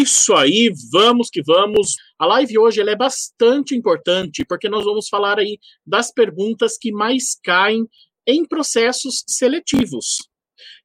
Isso 0.00 0.32
aí, 0.32 0.72
vamos 0.92 1.28
que 1.28 1.42
vamos. 1.42 1.96
A 2.16 2.24
live 2.24 2.56
hoje 2.56 2.80
é 2.80 2.94
bastante 2.94 3.74
importante 3.74 4.44
porque 4.48 4.68
nós 4.68 4.84
vamos 4.84 5.08
falar 5.08 5.40
aí 5.40 5.58
das 5.84 6.12
perguntas 6.12 6.78
que 6.78 6.92
mais 6.92 7.36
caem 7.42 7.84
em 8.24 8.46
processos 8.46 9.24
seletivos. 9.26 10.18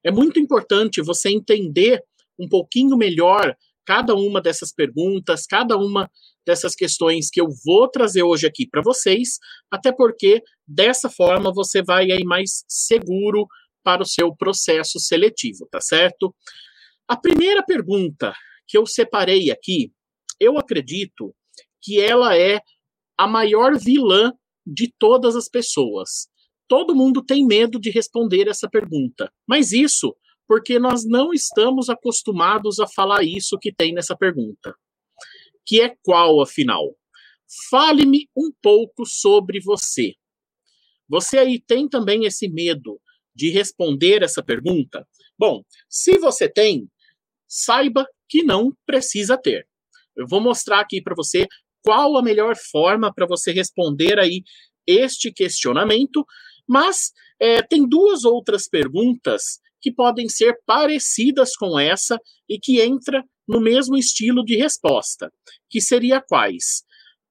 É 0.02 0.10
muito 0.10 0.40
importante 0.40 1.00
você 1.00 1.30
entender 1.30 2.02
um 2.36 2.48
pouquinho 2.48 2.96
melhor 2.96 3.56
cada 3.86 4.16
uma 4.16 4.40
dessas 4.40 4.74
perguntas, 4.74 5.46
cada 5.46 5.76
uma 5.76 6.10
dessas 6.44 6.74
questões 6.74 7.30
que 7.30 7.40
eu 7.40 7.46
vou 7.64 7.86
trazer 7.86 8.24
hoje 8.24 8.48
aqui 8.48 8.68
para 8.68 8.82
vocês, 8.82 9.38
até 9.70 9.92
porque 9.92 10.42
dessa 10.66 11.08
forma 11.08 11.52
você 11.54 11.84
vai 11.84 12.10
aí 12.10 12.24
mais 12.24 12.64
seguro 12.66 13.46
para 13.84 14.02
o 14.02 14.06
seu 14.06 14.34
processo 14.34 14.98
seletivo, 14.98 15.68
tá 15.70 15.80
certo? 15.80 16.34
A 17.06 17.16
primeira 17.16 17.62
pergunta 17.62 18.34
que 18.66 18.76
eu 18.76 18.86
separei 18.86 19.50
aqui, 19.50 19.92
eu 20.40 20.58
acredito 20.58 21.34
que 21.82 22.00
ela 22.00 22.36
é 22.36 22.60
a 23.16 23.26
maior 23.26 23.78
vilã 23.78 24.32
de 24.66 24.92
todas 24.98 25.36
as 25.36 25.48
pessoas. 25.48 26.28
Todo 26.66 26.94
mundo 26.94 27.22
tem 27.22 27.46
medo 27.46 27.78
de 27.78 27.90
responder 27.90 28.48
essa 28.48 28.68
pergunta, 28.68 29.30
mas 29.46 29.72
isso 29.72 30.16
porque 30.46 30.78
nós 30.78 31.04
não 31.04 31.32
estamos 31.32 31.88
acostumados 31.88 32.78
a 32.78 32.86
falar 32.86 33.22
isso 33.22 33.58
que 33.58 33.72
tem 33.72 33.92
nessa 33.92 34.16
pergunta. 34.16 34.74
Que 35.64 35.80
é 35.80 35.96
qual, 36.02 36.42
afinal? 36.42 36.94
Fale-me 37.70 38.28
um 38.36 38.50
pouco 38.62 39.06
sobre 39.06 39.60
você. 39.60 40.14
Você 41.08 41.38
aí 41.38 41.60
tem 41.60 41.88
também 41.88 42.24
esse 42.24 42.48
medo 42.48 43.00
de 43.34 43.50
responder 43.50 44.22
essa 44.22 44.42
pergunta? 44.42 45.06
Bom, 45.38 45.62
se 45.88 46.18
você 46.18 46.48
tem, 46.48 46.88
saiba 47.54 48.04
que 48.28 48.42
não 48.42 48.72
precisa 48.84 49.38
ter. 49.38 49.64
Eu 50.16 50.26
vou 50.26 50.40
mostrar 50.40 50.80
aqui 50.80 51.00
para 51.00 51.14
você 51.14 51.46
qual 51.84 52.16
a 52.16 52.22
melhor 52.22 52.56
forma 52.56 53.14
para 53.14 53.26
você 53.26 53.52
responder 53.52 54.18
aí 54.18 54.42
este 54.84 55.32
questionamento, 55.32 56.26
mas 56.68 57.12
é, 57.40 57.62
tem 57.62 57.88
duas 57.88 58.24
outras 58.24 58.68
perguntas 58.68 59.60
que 59.80 59.92
podem 59.92 60.28
ser 60.28 60.58
parecidas 60.66 61.54
com 61.56 61.78
essa 61.78 62.18
e 62.48 62.58
que 62.58 62.80
entra 62.80 63.22
no 63.46 63.60
mesmo 63.60 63.96
estilo 63.96 64.44
de 64.44 64.56
resposta, 64.56 65.30
que 65.70 65.80
seria 65.80 66.20
quais? 66.20 66.82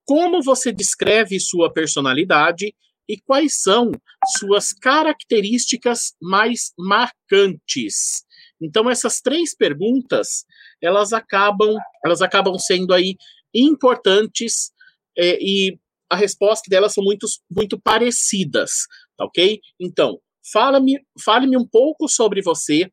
Como 0.05 0.41
você 0.41 0.71
descreve 0.71 1.39
sua 1.39 1.71
personalidade 1.71 2.73
e 3.09 3.19
quais 3.19 3.61
são 3.61 3.91
suas 4.37 4.71
características 4.71 6.13
mais 6.21 6.71
marcantes? 6.77 8.23
Então 8.61 8.89
essas 8.89 9.19
três 9.21 9.55
perguntas, 9.55 10.45
elas 10.81 11.13
acabam, 11.13 11.75
elas 12.03 12.21
acabam 12.21 12.57
sendo 12.57 12.93
aí 12.93 13.15
importantes 13.53 14.71
é, 15.17 15.37
e 15.41 15.77
a 16.09 16.15
resposta 16.15 16.69
delas 16.69 16.93
são 16.93 17.03
muito, 17.03 17.25
muito 17.49 17.79
parecidas, 17.79 18.71
tá 19.17 19.25
ok? 19.25 19.59
Então, 19.79 20.19
fala-me 20.51 20.99
fale 21.23 21.55
um 21.57 21.67
pouco 21.67 22.07
sobre 22.07 22.41
você, 22.41 22.91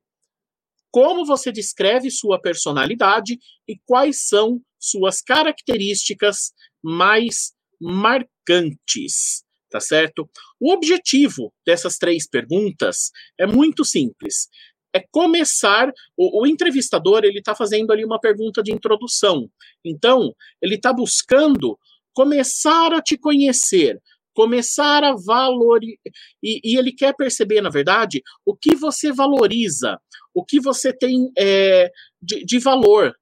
como 0.90 1.24
você 1.24 1.52
descreve 1.52 2.10
sua 2.10 2.40
personalidade 2.40 3.38
e 3.68 3.78
quais 3.86 4.26
são 4.26 4.60
suas 4.78 5.20
características 5.20 6.52
mais 6.82 7.52
marcantes, 7.80 9.44
tá 9.70 9.80
certo? 9.80 10.28
O 10.58 10.72
objetivo 10.72 11.52
dessas 11.64 11.96
três 11.96 12.28
perguntas 12.28 13.10
é 13.38 13.46
muito 13.46 13.84
simples 13.84 14.48
é 14.94 15.04
começar. 15.10 15.92
O, 16.16 16.42
o 16.42 16.46
entrevistador 16.46 17.24
ele 17.24 17.38
está 17.38 17.54
fazendo 17.54 17.92
ali 17.92 18.04
uma 18.04 18.20
pergunta 18.20 18.62
de 18.62 18.72
introdução. 18.72 19.50
Então 19.84 20.34
ele 20.60 20.76
está 20.76 20.92
buscando 20.92 21.78
começar 22.12 22.92
a 22.92 23.00
te 23.00 23.16
conhecer, 23.16 24.00
começar 24.34 25.04
a 25.04 25.14
valorizar. 25.14 25.96
E, 26.42 26.60
e, 26.64 26.76
ele 26.76 26.92
quer 26.92 27.14
perceber, 27.14 27.60
na 27.60 27.70
verdade, 27.70 28.22
o 28.44 28.56
que 28.56 28.74
você 28.74 29.12
valoriza, 29.12 29.98
o 30.34 30.44
que 30.44 30.60
você 30.60 30.92
tem 30.92 31.30
é, 31.38 31.90
de, 32.20 32.44
de 32.44 32.58
valor 32.58 33.14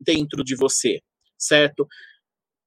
dentro 0.00 0.44
de 0.44 0.54
você, 0.54 1.00
certo? 1.38 1.86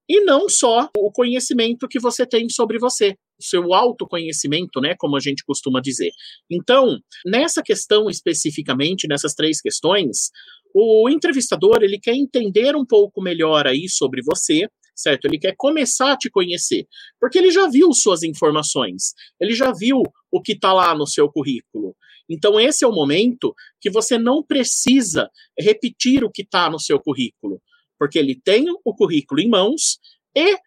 E 0.07 0.22
não 0.22 0.49
só 0.49 0.89
o 0.97 1.11
conhecimento 1.11 1.88
que 1.88 1.99
você 1.99 2.25
tem 2.25 2.49
sobre 2.49 2.79
você 2.79 3.16
seu 3.39 3.73
autoconhecimento, 3.73 4.81
né, 4.81 4.95
como 4.97 5.16
a 5.16 5.19
gente 5.19 5.44
costuma 5.44 5.79
dizer. 5.79 6.11
Então, 6.50 7.00
nessa 7.25 7.63
questão 7.63 8.09
especificamente, 8.09 9.07
nessas 9.07 9.33
três 9.33 9.61
questões, 9.61 10.29
o 10.73 11.09
entrevistador 11.09 11.79
ele 11.81 11.99
quer 11.99 12.13
entender 12.13 12.75
um 12.75 12.85
pouco 12.85 13.22
melhor 13.22 13.66
aí 13.66 13.88
sobre 13.89 14.22
você, 14.22 14.67
certo? 14.95 15.25
Ele 15.25 15.39
quer 15.39 15.55
começar 15.57 16.13
a 16.13 16.17
te 16.17 16.29
conhecer, 16.29 16.85
porque 17.19 17.38
ele 17.38 17.51
já 17.51 17.67
viu 17.67 17.91
suas 17.94 18.23
informações, 18.23 19.13
ele 19.39 19.53
já 19.53 19.72
viu 19.72 20.03
o 20.31 20.41
que 20.41 20.53
está 20.53 20.73
lá 20.73 20.94
no 20.94 21.07
seu 21.07 21.29
currículo. 21.31 21.95
Então, 22.29 22.59
esse 22.59 22.83
é 22.83 22.88
o 22.88 22.94
momento 22.94 23.55
que 23.81 23.89
você 23.89 24.17
não 24.17 24.44
precisa 24.44 25.29
repetir 25.57 26.23
o 26.23 26.29
que 26.29 26.44
está 26.44 26.69
no 26.69 26.79
seu 26.79 26.99
currículo, 26.99 27.61
porque 27.97 28.19
ele 28.19 28.39
tem 28.39 28.66
o 28.83 28.94
currículo 28.94 29.41
em 29.41 29.49
mãos 29.49 29.97
e 30.35 30.57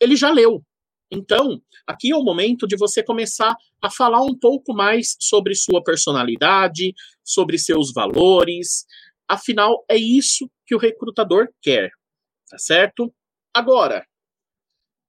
ele 0.00 0.16
já 0.16 0.30
leu, 0.30 0.64
então, 1.10 1.60
aqui 1.86 2.12
é 2.12 2.16
o 2.16 2.22
momento 2.22 2.66
de 2.66 2.76
você 2.76 3.02
começar 3.02 3.56
a 3.82 3.90
falar 3.90 4.22
um 4.22 4.38
pouco 4.38 4.72
mais 4.72 5.16
sobre 5.18 5.54
sua 5.54 5.82
personalidade, 5.82 6.94
sobre 7.24 7.58
seus 7.58 7.92
valores. 7.92 8.86
Afinal, 9.28 9.84
é 9.88 9.96
isso 9.96 10.48
que 10.64 10.74
o 10.74 10.78
recrutador 10.78 11.48
quer, 11.60 11.90
tá 12.48 12.58
certo? 12.58 13.12
Agora, 13.52 14.06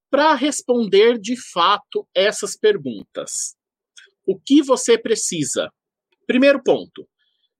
para 0.09 0.33
responder 0.33 1.19
de 1.19 1.35
fato 1.39 2.07
essas 2.15 2.57
perguntas, 2.57 3.55
o 4.25 4.39
que 4.39 4.61
você 4.63 4.97
precisa? 4.97 5.71
Primeiro 6.25 6.63
ponto, 6.63 7.07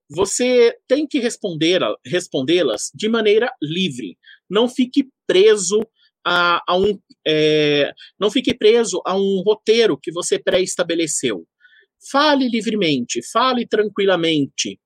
você 0.09 0.77
tem 0.87 1.07
que 1.07 1.19
respondê-las 1.19 2.91
de 2.93 3.07
maneira 3.07 3.53
livre. 3.61 4.17
Não 4.49 4.67
fique 4.67 5.09
preso 5.25 5.79
a, 6.25 6.61
a 6.67 6.77
um. 6.77 6.99
É, 7.25 7.91
não 8.19 8.31
fique 8.31 8.53
preso 8.53 9.01
a 9.05 9.15
um 9.15 9.41
roteiro 9.45 9.97
que 9.97 10.11
você 10.11 10.39
pré-estabeleceu. 10.39 11.45
Fale 12.11 12.47
livremente, 12.47 13.21
fale 13.31 13.67
tranquilamente, 13.67 14.79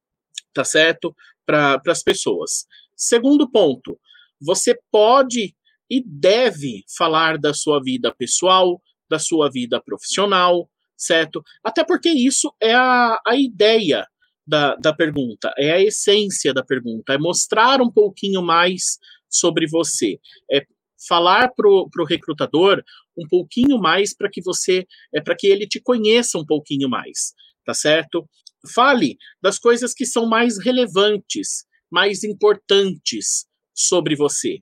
tá 0.53 0.63
certo? 0.63 1.15
Para 1.45 1.81
as 1.87 2.03
pessoas. 2.03 2.65
Segundo 2.95 3.49
ponto, 3.49 3.97
você 4.41 4.77
pode 4.91 5.55
e 5.89 6.03
deve 6.03 6.83
falar 6.97 7.37
da 7.37 7.53
sua 7.53 7.81
vida 7.81 8.13
pessoal, 8.13 8.81
da 9.09 9.19
sua 9.19 9.49
vida 9.49 9.81
profissional, 9.81 10.69
certo? 10.97 11.43
Até 11.63 11.83
porque 11.83 12.09
isso 12.09 12.53
é 12.61 12.73
a, 12.73 13.19
a 13.25 13.35
ideia 13.35 14.05
da, 14.47 14.75
da 14.75 14.93
pergunta, 14.93 15.53
é 15.57 15.71
a 15.71 15.81
essência 15.81 16.53
da 16.53 16.63
pergunta, 16.63 17.13
é 17.13 17.17
mostrar 17.17 17.81
um 17.81 17.91
pouquinho 17.91 18.41
mais 18.41 18.97
sobre 19.29 19.67
você, 19.67 20.19
é 20.51 20.65
falar 21.07 21.51
para 21.55 21.67
o 21.67 22.05
recrutador 22.07 22.83
um 23.17 23.27
pouquinho 23.27 23.77
mais 23.77 24.15
para 24.15 24.29
que 24.29 24.41
você, 24.41 24.85
é 25.13 25.21
para 25.21 25.35
que 25.35 25.47
ele 25.47 25.67
te 25.67 25.81
conheça 25.81 26.37
um 26.37 26.45
pouquinho 26.45 26.89
mais, 26.89 27.33
tá 27.65 27.73
certo? 27.73 28.27
Fale 28.73 29.17
das 29.41 29.59
coisas 29.59 29.93
que 29.93 30.05
são 30.05 30.25
mais 30.25 30.57
relevantes, 30.57 31.65
mais 31.91 32.23
importantes 32.23 33.45
sobre 33.73 34.15
você. 34.15 34.59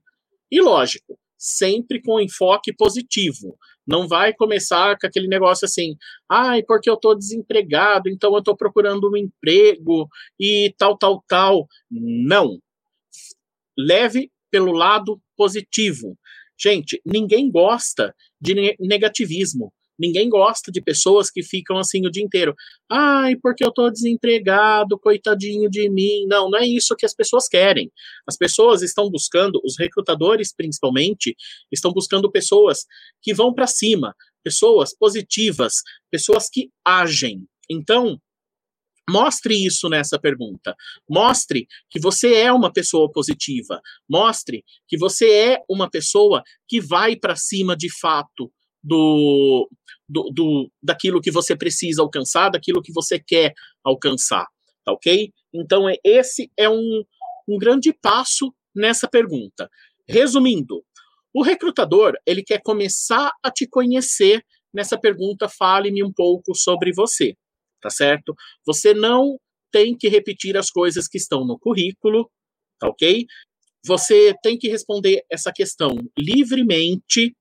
E 0.52 0.62
lógico, 0.62 1.18
sempre 1.38 2.02
com 2.02 2.20
enfoque 2.20 2.74
positivo. 2.74 3.58
Não 3.86 4.08
vai 4.08 4.34
começar 4.34 4.98
com 4.98 5.06
aquele 5.06 5.28
negócio 5.28 5.66
assim, 5.66 5.98
ai, 6.30 6.64
porque 6.64 6.90
eu 6.90 6.94
estou 6.94 7.18
desempregado, 7.18 8.10
então 8.10 8.32
eu 8.34 8.40
estou 8.40 8.56
procurando 8.56 9.12
um 9.12 9.18
emprego 9.18 10.08
e 10.40 10.74
tal, 10.78 10.98
tal, 10.98 11.24
tal. 11.28 11.68
Não. 11.92 12.60
Leve 13.78 14.32
pelo 14.50 14.72
lado 14.72 15.20
positivo. 15.36 16.18
Gente, 16.64 17.02
ninguém 17.06 17.52
gosta 17.52 18.16
de 18.40 18.76
negativismo. 18.80 19.74
Ninguém 20.00 20.28
gosta 20.28 20.72
de 20.72 20.82
pessoas 20.82 21.30
que 21.30 21.44
ficam 21.44 21.78
assim 21.78 22.06
o 22.06 22.10
dia 22.10 22.24
inteiro. 22.24 22.56
Ai, 22.90 23.36
porque 23.36 23.64
eu 23.64 23.72
tô 23.72 23.90
desempregado, 23.92 25.00
coitadinho 25.00 25.70
de 25.70 25.90
mim. 25.90 26.26
Não, 26.28 26.50
não 26.50 26.60
é 26.60 26.66
isso 26.66 26.96
que 26.96 27.06
as 27.06 27.14
pessoas 27.14 27.48
querem. 27.48 27.92
As 28.28 28.36
pessoas 28.36 28.82
estão 28.82 29.10
buscando, 29.10 29.62
os 29.64 29.78
recrutadores 29.78 30.54
principalmente, 30.56 31.36
estão 31.72 31.92
buscando 31.94 32.32
pessoas 32.32 32.86
que 33.22 33.34
vão 33.34 33.54
para 33.54 33.68
cima, 33.68 34.16
pessoas 34.44 34.96
positivas, 34.98 35.76
pessoas 36.10 36.50
que 36.50 36.70
agem. 36.84 37.46
Então, 37.70 38.20
Mostre 39.10 39.66
isso 39.66 39.90
nessa 39.90 40.20
pergunta. 40.20 40.76
Mostre 41.10 41.68
que 41.90 42.00
você 42.00 42.36
é 42.36 42.52
uma 42.52 42.72
pessoa 42.72 43.12
positiva. 43.12 43.82
Mostre 44.10 44.64
que 44.88 44.98
você 44.98 45.30
é 45.30 45.64
uma 45.70 45.90
pessoa 45.90 46.42
que 46.68 46.80
vai 46.80 47.16
para 47.16 47.36
cima 47.36 47.76
de 47.76 47.90
fato 48.00 48.52
do, 48.82 49.70
do, 50.08 50.30
do, 50.34 50.72
daquilo 50.82 51.22
que 51.22 51.32
você 51.32 51.56
precisa 51.56 52.02
alcançar, 52.02 52.50
daquilo 52.50 52.82
que 52.82 52.94
você 52.94 53.20
quer 53.20 53.54
alcançar. 53.84 54.48
Tá 54.86 54.92
ok? 54.92 55.32
Então, 55.54 55.88
é, 55.88 55.96
esse 56.04 56.52
é 56.58 56.70
um, 56.70 57.04
um 57.48 57.58
grande 57.58 57.94
passo 57.94 58.54
nessa 58.76 59.08
pergunta. 59.08 59.70
Resumindo, 60.08 60.84
o 61.34 61.42
recrutador, 61.42 62.14
ele 62.26 62.44
quer 62.44 62.62
começar 62.62 63.32
a 63.42 63.50
te 63.50 63.68
conhecer 63.68 64.46
nessa 64.74 64.98
pergunta, 65.00 65.48
fale-me 65.48 66.04
um 66.04 66.12
pouco 66.12 66.56
sobre 66.56 66.92
você, 66.92 67.36
tá 67.84 67.90
certo? 67.90 68.34
Você 68.66 68.94
não 68.94 69.38
tem 69.72 69.96
que 69.96 70.08
repetir 70.08 70.56
as 70.56 70.70
coisas 70.70 71.08
que 71.08 71.18
estão 71.18 71.46
no 71.46 71.60
currículo, 71.60 72.32
tá 72.80 72.88
ok? 72.88 73.26
Você 73.86 74.34
tem 74.42 74.58
que 74.58 74.70
responder 74.70 75.24
essa 75.30 75.52
questão 75.52 75.98
livremente 76.18 77.36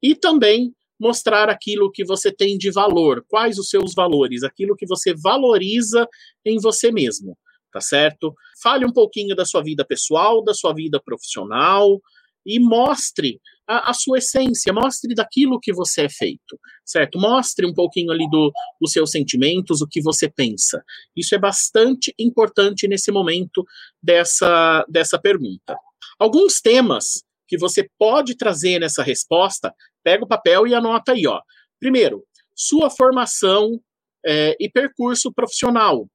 e 0.00 0.14
também 0.14 0.72
mostrar 1.00 1.50
aquilo 1.50 1.90
que 1.90 2.04
você 2.04 2.30
tem 2.30 2.56
de 2.56 2.70
valor, 2.70 3.24
quais 3.28 3.58
os 3.58 3.68
seus 3.68 3.92
valores, 3.92 4.44
aquilo 4.44 4.76
que 4.76 4.86
você 4.86 5.12
valoriza 5.12 6.06
em 6.44 6.60
você 6.60 6.92
mesmo, 6.92 7.36
tá 7.72 7.80
certo? 7.80 8.32
Fale 8.62 8.86
um 8.86 8.92
pouquinho 8.92 9.34
da 9.34 9.44
sua 9.44 9.62
vida 9.64 9.84
pessoal, 9.84 10.44
da 10.44 10.54
sua 10.54 10.72
vida 10.72 11.02
profissional 11.04 12.00
e 12.44 12.58
mostre 12.58 13.40
a, 13.66 13.90
a, 13.90 13.94
sua 13.94 14.18
essência, 14.18 14.72
mostre 14.72 15.14
daquilo 15.14 15.60
que 15.60 15.72
você 15.72 16.02
é 16.02 16.08
feito, 16.08 16.58
certo? 16.84 17.18
Mostre 17.18 17.66
um 17.66 17.72
pouquinho 17.72 18.10
ali 18.10 18.28
do, 18.28 18.52
dos 18.80 18.92
seus 18.92 19.10
sentimentos, 19.10 19.80
o 19.80 19.86
que 19.86 20.02
você 20.02 20.28
pensa. 20.28 20.82
Isso 21.16 21.34
é 21.34 21.38
bastante 21.38 22.14
importante 22.18 22.88
nesse 22.88 23.12
momento 23.12 23.64
dessa, 24.02 24.84
dessa 24.88 25.18
pergunta. 25.18 25.76
Alguns 26.18 26.60
temas 26.60 27.22
que 27.46 27.56
você 27.56 27.88
pode 27.98 28.36
trazer 28.36 28.80
nessa 28.80 29.02
resposta 29.02 29.74
pega 30.02 30.24
o 30.24 30.28
papel 30.28 30.66
e 30.66 30.74
anota 30.74 31.12
aí, 31.12 31.26
ó. 31.26 31.40
Primeiro, 31.78 32.24
sua 32.54 32.90
formação 32.90 33.80
é, 34.24 34.56
e 34.58 34.68
percurso 34.68 35.32
profissional. 35.32 36.08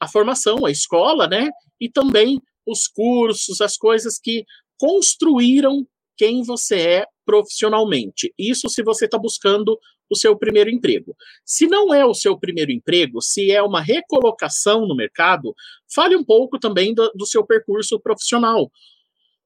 A 0.00 0.08
formação, 0.08 0.64
a 0.64 0.70
escola, 0.70 1.26
né? 1.26 1.50
E 1.80 1.90
também 1.90 2.40
os 2.66 2.86
cursos, 2.86 3.60
as 3.60 3.76
coisas 3.76 4.18
que 4.18 4.44
construíram 4.80 5.86
quem 6.16 6.42
você 6.42 6.80
é 6.80 7.06
profissionalmente. 7.22 8.32
Isso 8.38 8.66
se 8.70 8.82
você 8.82 9.04
está 9.04 9.18
buscando 9.18 9.78
o 10.08 10.16
seu 10.16 10.34
primeiro 10.34 10.70
emprego. 10.70 11.14
Se 11.44 11.66
não 11.66 11.92
é 11.92 12.02
o 12.04 12.14
seu 12.14 12.38
primeiro 12.38 12.72
emprego, 12.72 13.20
se 13.20 13.52
é 13.52 13.62
uma 13.62 13.82
recolocação 13.82 14.86
no 14.88 14.96
mercado, 14.96 15.54
fale 15.94 16.16
um 16.16 16.24
pouco 16.24 16.58
também 16.58 16.94
do, 16.94 17.12
do 17.14 17.26
seu 17.26 17.44
percurso 17.44 18.00
profissional. 18.00 18.72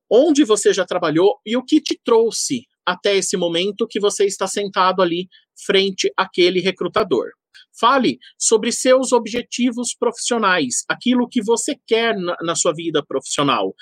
Onde 0.09 0.45
você 0.45 0.73
já 0.73 0.87
trabalhou 0.87 1.41
e 1.45 1.57
o 1.57 1.65
que 1.65 1.81
te 1.81 2.01
trouxe 2.05 2.69
até 2.87 3.17
esse 3.17 3.37
momento 3.37 3.89
que 3.89 3.99
você 3.99 4.27
está 4.27 4.47
sentado 4.47 5.03
ali 5.03 5.29
frente 5.67 6.13
àquele 6.17 6.61
recrutador. 6.61 7.31
Fale 7.73 8.21
sobre 8.39 8.71
seus 8.71 9.11
objetivos 9.11 9.97
profissionais, 9.99 10.85
aquilo 10.89 11.29
que 11.29 11.43
você 11.43 11.77
quer 11.89 12.17
na, 12.17 12.37
na 12.41 12.55
sua 12.55 12.73
vida 12.73 13.05
profissional 13.05 13.75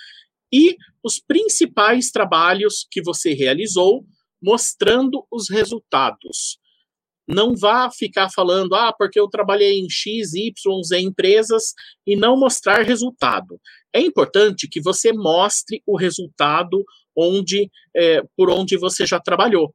e 0.52 0.76
os 1.02 1.19
principais 1.19 2.10
trabalhos 2.10 2.87
que 2.90 3.02
você 3.02 3.32
realizou, 3.32 4.04
mostrando 4.40 5.25
os 5.31 5.49
resultados. 5.49 6.58
Não 7.26 7.54
vá 7.54 7.90
ficar 7.90 8.28
falando, 8.31 8.75
ah, 8.75 8.93
porque 8.93 9.19
eu 9.19 9.28
trabalhei 9.28 9.78
em 9.78 9.88
X, 9.88 10.34
Y, 10.34 10.82
Z 10.82 10.99
empresas 10.99 11.72
e 12.06 12.16
não 12.16 12.37
mostrar 12.37 12.82
resultado. 12.82 13.60
É 13.93 14.00
importante 14.00 14.69
que 14.69 14.81
você 14.81 15.12
mostre 15.12 15.82
o 15.87 15.96
resultado 15.96 16.84
onde, 17.16 17.70
é, 17.94 18.22
por 18.37 18.50
onde 18.50 18.76
você 18.76 19.06
já 19.06 19.20
trabalhou. 19.20 19.72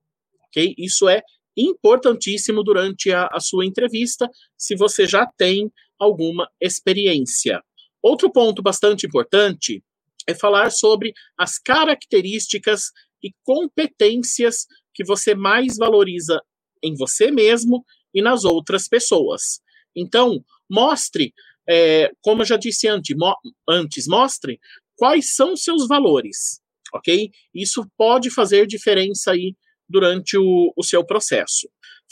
ok? 0.48 0.76
Isso 0.78 1.08
é 1.08 1.22
importantíssimo 1.56 2.64
durante 2.64 3.12
a, 3.12 3.28
a 3.32 3.40
sua 3.40 3.66
entrevista, 3.66 4.30
se 4.58 4.76
você 4.76 5.08
já 5.08 5.26
tem 5.38 5.72
alguma 6.00 6.48
experiência. 6.62 7.62
Outro 8.02 8.32
ponto 8.32 8.62
bastante 8.62 9.08
importante 9.08 9.82
é 10.28 10.34
falar 10.34 10.72
sobre 10.72 11.14
as 11.38 11.58
características 11.58 12.92
e 13.24 13.32
competências 13.44 14.66
que 14.94 15.04
você 15.04 15.34
mais 15.34 15.78
valoriza 15.78 16.42
em 16.84 16.96
você 16.96 17.32
mesmo 17.32 17.86
e 18.14 18.22
nas 18.22 18.44
outras 18.44 18.88
pessoas. 18.88 19.60
Então, 19.96 20.44
mostre, 20.70 21.34
é, 21.68 22.12
como 22.22 22.42
eu 22.42 22.46
já 22.46 22.58
disse 22.58 22.88
antes, 22.88 23.16
mo 23.18 23.34
antes, 23.68 24.08
mostre 24.08 24.60
quais 24.96 25.36
são 25.36 25.56
seus 25.56 25.88
valores 25.88 26.62
ok? 26.94 27.32
Isso 27.54 27.86
pode 27.98 28.30
fazer 28.30 28.68
diferença 28.68 29.32
aí 29.32 29.56
durante 29.88 30.38
o, 30.38 30.74
o 30.76 30.84
seu 30.84 31.06
processo. 31.06 31.70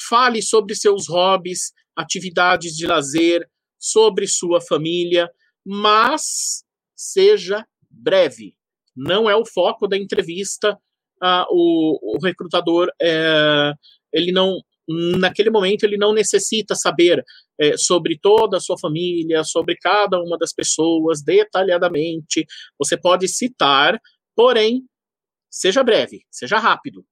Fale 0.08 0.42
sobre 0.42 0.76
seus 0.76 1.08
hobbies, 1.08 1.74
atividades 1.96 2.76
de 2.76 2.86
lazer, 2.86 3.50
sobre 3.80 4.28
sua 4.28 4.62
família, 4.62 5.30
mas 5.66 6.64
seja 6.96 7.66
breve. 7.96 8.56
Não 8.96 9.30
é 9.30 9.36
o 9.36 9.46
foco 9.46 9.88
da 9.88 9.98
entrevista. 9.98 10.78
Ah, 11.22 11.46
o, 11.50 12.16
o, 12.16 12.20
recrutador, 12.20 12.90
é, 13.02 13.74
ele 14.14 14.32
não, 14.32 14.60
naquele 15.18 15.50
momento, 15.50 15.84
ele 15.84 15.98
não 15.98 16.14
necessita 16.14 16.76
saber 16.76 17.24
é, 17.60 17.78
sobre 17.78 18.20
toda 18.20 18.58
a 18.58 18.60
sua 18.60 18.78
família, 18.78 19.44
sobre 19.44 19.78
cada 19.78 20.20
uma 20.22 20.38
das 20.38 20.54
pessoas 20.54 21.24
detalhadamente. 21.24 22.46
Você 22.78 22.98
pode 22.98 23.28
citar 23.28 24.00
Porém, 24.36 24.86
seja 25.50 25.82
breve, 25.82 26.26
seja 26.30 26.60
rápido, 26.60 27.06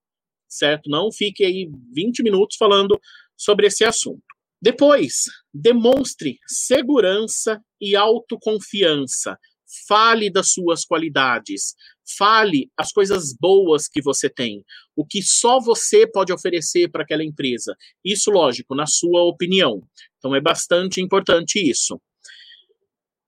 certo? 0.47 0.89
Não 0.89 1.11
fique 1.11 1.45
aí 1.45 1.71
20 1.93 2.21
minutos 2.21 2.57
falando 2.57 2.99
sobre 3.37 3.67
esse 3.67 3.85
assunto. 3.85 4.21
Depois, 4.61 5.23
demonstre 5.53 6.37
segurança 6.45 7.61
e 7.79 7.95
autoconfiança. 7.95 9.37
Fale 9.87 10.29
das 10.29 10.51
suas 10.51 10.85
qualidades. 10.85 11.75
Fale 12.17 12.69
as 12.77 12.91
coisas 12.91 13.33
boas 13.39 13.87
que 13.87 14.01
você 14.01 14.29
tem. 14.29 14.63
O 14.95 15.05
que 15.05 15.21
só 15.21 15.59
você 15.59 16.05
pode 16.05 16.31
oferecer 16.33 16.89
para 16.89 17.03
aquela 17.03 17.23
empresa. 17.23 17.75
Isso, 18.03 18.29
lógico, 18.29 18.75
na 18.75 18.85
sua 18.85 19.23
opinião. 19.23 19.81
Então, 20.17 20.35
é 20.35 20.41
bastante 20.41 21.01
importante 21.01 21.59
isso. 21.59 21.99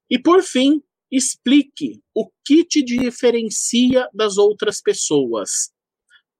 E, 0.09 0.19
por 0.19 0.43
fim, 0.43 0.81
Explique 1.11 2.01
o 2.13 2.29
que 2.43 2.65
te 2.65 2.83
diferencia 2.83 4.09
das 4.13 4.37
outras 4.37 4.81
pessoas. 4.81 5.71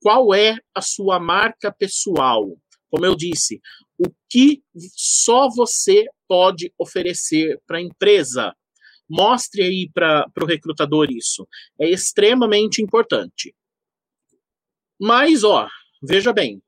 Qual 0.02 0.34
é 0.34 0.58
a 0.74 0.82
sua 0.82 1.20
marca 1.20 1.72
pessoal? 1.72 2.58
Como 2.90 3.06
eu 3.06 3.16
disse, 3.16 3.62
o 3.98 4.12
que 4.30 4.64
só 4.94 5.50
você 5.50 6.06
pode 6.28 6.74
oferecer 6.78 7.60
para 7.66 7.78
a 7.78 7.82
empresa. 7.82 8.54
Mostre 9.10 9.62
aí 9.64 9.90
para 9.94 10.26
o 10.42 10.46
recrutador 10.46 11.12
isso. 11.12 11.48
É 11.80 11.90
extremamente 11.90 12.82
importante. 12.82 13.56
Mas, 15.00 15.44
ó, 15.44 15.68
veja 16.02 16.32
bem, 16.32 16.62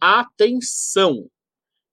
atenção, 0.00 1.28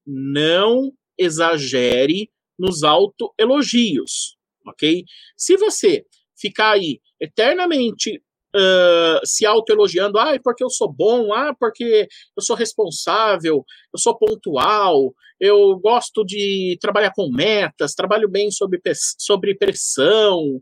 não 0.06 0.92
exagere 1.18 2.30
nos 2.58 2.82
autoelogios 2.82 4.36
ok? 4.66 5.04
Se 5.36 5.56
você 5.56 6.04
ficar 6.36 6.72
aí 6.72 7.00
eternamente 7.20 8.22
uh, 8.54 9.26
se 9.26 9.44
autoelogiando, 9.44 10.18
ah, 10.18 10.38
porque 10.42 10.62
eu 10.62 10.70
sou 10.70 10.90
bom, 10.92 11.32
ah, 11.32 11.54
porque 11.58 12.08
eu 12.36 12.42
sou 12.42 12.56
responsável, 12.56 13.64
eu 13.92 13.98
sou 13.98 14.16
pontual, 14.16 15.12
eu 15.40 15.76
gosto 15.78 16.24
de 16.24 16.78
trabalhar 16.80 17.12
com 17.12 17.30
metas, 17.30 17.94
trabalho 17.94 18.28
bem 18.28 18.50
sob, 18.50 18.80
sobre 19.18 19.56
pressão, 19.56 20.60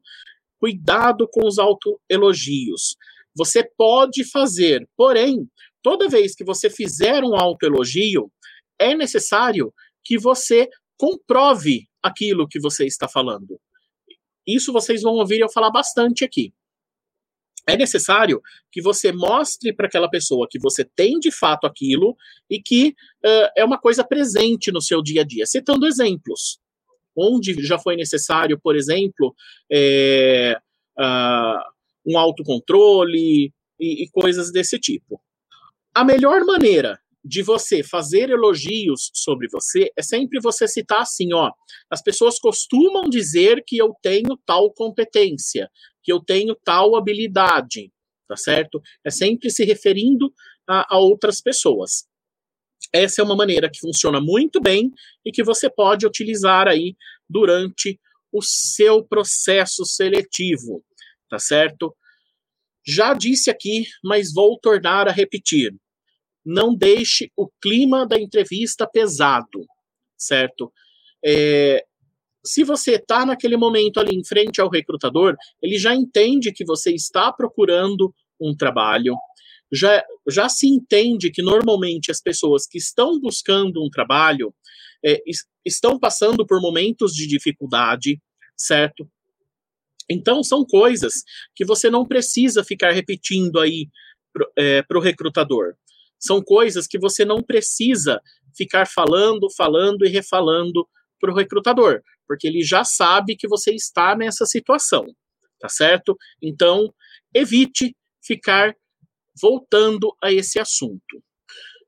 cuidado 0.59 1.29
com 1.31 1.47
os 1.47 1.59
autoelogios. 1.59 2.97
Você 3.35 3.69
pode 3.77 4.25
fazer, 4.25 4.89
porém, 4.97 5.49
toda 5.83 6.09
vez 6.09 6.35
que 6.35 6.45
você 6.45 6.71
fizer 6.71 7.23
um 7.23 7.35
autoelogio, 7.35 8.31
é 8.79 8.95
necessário 8.95 9.73
que 10.05 10.19
você 10.19 10.69
comprove 10.99 11.87
aquilo 12.03 12.49
que 12.49 12.61
você 12.61 12.87
está 12.87 13.09
falando. 13.09 13.59
Isso 14.47 14.73
vocês 14.73 15.03
vão 15.03 15.15
ouvir 15.15 15.41
eu 15.41 15.49
falar 15.49 15.71
bastante 15.71 16.25
aqui. 16.25 16.53
É 17.69 17.76
necessário 17.76 18.40
que 18.71 18.83
você 18.83 19.12
mostre 19.12 19.73
para 19.73 19.87
aquela 19.87 20.11
pessoa 20.11 20.49
que 20.50 20.59
você 20.59 20.85
tem 20.85 21.19
de 21.19 21.31
fato 21.31 21.66
aquilo 21.66 22.16
e 22.50 22.61
que 22.61 22.88
uh, 23.25 23.49
é 23.57 23.64
uma 23.64 23.78
coisa 23.78 24.02
presente 24.02 24.73
no 24.73 24.81
seu 24.81 25.02
dia 25.02 25.23
a 25.23 25.25
dia, 25.25 25.47
citando 25.47 25.87
exemplos. 25.87 26.59
Onde 27.16 27.54
já 27.64 27.78
foi 27.78 27.95
necessário, 27.95 28.59
por 28.59 28.75
exemplo, 28.75 29.35
é, 29.71 30.57
uh, 30.99 31.73
um 32.07 32.19
autocontrole 32.19 33.52
e, 33.78 34.04
e 34.04 34.09
coisas 34.11 34.50
desse 34.50 34.78
tipo. 34.78 35.21
A 35.95 36.04
melhor 36.04 36.45
maneira 36.45 36.99
de 37.25 37.42
você 37.42 37.83
fazer 37.83 38.31
elogios 38.31 39.11
sobre 39.14 39.47
você 39.49 39.92
é 39.97 40.02
sempre 40.02 40.40
você 40.40 40.66
citar 40.66 41.02
assim, 41.02 41.33
ó, 41.33 41.52
as 41.88 42.02
pessoas 42.02 42.38
costumam 42.38 43.09
dizer 43.09 43.62
que 43.64 43.76
eu 43.76 43.95
tenho 44.02 44.37
tal 44.45 44.73
competência, 44.73 45.71
que 46.03 46.13
eu 46.13 46.21
tenho 46.21 46.55
tal 46.65 46.97
habilidade, 46.97 47.93
tá 48.29 48.37
certo? 48.37 48.81
É 49.05 49.11
sempre 49.11 49.51
se 49.51 49.65
referindo 49.65 50.33
a, 50.67 50.97
a 50.97 50.99
outras 50.99 51.41
pessoas. 51.41 52.07
Essa 52.93 53.23
é 53.23 53.25
uma 53.25 53.37
maneira 53.37 53.71
que 53.71 53.79
funciona 53.79 54.21
muito 54.21 54.61
bem 54.61 54.91
e 55.25 55.31
que 55.31 55.43
você 55.43 55.71
pode 55.71 56.07
utilizar 56.07 56.69
aí 56.69 56.97
durante 57.29 57.99
o 58.33 58.43
seu 58.43 59.05
processo 59.05 59.85
seletivo 59.85 60.85
tá 61.33 61.39
certo? 61.39 61.97
Já 62.87 63.15
disse 63.15 63.49
aqui, 63.49 63.87
mas 64.05 64.35
vou 64.35 64.59
tornar 64.59 65.09
a 65.09 65.13
repetir. 65.13 65.75
Não 66.45 66.77
deixe 66.77 67.33
o 67.35 67.49
clima 67.59 68.07
da 68.07 68.21
entrevista 68.21 68.87
pesado, 68.87 69.67
certo? 70.15 70.71
É, 71.25 71.83
se 72.45 72.65
você 72.65 72.97
está 72.97 73.25
naquele 73.25 73.57
momento 73.57 74.01
ali 74.01 74.15
em 74.17 74.25
frente 74.25 74.61
ao 74.61 74.69
recrutador, 74.69 75.37
ele 75.63 75.79
já 75.79 75.95
entende 75.95 76.53
que 76.53 76.65
você 76.65 76.93
está 76.93 77.33
procurando 77.33 78.13
um 78.41 78.55
trabalho, 78.55 79.15
já, 79.73 80.05
já 80.29 80.49
se 80.49 80.67
entende 80.67 81.31
que 81.31 81.43
normalmente 81.43 82.11
as 82.11 82.21
pessoas 82.21 82.67
que 82.67 82.79
estão 82.79 83.19
buscando 83.21 83.83
um 83.83 83.89
trabalho 83.89 84.55
é, 85.05 85.23
estão 85.65 85.99
passando 85.99 86.47
por 86.47 86.61
momentos 86.61 87.15
de 87.15 87.27
dificuldade, 87.27 88.21
certo? 88.57 89.09
Então, 90.11 90.43
são 90.43 90.65
coisas 90.65 91.23
que 91.55 91.65
você 91.65 91.89
não 91.89 92.05
precisa 92.05 92.65
ficar 92.65 92.91
repetindo 92.91 93.59
aí 93.59 93.89
para 94.33 94.99
o 94.99 95.03
é, 95.03 95.05
recrutador. 95.05 95.75
São 96.19 96.43
coisas 96.43 96.87
que 96.87 96.99
você 96.99 97.25
não 97.25 97.43
precisa 97.43 98.21
ficar 98.55 98.87
falando, 98.87 99.49
falando 99.51 100.05
e 100.05 100.09
refalando 100.09 100.87
para 101.23 101.33
o 101.33 101.37
recrutador, 101.37 102.02
porque 102.26 102.49
ele 102.49 102.64
já 102.64 102.83
sabe 102.83 103.37
que 103.37 103.47
você 103.47 103.73
está 103.73 104.17
nessa 104.17 104.45
situação, 104.45 105.07
tá 105.61 105.69
certo? 105.69 106.17
Então, 106.43 106.93
evite 107.33 107.97
ficar 108.21 108.75
voltando 109.41 110.12
a 110.21 110.33
esse 110.33 110.59
assunto. 110.59 111.23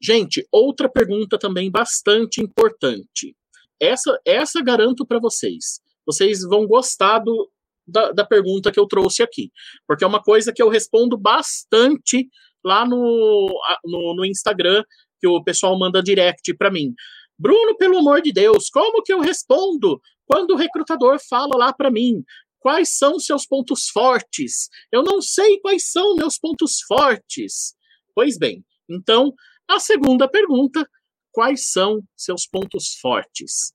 Gente, 0.01 0.47
outra 0.53 0.89
pergunta 0.89 1.37
também 1.37 1.69
bastante 1.69 2.41
importante. 2.41 3.37
Essa, 3.81 4.17
essa 4.25 4.63
garanto 4.63 5.05
para 5.05 5.19
vocês. 5.19 5.81
Vocês 6.07 6.43
vão 6.43 6.65
gostar 6.67 7.19
do, 7.19 7.51
da, 7.87 8.13
da 8.13 8.25
pergunta 8.25 8.71
que 8.71 8.79
eu 8.79 8.87
trouxe 8.87 9.23
aqui, 9.23 9.51
porque 9.87 10.05
é 10.05 10.07
uma 10.07 10.23
coisa 10.23 10.53
que 10.53 10.63
eu 10.63 10.69
respondo 10.69 11.19
bastante 11.19 12.29
lá 12.65 12.87
no, 12.87 13.49
no, 13.85 14.15
no 14.15 14.25
Instagram, 14.25 14.85
que 15.19 15.27
o 15.27 15.43
pessoal 15.43 15.77
manda 15.79 16.03
direct 16.03 16.55
para 16.55 16.71
mim. 16.71 16.95
Bruno, 17.39 17.77
pelo 17.77 17.99
amor 17.99 18.23
de 18.23 18.33
Deus, 18.33 18.69
como 18.71 19.03
que 19.03 19.13
eu 19.13 19.21
respondo 19.21 20.01
quando 20.27 20.53
o 20.53 20.57
recrutador 20.57 21.19
fala 21.29 21.57
lá 21.57 21.73
para 21.73 21.91
mim? 21.91 22.23
Quais 22.61 22.97
são 22.97 23.19
seus 23.19 23.47
pontos 23.47 23.89
fortes? 23.89 24.69
Eu 24.91 25.03
não 25.03 25.21
sei 25.21 25.61
quais 25.61 25.91
são 25.91 26.15
meus 26.15 26.39
pontos 26.39 26.81
fortes. 26.87 27.75
Pois 28.15 28.39
bem, 28.39 28.65
então, 28.89 29.35
a 29.69 29.79
segunda 29.79 30.29
pergunta: 30.29 30.89
quais 31.33 31.71
são 31.71 32.01
seus 32.17 32.47
pontos 32.47 32.95
fortes? 33.01 33.75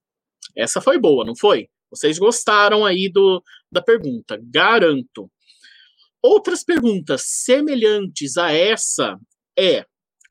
Essa 0.57 0.81
foi 0.81 0.97
boa, 0.97 1.23
não 1.23 1.35
foi? 1.35 1.67
Vocês 1.91 2.17
gostaram 2.17 2.85
aí 2.85 3.11
do, 3.11 3.43
da 3.71 3.81
pergunta, 3.81 4.39
garanto. 4.41 5.29
Outras 6.21 6.63
perguntas 6.63 7.23
semelhantes 7.25 8.37
a 8.37 8.51
essa 8.51 9.19
é: 9.57 9.85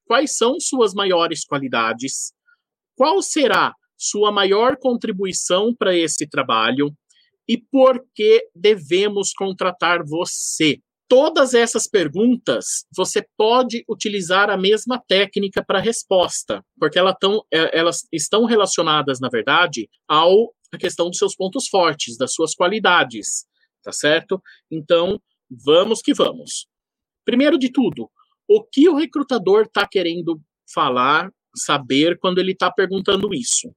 quais 0.05 0.37
são 0.37 0.59
suas 0.59 0.95
maiores 0.95 1.45
qualidades? 1.45 2.33
Qual 2.99 3.23
será 3.23 3.73
sua 3.97 4.33
maior 4.33 4.77
contribuição 4.77 5.73
para 5.73 5.97
esse 5.97 6.29
trabalho? 6.29 6.93
E 7.49 7.57
por 7.57 8.05
que 8.13 8.45
devemos 8.53 9.33
contratar 9.33 10.01
você? 10.05 10.81
Todas 11.09 11.55
essas 11.55 11.89
perguntas, 11.89 12.85
você 12.95 13.25
pode 13.37 13.85
utilizar 13.89 14.51
a 14.51 14.57
mesma 14.57 15.01
técnica 15.07 15.65
para 15.65 15.79
resposta, 15.79 16.61
porque 16.77 16.99
elas, 16.99 17.15
tão, 17.21 17.41
é, 17.53 17.79
elas 17.79 18.01
estão 18.13 18.45
relacionadas, 18.45 19.21
na 19.21 19.29
verdade, 19.29 19.89
ao 20.09 20.53
a 20.71 20.77
questão 20.77 21.09
dos 21.09 21.19
seus 21.19 21.37
pontos 21.37 21.69
fortes, 21.69 22.19
das 22.19 22.35
suas 22.35 22.53
qualidades, 22.53 23.47
tá 23.83 23.93
certo? 23.93 24.43
Então, 24.71 25.23
vamos 25.49 26.03
que 26.03 26.13
vamos. 26.13 26.67
Primeiro 27.25 27.59
de 27.59 27.71
tudo, 27.71 28.11
o 28.49 28.63
que 28.65 28.89
o 28.89 28.97
recrutador 28.97 29.63
está 29.63 29.87
querendo 29.89 30.41
falar, 30.75 31.31
saber 31.59 32.19
quando 32.19 32.39
ele 32.39 32.53
está 32.53 32.71
perguntando 32.71 33.35
isso? 33.35 33.75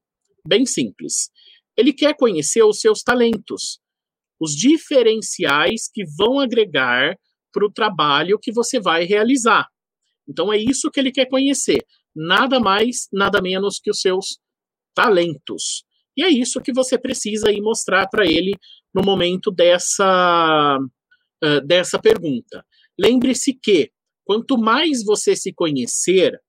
Bem 0.48 0.66
simples. 0.66 1.30
Ele 1.78 1.94
quer 1.94 2.16
conhecer 2.16 2.64
os 2.64 2.80
seus 2.80 3.02
talentos, 3.02 3.80
os 4.40 4.56
diferenciais 4.56 5.90
que 5.92 6.04
vão 6.18 6.40
agregar 6.40 7.18
para 7.52 7.66
o 7.66 7.72
trabalho 7.72 8.40
que 8.40 8.52
você 8.52 8.80
vai 8.80 9.04
realizar. 9.04 9.68
Então 10.28 10.52
é 10.52 10.58
isso 10.58 10.90
que 10.90 11.00
ele 11.00 11.12
quer 11.12 11.26
conhecer, 11.28 11.86
nada 12.16 12.60
mais, 12.60 13.08
nada 13.12 13.42
menos 13.42 13.80
que 13.80 13.92
os 13.92 14.00
seus 14.00 14.40
talentos. 14.94 15.84
E 16.16 16.24
é 16.24 16.30
isso 16.30 16.62
que 16.62 16.74
você 16.74 16.98
precisa 16.98 17.50
aí 17.50 17.62
mostrar 17.62 18.08
para 18.08 18.26
ele 18.26 18.54
no 18.94 19.02
momento 19.02 19.50
dessa, 19.52 20.78
uh, 21.44 21.66
dessa 21.66 22.00
pergunta. 22.00 22.66
Lembre-se 23.00 23.54
que 23.54 23.92
quanto 24.26 24.58
mais 24.58 25.04
você 25.04 25.36
se 25.36 25.54
conhecer, 25.54 26.40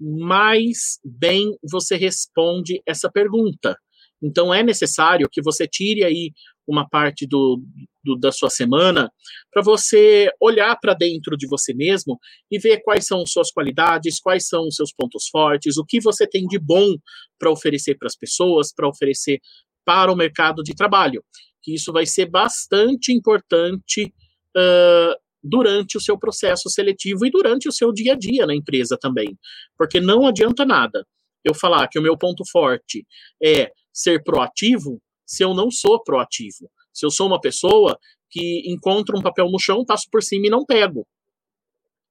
mais 0.00 0.98
bem 1.04 1.56
você 1.62 1.96
responde 1.96 2.80
essa 2.86 3.10
pergunta. 3.10 3.76
Então 4.22 4.52
é 4.52 4.62
necessário 4.62 5.28
que 5.30 5.42
você 5.42 5.66
tire 5.66 6.04
aí 6.04 6.32
uma 6.66 6.86
parte 6.86 7.26
do, 7.26 7.62
do 8.04 8.16
da 8.16 8.30
sua 8.30 8.50
semana 8.50 9.10
para 9.50 9.62
você 9.62 10.30
olhar 10.40 10.76
para 10.76 10.92
dentro 10.92 11.36
de 11.36 11.46
você 11.48 11.72
mesmo 11.72 12.18
e 12.50 12.58
ver 12.58 12.82
quais 12.82 13.06
são 13.06 13.24
suas 13.24 13.50
qualidades, 13.50 14.20
quais 14.20 14.46
são 14.46 14.66
os 14.66 14.76
seus 14.76 14.92
pontos 14.92 15.28
fortes, 15.28 15.78
o 15.78 15.84
que 15.84 16.00
você 16.00 16.26
tem 16.26 16.46
de 16.46 16.58
bom 16.58 16.94
para 17.38 17.50
oferecer 17.50 17.96
para 17.96 18.06
as 18.06 18.16
pessoas, 18.16 18.72
para 18.74 18.88
oferecer 18.88 19.40
para 19.84 20.12
o 20.12 20.16
mercado 20.16 20.62
de 20.62 20.74
trabalho. 20.74 21.24
Que 21.62 21.74
isso 21.74 21.92
vai 21.92 22.04
ser 22.04 22.26
bastante 22.26 23.12
importante 23.12 24.12
uh, 24.56 25.27
durante 25.48 25.96
o 25.96 26.00
seu 26.00 26.18
processo 26.18 26.68
seletivo 26.68 27.24
e 27.24 27.30
durante 27.30 27.68
o 27.68 27.72
seu 27.72 27.92
dia 27.92 28.12
a 28.12 28.16
dia 28.16 28.46
na 28.46 28.54
empresa 28.54 28.98
também. 29.00 29.38
Porque 29.76 30.00
não 30.00 30.26
adianta 30.26 30.64
nada 30.64 31.06
eu 31.44 31.54
falar 31.54 31.88
que 31.88 31.98
o 31.98 32.02
meu 32.02 32.16
ponto 32.16 32.44
forte 32.50 33.06
é 33.42 33.72
ser 33.92 34.22
proativo 34.22 35.00
se 35.26 35.42
eu 35.42 35.54
não 35.54 35.70
sou 35.70 36.02
proativo. 36.02 36.70
Se 36.92 37.06
eu 37.06 37.10
sou 37.10 37.26
uma 37.26 37.40
pessoa 37.40 37.98
que 38.30 38.62
encontra 38.70 39.16
um 39.16 39.22
papel 39.22 39.50
no 39.50 39.58
chão, 39.58 39.84
passo 39.84 40.08
por 40.10 40.22
cima 40.22 40.46
e 40.46 40.50
não 40.50 40.64
pego. 40.64 41.06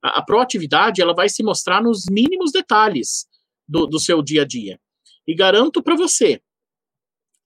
A, 0.04 0.20
a 0.20 0.26
proatividade 0.26 1.02
ela 1.02 1.14
vai 1.14 1.30
se 1.30 1.44
mostrar 1.44 1.82
nos 1.82 2.06
mínimos 2.10 2.52
detalhes 2.52 3.28
do, 3.68 3.86
do 3.86 4.00
seu 4.00 4.22
dia 4.22 4.44
a 4.44 4.46
dia. 4.46 4.80
E 5.28 5.36
garanto 5.36 5.84
para 5.84 5.96
você, 5.96 6.42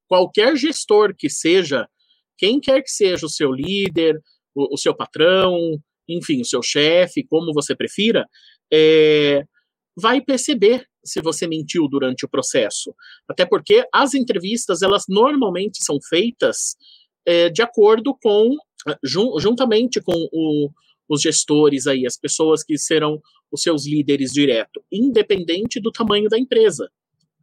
qualquer 0.08 0.56
gestor 0.56 1.16
que 1.18 1.30
seja, 1.30 1.88
quem 2.38 2.60
quer 2.60 2.82
que 2.82 2.92
seja 2.92 3.26
o 3.26 3.30
seu 3.30 3.52
líder, 3.52 4.22
o, 4.56 4.76
o 4.76 4.78
seu 4.78 4.96
patrão, 4.96 5.80
enfim, 6.08 6.42
o 6.42 6.46
seu 6.46 6.62
chefe, 6.62 7.24
como 7.24 7.54
você 7.54 7.76
prefira, 7.76 8.28
é, 8.72 9.44
vai 9.96 10.22
perceber 10.22 10.86
se 11.04 11.22
você 11.22 11.48
mentiu 11.48 11.88
durante 11.88 12.26
o 12.26 12.30
processo. 12.30 12.94
Até 13.28 13.46
porque 13.46 13.86
as 13.94 14.14
entrevistas, 14.14 14.82
elas 14.82 15.06
normalmente 15.08 15.84
são 15.84 15.98
feitas 16.08 16.76
é, 17.26 17.50
de 17.50 17.62
acordo 17.62 18.16
com, 18.22 18.56
jun, 19.04 19.40
juntamente 19.40 20.02
com 20.02 20.28
o, 20.32 20.70
os 21.10 21.22
gestores 21.22 21.88
aí, 21.88 22.06
as 22.06 22.18
pessoas 22.18 22.64
que 22.64 22.78
serão 22.78 23.22
os 23.52 23.62
seus 23.62 23.86
líderes 23.86 24.32
direto, 24.32 24.84
independente 24.92 25.80
do 25.80 25.92
tamanho 25.92 26.30
da 26.30 26.40
empresa, 26.40 26.90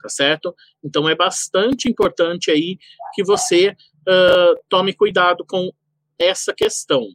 tá 0.01 0.09
certo? 0.09 0.55
Então 0.83 1.09
é 1.09 1.15
bastante 1.15 1.89
importante 1.89 2.51
aí 2.51 2.79
que 3.15 3.23
você 3.23 3.71
uh, 3.71 4.59
tome 4.69 4.95
cuidado 4.95 5.45
com 5.47 5.71
essa 6.19 6.53
questão. 6.55 7.07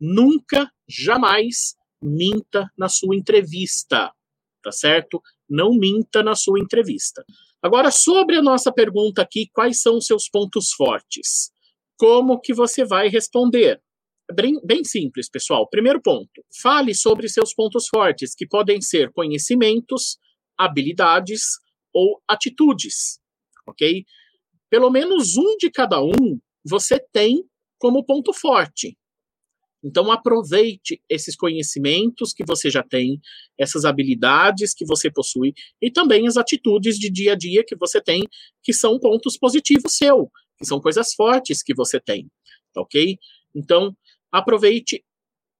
Nunca, 0.00 0.70
jamais 0.88 1.74
minta 2.00 2.68
na 2.76 2.88
sua 2.88 3.16
entrevista, 3.16 4.12
tá 4.62 4.72
certo? 4.72 5.22
não 5.52 5.74
minta 5.74 6.22
na 6.22 6.34
sua 6.34 6.58
entrevista. 6.58 7.22
Agora, 7.62 7.90
sobre 7.90 8.36
a 8.36 8.42
nossa 8.42 8.72
pergunta 8.72 9.20
aqui, 9.22 9.48
quais 9.52 9.80
são 9.80 9.98
os 9.98 10.06
seus 10.06 10.28
pontos 10.28 10.72
fortes? 10.72 11.52
Como 11.98 12.40
que 12.40 12.54
você 12.54 12.84
vai 12.84 13.08
responder? 13.08 13.80
Bem, 14.34 14.58
bem 14.64 14.82
simples, 14.82 15.28
pessoal. 15.28 15.68
Primeiro 15.68 16.00
ponto, 16.00 16.42
fale 16.60 16.94
sobre 16.94 17.28
seus 17.28 17.54
pontos 17.54 17.86
fortes, 17.86 18.34
que 18.34 18.46
podem 18.46 18.80
ser 18.80 19.12
conhecimentos, 19.12 20.16
habilidades 20.58 21.42
ou 21.92 22.20
atitudes, 22.26 23.20
ok? 23.68 24.04
Pelo 24.70 24.90
menos 24.90 25.36
um 25.36 25.56
de 25.58 25.70
cada 25.70 26.02
um 26.02 26.40
você 26.64 26.98
tem 27.12 27.44
como 27.82 28.04
ponto 28.04 28.32
forte. 28.32 28.96
Então, 29.82 30.12
aproveite 30.12 31.02
esses 31.08 31.34
conhecimentos 31.34 32.32
que 32.32 32.44
você 32.46 32.70
já 32.70 32.80
tem, 32.80 33.20
essas 33.58 33.84
habilidades 33.84 34.72
que 34.72 34.86
você 34.86 35.10
possui 35.10 35.52
e 35.80 35.90
também 35.90 36.28
as 36.28 36.36
atitudes 36.36 36.96
de 36.96 37.10
dia 37.10 37.32
a 37.32 37.36
dia 37.36 37.64
que 37.66 37.74
você 37.74 38.00
tem, 38.00 38.22
que 38.62 38.72
são 38.72 39.00
pontos 39.00 39.36
positivos 39.36 39.96
seu, 39.96 40.30
que 40.56 40.64
são 40.64 40.80
coisas 40.80 41.12
fortes 41.14 41.60
que 41.60 41.74
você 41.74 41.98
tem, 41.98 42.30
tá 42.72 42.82
ok? 42.82 43.18
Então, 43.52 43.96
aproveite 44.30 45.04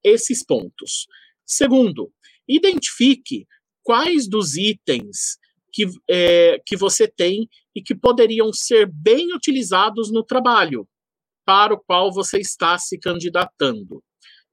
esses 0.05 0.47
pontos. 0.47 1.09
Segundo, 1.45 2.13
identifique 2.47 3.49
quais 3.83 4.29
dos 4.29 4.57
itens 4.57 5.39
que, 5.73 5.87
é, 6.09 6.61
que 6.65 6.77
você 6.77 7.09
tem 7.09 7.49
e 7.75 7.83
que 7.83 7.97
poderiam 7.97 8.53
ser 8.53 8.89
bem 8.89 9.35
utilizados 9.35 10.13
no 10.13 10.23
trabalho 10.23 10.87
para 11.45 11.75
o 11.75 11.81
qual 11.81 12.13
você 12.13 12.39
está 12.39 12.79
se 12.79 12.99
candidatando. 12.99 14.03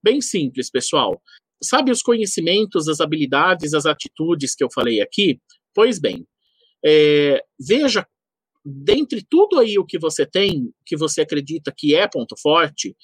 Bem 0.02 0.22
simples, 0.22 0.70
pessoal. 0.70 1.22
Sabe 1.62 1.92
os 1.92 2.02
conhecimentos, 2.02 2.88
as 2.88 3.02
habilidades, 3.02 3.74
as 3.74 3.86
atitudes 3.86 4.56
que 4.56 4.64
eu 4.64 4.70
falei 4.74 5.02
aqui? 5.02 5.40
Pois 5.74 6.00
bem, 6.00 6.26
é, 6.86 7.44
veja, 7.60 8.08
dentre 8.66 9.26
tudo 9.30 9.60
aí 9.60 9.78
o 9.78 9.86
que 9.86 10.00
você 10.00 10.26
tem, 10.26 10.72
que 10.86 10.96
você 10.96 11.22
acredita 11.22 11.74
que 11.76 11.96
é 11.96 12.08
ponto 12.08 12.36
forte, 12.42 12.96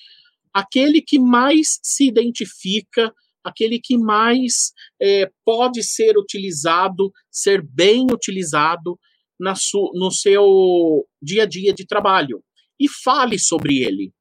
aquele 0.54 1.02
que 1.02 1.20
mais 1.20 1.80
se 1.84 2.08
identifica, 2.08 3.14
aquele 3.44 3.80
que 3.80 3.98
mais 3.98 4.72
é, 5.02 5.30
pode 5.44 5.84
ser 5.84 6.18
utilizado, 6.18 7.12
ser 7.30 7.62
bem 7.62 8.08
utilizado 8.12 8.98
na 9.40 9.54
no 9.94 10.12
seu 10.12 11.06
dia 11.22 11.44
a 11.44 11.46
dia 11.46 11.74
de 11.74 11.86
trabalho. 11.86 12.42
E 12.80 12.88
fale 12.90 13.40
sobre 13.40 13.84
ele. 13.84 14.12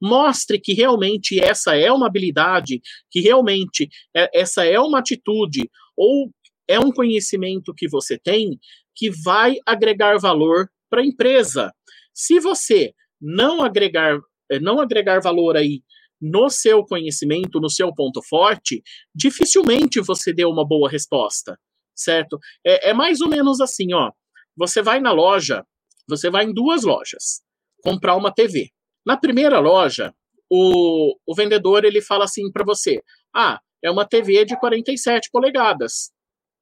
Mostre 0.00 0.60
que 0.60 0.74
realmente 0.74 1.42
essa 1.42 1.74
é 1.74 1.90
uma 1.90 2.06
habilidade, 2.06 2.80
que 3.10 3.20
realmente 3.20 3.88
é, 4.14 4.28
essa 4.40 4.64
é 4.64 4.78
uma 4.78 4.98
atitude, 4.98 5.70
ou 5.96 6.30
é 6.68 6.78
um 6.78 6.92
conhecimento 6.92 7.74
que 7.74 7.88
você 7.88 8.18
tem 8.18 8.58
que 8.94 9.10
vai 9.10 9.56
agregar 9.64 10.18
valor 10.18 10.68
para 10.90 11.00
a 11.00 11.04
empresa. 11.04 11.72
Se 12.14 12.40
você 12.40 12.92
não 13.20 13.62
agregar, 13.62 14.18
eh, 14.50 14.60
não 14.60 14.80
agregar 14.80 15.20
valor 15.20 15.56
aí 15.56 15.82
no 16.20 16.48
seu 16.48 16.84
conhecimento, 16.84 17.60
no 17.60 17.70
seu 17.70 17.94
ponto 17.94 18.22
forte, 18.22 18.82
dificilmente 19.14 20.00
você 20.00 20.32
deu 20.32 20.48
uma 20.48 20.66
boa 20.66 20.88
resposta, 20.88 21.58
certo? 21.94 22.38
É, 22.66 22.90
é 22.90 22.94
mais 22.94 23.20
ou 23.20 23.28
menos 23.28 23.60
assim, 23.60 23.92
ó. 23.92 24.10
Você 24.56 24.82
vai 24.82 24.98
na 25.00 25.12
loja, 25.12 25.64
você 26.08 26.30
vai 26.30 26.44
em 26.44 26.54
duas 26.54 26.84
lojas 26.84 27.45
comprar 27.86 28.16
uma 28.16 28.34
TV. 28.34 28.70
Na 29.06 29.16
primeira 29.16 29.60
loja, 29.60 30.12
o, 30.50 31.16
o 31.24 31.34
vendedor 31.36 31.84
ele 31.84 32.02
fala 32.02 32.24
assim 32.24 32.50
para 32.50 32.64
você: 32.64 33.00
ah, 33.32 33.60
é 33.80 33.88
uma 33.88 34.04
TV 34.04 34.44
de 34.44 34.58
47 34.58 35.30
polegadas 35.30 36.10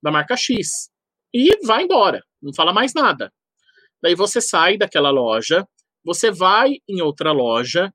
da 0.03 0.11
marca 0.11 0.37
X 0.37 0.91
e 1.33 1.59
vai 1.67 1.85
embora, 1.85 2.23
não 2.43 2.53
fala 2.53 2.75
mais 2.75 2.93
nada. 2.93 3.33
Daí 4.03 4.15
você 4.15 4.39
sai 4.39 4.77
daquela 4.77 5.11
loja, 5.11 5.67
você 6.05 6.31
vai 6.31 6.75
em 6.87 7.01
outra 7.01 7.33
loja 7.33 7.91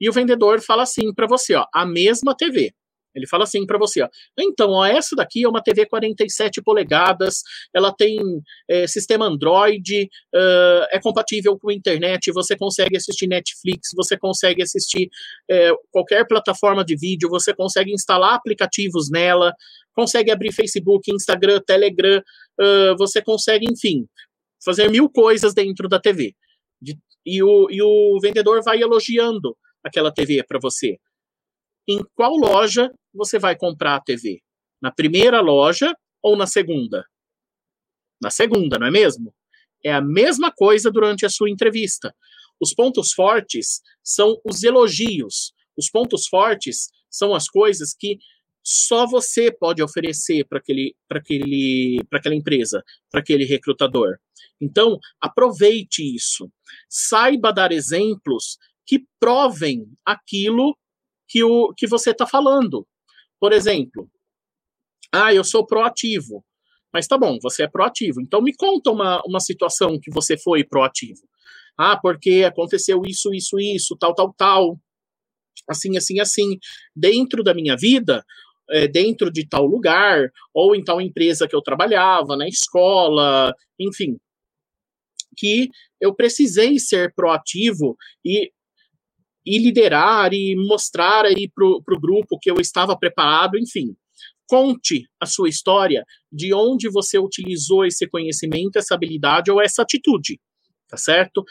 e 0.00 0.08
o 0.08 0.12
vendedor 0.12 0.60
fala 0.60 0.82
assim 0.82 1.14
para 1.14 1.28
você, 1.28 1.54
ó, 1.54 1.64
a 1.72 1.86
mesma 1.86 2.36
TV. 2.36 2.74
Ele 3.14 3.26
fala 3.26 3.44
assim 3.44 3.66
para 3.66 3.78
você, 3.78 4.02
ó, 4.02 4.08
então, 4.38 4.70
ó, 4.70 4.84
essa 4.84 5.14
daqui 5.14 5.44
é 5.44 5.48
uma 5.48 5.62
TV 5.62 5.86
47 5.86 6.62
polegadas, 6.62 7.42
ela 7.74 7.92
tem 7.92 8.18
é, 8.68 8.86
sistema 8.86 9.26
Android, 9.26 10.04
uh, 10.34 10.86
é 10.90 11.00
compatível 11.00 11.58
com 11.58 11.70
a 11.70 11.74
internet, 11.74 12.32
você 12.32 12.56
consegue 12.56 12.96
assistir 12.96 13.26
Netflix, 13.26 13.90
você 13.94 14.16
consegue 14.16 14.62
assistir 14.62 15.10
é, 15.50 15.70
qualquer 15.90 16.26
plataforma 16.26 16.84
de 16.84 16.96
vídeo, 16.96 17.28
você 17.28 17.54
consegue 17.54 17.92
instalar 17.92 18.34
aplicativos 18.34 19.10
nela, 19.10 19.54
consegue 19.94 20.30
abrir 20.30 20.52
Facebook, 20.52 21.10
Instagram, 21.12 21.60
Telegram, 21.66 22.22
uh, 22.60 22.96
você 22.96 23.20
consegue, 23.22 23.66
enfim, 23.70 24.06
fazer 24.64 24.88
mil 24.90 25.08
coisas 25.10 25.54
dentro 25.54 25.88
da 25.88 26.00
TV. 26.00 26.34
De, 26.80 26.96
e, 27.24 27.42
o, 27.42 27.68
e 27.70 27.82
o 27.82 28.18
vendedor 28.20 28.62
vai 28.62 28.80
elogiando 28.80 29.56
aquela 29.84 30.12
TV 30.12 30.42
para 30.44 30.58
você 30.60 30.98
em 31.88 32.00
qual 32.14 32.36
loja 32.36 32.92
você 33.12 33.38
vai 33.38 33.56
comprar 33.56 33.96
a 33.96 34.00
TV? 34.00 34.40
Na 34.80 34.90
primeira 34.90 35.40
loja 35.40 35.94
ou 36.22 36.36
na 36.36 36.46
segunda? 36.46 37.04
Na 38.20 38.30
segunda, 38.30 38.78
não 38.78 38.86
é 38.86 38.90
mesmo? 38.90 39.34
É 39.84 39.92
a 39.92 40.00
mesma 40.00 40.52
coisa 40.52 40.90
durante 40.90 41.26
a 41.26 41.30
sua 41.30 41.50
entrevista. 41.50 42.14
Os 42.60 42.72
pontos 42.72 43.12
fortes 43.12 43.80
são 44.02 44.40
os 44.44 44.62
elogios. 44.62 45.52
Os 45.76 45.90
pontos 45.90 46.28
fortes 46.28 46.88
são 47.10 47.34
as 47.34 47.48
coisas 47.48 47.92
que 47.92 48.18
só 48.64 49.06
você 49.06 49.50
pode 49.50 49.82
oferecer 49.82 50.46
para 50.46 50.58
aquele, 50.58 50.94
aquele, 51.10 52.00
aquela 52.12 52.34
empresa, 52.34 52.82
para 53.10 53.20
aquele 53.20 53.44
recrutador. 53.44 54.18
Então, 54.60 54.98
aproveite 55.20 56.02
isso. 56.14 56.48
Saiba 56.88 57.52
dar 57.52 57.72
exemplos 57.72 58.58
que 58.86 59.04
provem 59.18 59.84
aquilo 60.06 60.76
que, 61.32 61.42
o, 61.42 61.72
que 61.72 61.86
você 61.86 62.10
está 62.10 62.26
falando. 62.26 62.86
Por 63.40 63.54
exemplo, 63.54 64.06
ah, 65.10 65.32
eu 65.32 65.42
sou 65.42 65.66
proativo. 65.66 66.44
Mas 66.92 67.06
tá 67.06 67.16
bom, 67.16 67.38
você 67.40 67.62
é 67.62 67.68
proativo. 67.68 68.20
Então 68.20 68.42
me 68.42 68.54
conta 68.54 68.90
uma, 68.90 69.22
uma 69.24 69.40
situação 69.40 69.98
que 69.98 70.10
você 70.10 70.36
foi 70.36 70.62
proativo. 70.62 71.22
Ah, 71.76 71.98
porque 71.98 72.44
aconteceu 72.44 73.00
isso, 73.06 73.32
isso, 73.32 73.58
isso, 73.58 73.96
tal, 73.98 74.14
tal, 74.14 74.34
tal. 74.34 74.78
Assim, 75.66 75.96
assim, 75.96 76.20
assim. 76.20 76.58
Dentro 76.94 77.42
da 77.42 77.54
minha 77.54 77.78
vida, 77.78 78.22
é, 78.68 78.86
dentro 78.86 79.32
de 79.32 79.48
tal 79.48 79.64
lugar, 79.64 80.30
ou 80.52 80.76
em 80.76 80.84
tal 80.84 81.00
empresa 81.00 81.48
que 81.48 81.56
eu 81.56 81.62
trabalhava, 81.62 82.36
na 82.36 82.46
escola, 82.46 83.54
enfim. 83.80 84.18
Que 85.34 85.70
eu 85.98 86.14
precisei 86.14 86.78
ser 86.78 87.14
proativo 87.14 87.96
e 88.22 88.52
e 89.44 89.58
liderar 89.58 90.32
e 90.32 90.54
mostrar 90.56 91.24
aí 91.24 91.50
para 91.52 91.66
o 91.66 92.00
grupo 92.00 92.38
que 92.40 92.50
eu 92.50 92.56
estava 92.60 92.96
preparado, 92.96 93.58
enfim. 93.58 93.96
Conte 94.46 95.06
a 95.20 95.26
sua 95.26 95.48
história 95.48 96.04
de 96.30 96.52
onde 96.52 96.88
você 96.88 97.18
utilizou 97.18 97.84
esse 97.84 98.06
conhecimento, 98.08 98.76
essa 98.76 98.94
habilidade 98.94 99.50
ou 99.50 99.60
essa 99.60 99.82
atitude, 99.82 100.38
tá 100.88 100.96
certo? 100.96 101.44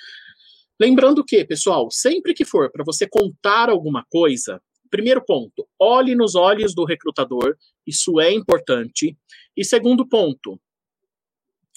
Lembrando 0.80 1.24
que, 1.24 1.44
pessoal, 1.46 1.90
sempre 1.92 2.34
que 2.34 2.46
for 2.46 2.72
para 2.72 2.84
você 2.84 3.08
contar 3.08 3.70
alguma 3.70 4.06
coisa, 4.10 4.62
primeiro 4.90 5.24
ponto, 5.26 5.68
olhe 5.80 6.16
nos 6.16 6.36
olhos 6.36 6.76
do 6.76 6.86
recrutador, 6.86 7.56
isso 7.88 8.20
é 8.20 8.32
importante. 8.32 9.18
E 9.56 9.64
segundo 9.64 10.08
ponto, 10.08 10.60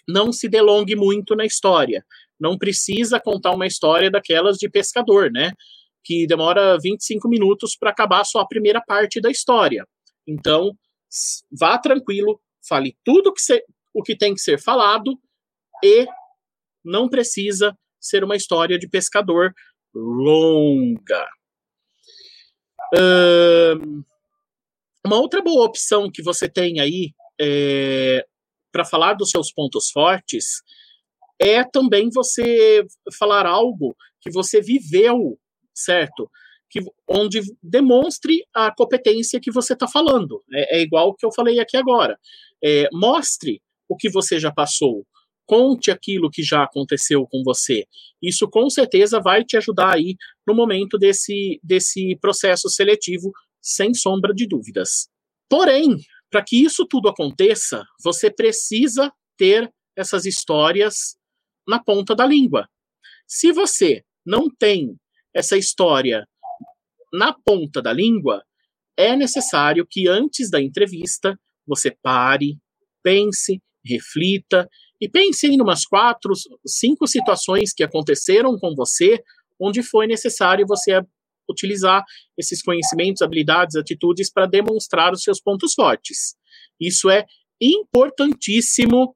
não 0.06 0.32
se 0.32 0.48
delongue 0.48 0.96
muito 0.96 1.34
na 1.34 1.44
história. 1.44 2.04
Não 2.38 2.58
precisa 2.58 3.20
contar 3.20 3.52
uma 3.52 3.66
história 3.66 4.10
daquelas 4.10 4.58
de 4.58 4.68
pescador, 4.68 5.30
né? 5.30 5.52
Que 6.04 6.26
demora 6.26 6.78
25 6.80 7.28
minutos 7.28 7.76
para 7.76 7.90
acabar 7.90 8.24
só 8.24 8.40
a 8.40 8.46
primeira 8.46 8.80
parte 8.80 9.20
da 9.20 9.30
história. 9.30 9.86
Então, 10.26 10.76
vá 11.50 11.78
tranquilo, 11.78 12.40
fale 12.66 12.96
tudo 13.02 13.32
que 13.32 13.40
o 13.92 14.02
que 14.02 14.16
tem 14.16 14.34
que 14.34 14.40
ser 14.40 14.60
falado 14.60 15.18
e 15.82 16.06
não 16.84 17.08
precisa 17.08 17.76
ser 18.00 18.24
uma 18.24 18.36
história 18.36 18.78
de 18.78 18.88
pescador 18.88 19.54
longa. 19.94 21.28
Um, 22.96 24.04
uma 25.06 25.16
outra 25.16 25.40
boa 25.40 25.64
opção 25.64 26.10
que 26.10 26.22
você 26.22 26.48
tem 26.48 26.80
aí 26.80 27.12
é, 27.40 28.26
para 28.72 28.84
falar 28.84 29.14
dos 29.14 29.30
seus 29.30 29.52
pontos 29.52 29.90
fortes 29.90 30.62
é 31.40 31.64
também 31.64 32.10
você 32.10 32.84
falar 33.18 33.46
algo 33.46 33.96
que 34.20 34.30
você 34.30 34.60
viveu 34.60 35.38
certo? 35.74 36.30
Que, 36.70 36.80
onde 37.08 37.40
demonstre 37.62 38.44
a 38.54 38.74
competência 38.74 39.40
que 39.40 39.50
você 39.50 39.74
está 39.74 39.86
falando. 39.86 40.42
É, 40.52 40.78
é, 40.78 40.82
igual 40.82 41.08
o 41.08 41.14
que 41.14 41.26
eu 41.26 41.32
falei 41.32 41.58
aqui 41.60 41.76
agora. 41.76 42.18
É, 42.62 42.88
mostre 42.92 43.60
o 43.88 43.96
que 43.96 44.08
você 44.08 44.38
já 44.38 44.52
passou. 44.52 45.06
Conte 45.46 45.90
aquilo 45.90 46.30
que 46.30 46.42
já 46.42 46.62
aconteceu 46.62 47.26
com 47.26 47.42
você. 47.42 47.86
Isso 48.22 48.48
com 48.48 48.70
certeza 48.70 49.20
vai 49.20 49.44
te 49.44 49.56
ajudar 49.56 49.94
aí 49.94 50.16
no 50.46 50.54
momento 50.54 50.96
desse, 50.96 51.60
desse 51.62 52.16
processo 52.20 52.68
seletivo, 52.70 53.30
sem 53.60 53.92
sombra 53.92 54.32
de 54.32 54.46
dúvidas. 54.46 55.08
Porém, 55.48 55.98
para 56.30 56.42
que 56.42 56.64
isso 56.64 56.86
tudo 56.86 57.08
aconteça, 57.08 57.84
você 58.02 58.30
precisa 58.30 59.12
ter 59.36 59.70
essas 59.96 60.24
histórias 60.24 61.16
na 61.68 61.82
ponta 61.82 62.14
da 62.14 62.26
língua. 62.26 62.68
Se 63.26 63.52
você 63.52 64.02
não 64.24 64.48
tem 64.48 64.96
essa 65.34 65.56
história 65.56 66.26
na 67.12 67.32
ponta 67.32 67.80
da 67.80 67.92
língua, 67.92 68.42
é 68.96 69.16
necessário 69.16 69.86
que 69.88 70.08
antes 70.08 70.50
da 70.50 70.60
entrevista 70.60 71.38
você 71.66 71.90
pare, 72.02 72.58
pense, 73.02 73.62
reflita 73.84 74.68
e 75.00 75.08
pense 75.08 75.46
em 75.46 75.60
umas 75.60 75.84
quatro, 75.84 76.32
cinco 76.66 77.06
situações 77.06 77.72
que 77.72 77.82
aconteceram 77.82 78.58
com 78.58 78.74
você, 78.74 79.22
onde 79.60 79.82
foi 79.82 80.06
necessário 80.06 80.66
você 80.66 81.00
utilizar 81.48 82.02
esses 82.38 82.62
conhecimentos, 82.62 83.22
habilidades, 83.22 83.76
atitudes 83.76 84.32
para 84.32 84.46
demonstrar 84.46 85.12
os 85.12 85.22
seus 85.22 85.40
pontos 85.40 85.74
fortes. 85.74 86.34
Isso 86.80 87.10
é 87.10 87.24
importantíssimo 87.60 89.14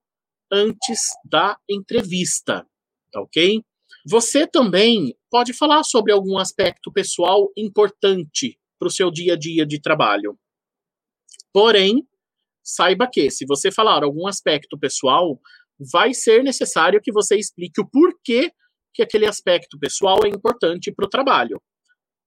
antes 0.52 1.08
da 1.24 1.56
entrevista, 1.68 2.66
tá 3.10 3.20
ok? 3.20 3.62
Você 4.06 4.46
também 4.46 5.14
pode 5.30 5.52
falar 5.52 5.82
sobre 5.82 6.12
algum 6.12 6.38
aspecto 6.38 6.92
pessoal 6.92 7.50
importante 7.56 8.58
para 8.78 8.88
o 8.88 8.90
seu 8.90 9.10
dia 9.10 9.34
a 9.34 9.36
dia 9.36 9.66
de 9.66 9.80
trabalho. 9.80 10.38
Porém, 11.52 12.06
saiba 12.62 13.08
que, 13.10 13.30
se 13.30 13.44
você 13.46 13.72
falar 13.72 14.04
algum 14.04 14.26
aspecto 14.26 14.78
pessoal, 14.78 15.40
vai 15.78 16.14
ser 16.14 16.42
necessário 16.42 17.00
que 17.00 17.12
você 17.12 17.36
explique 17.36 17.80
o 17.80 17.88
porquê 17.88 18.52
que 18.92 19.02
aquele 19.02 19.26
aspecto 19.26 19.78
pessoal 19.78 20.20
é 20.24 20.28
importante 20.28 20.92
para 20.92 21.06
o 21.06 21.08
trabalho. 21.08 21.60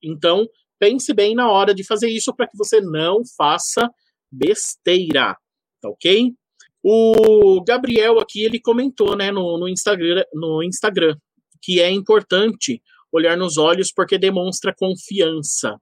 Então, 0.04 0.48
pense 0.80 1.14
bem 1.14 1.36
na 1.36 1.50
hora 1.50 1.74
de 1.74 1.86
fazer 1.86 2.10
isso 2.10 2.34
para 2.36 2.48
que 2.48 2.58
você 2.58 2.82
não 2.82 3.22
faça 3.38 3.90
besteira, 4.32 5.38
tá 5.82 5.90
ok? 5.90 6.34
O 6.84 7.64
Gabriel 7.64 8.20
aqui 8.20 8.44
ele 8.44 8.60
comentou, 8.60 9.16
né, 9.16 9.32
no, 9.32 9.60
no 9.60 9.68
Instagram, 9.68 10.24
no 10.34 10.64
Instagram, 10.64 11.16
que 11.62 11.80
é 11.80 11.90
importante 11.90 12.82
olhar 13.12 13.38
nos 13.38 13.58
olhos 13.58 13.92
porque 13.94 14.18
demonstra 14.18 14.74
confiança. 14.76 15.76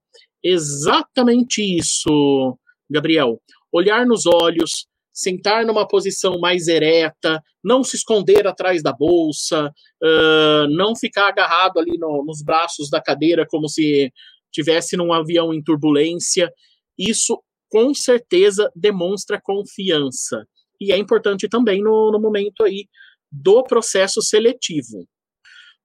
Exatamente 0.43 1.61
isso, 1.61 2.57
Gabriel. 2.89 3.39
Olhar 3.71 4.05
nos 4.05 4.25
olhos, 4.25 4.87
sentar 5.13 5.65
numa 5.65 5.87
posição 5.87 6.39
mais 6.39 6.67
ereta, 6.67 7.41
não 7.63 7.83
se 7.83 7.97
esconder 7.97 8.47
atrás 8.47 8.81
da 8.81 8.93
bolsa, 8.93 9.71
uh, 10.01 10.67
não 10.69 10.95
ficar 10.95 11.27
agarrado 11.27 11.77
ali 11.77 11.97
no, 11.97 12.23
nos 12.25 12.41
braços 12.41 12.89
da 12.89 13.01
cadeira 13.01 13.45
como 13.47 13.67
se 13.67 14.11
tivesse 14.51 14.95
num 14.97 15.13
avião 15.13 15.53
em 15.53 15.61
turbulência. 15.61 16.51
Isso 16.97 17.41
com 17.69 17.93
certeza 17.93 18.71
demonstra 18.75 19.39
confiança. 19.41 20.43
E 20.81 20.91
é 20.91 20.97
importante 20.97 21.47
também 21.47 21.83
no, 21.83 22.11
no 22.11 22.19
momento 22.19 22.63
aí 22.63 22.87
do 23.31 23.61
processo 23.63 24.21
seletivo. 24.21 25.05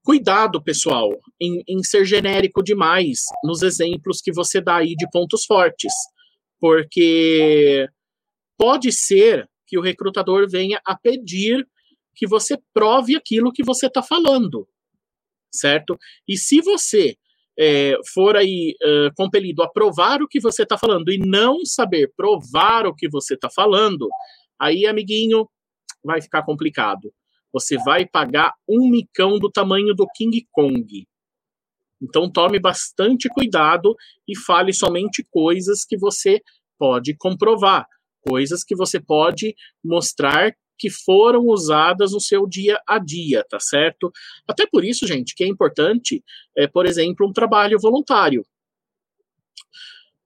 Cuidado, 0.05 0.63
pessoal, 0.63 1.19
em, 1.41 1.63
em, 1.67 1.83
ser 1.83 2.05
genérico 2.05 2.63
demais 2.63 3.21
nos 3.43 3.63
exemplos 3.63 4.21
que 4.21 4.31
você 4.31 4.61
dá 4.61 4.77
aí 4.77 4.95
de 4.95 5.09
pontos 5.11 5.47
fortes, 5.47 5.95
porque 6.61 7.89
pode 8.59 8.93
ser 8.93 9.49
que 9.67 9.79
o 9.79 9.81
recrutador 9.81 10.47
venha 10.47 10.79
a 10.85 10.95
pedir 10.95 11.67
que 12.15 12.27
você 12.27 12.59
prove 12.75 13.17
aquilo 13.17 13.51
que 13.51 13.65
você 13.65 13.87
está 13.87 14.03
falando, 14.03 14.69
certo? 15.51 15.99
E 16.29 16.37
se 16.37 16.61
você 16.61 17.17
é, 17.59 17.97
for 18.13 18.37
aí 18.37 18.75
uh, 18.83 19.15
compelido 19.17 19.63
a 19.63 19.73
provar 19.73 20.21
o 20.21 20.29
que 20.29 20.39
você 20.39 20.65
está 20.65 20.77
falando 20.77 21.11
e 21.11 21.17
não 21.17 21.65
saber 21.65 22.13
provar 22.15 22.87
o 22.87 22.95
que 22.95 23.09
você 23.09 23.35
está 23.35 23.49
falando, 23.49 24.07
aí, 24.61 24.85
amiguinho, 24.85 25.49
vai 26.05 26.21
ficar 26.21 26.43
complicado. 26.43 27.11
Você 27.55 27.79
vai 27.79 28.07
pagar 28.07 28.53
um 28.69 28.91
micão 28.91 29.39
do 29.39 29.51
tamanho 29.51 29.95
do 29.95 30.07
King 30.15 30.47
Kong. 30.53 31.07
Então 32.03 32.31
tome 32.31 32.59
bastante 32.59 33.31
cuidado 33.31 33.97
e 34.29 34.37
fale 34.37 34.75
somente 34.75 35.27
coisas 35.31 35.87
que 35.87 35.97
você 35.97 36.43
pode 36.79 37.17
comprovar 37.17 37.87
coisas 38.27 38.65
que 38.65 38.75
você 38.75 38.99
pode 38.99 39.55
mostrar 39.85 40.55
que 40.77 40.91
foram 40.91 41.47
usadas 41.47 42.13
no 42.13 42.21
seu 42.21 42.49
dia 42.49 42.81
a 42.87 42.99
dia, 42.99 43.45
tá 43.49 43.61
certo? 43.61 44.11
Até 44.49 44.67
por 44.67 44.85
isso, 44.85 45.07
gente, 45.07 45.35
que 45.35 45.45
é 45.45 45.47
importante, 45.47 46.25
é, 46.57 46.67
por 46.67 46.87
exemplo, 46.87 47.29
um 47.29 47.33
trabalho 47.33 47.79
voluntário. 47.79 48.45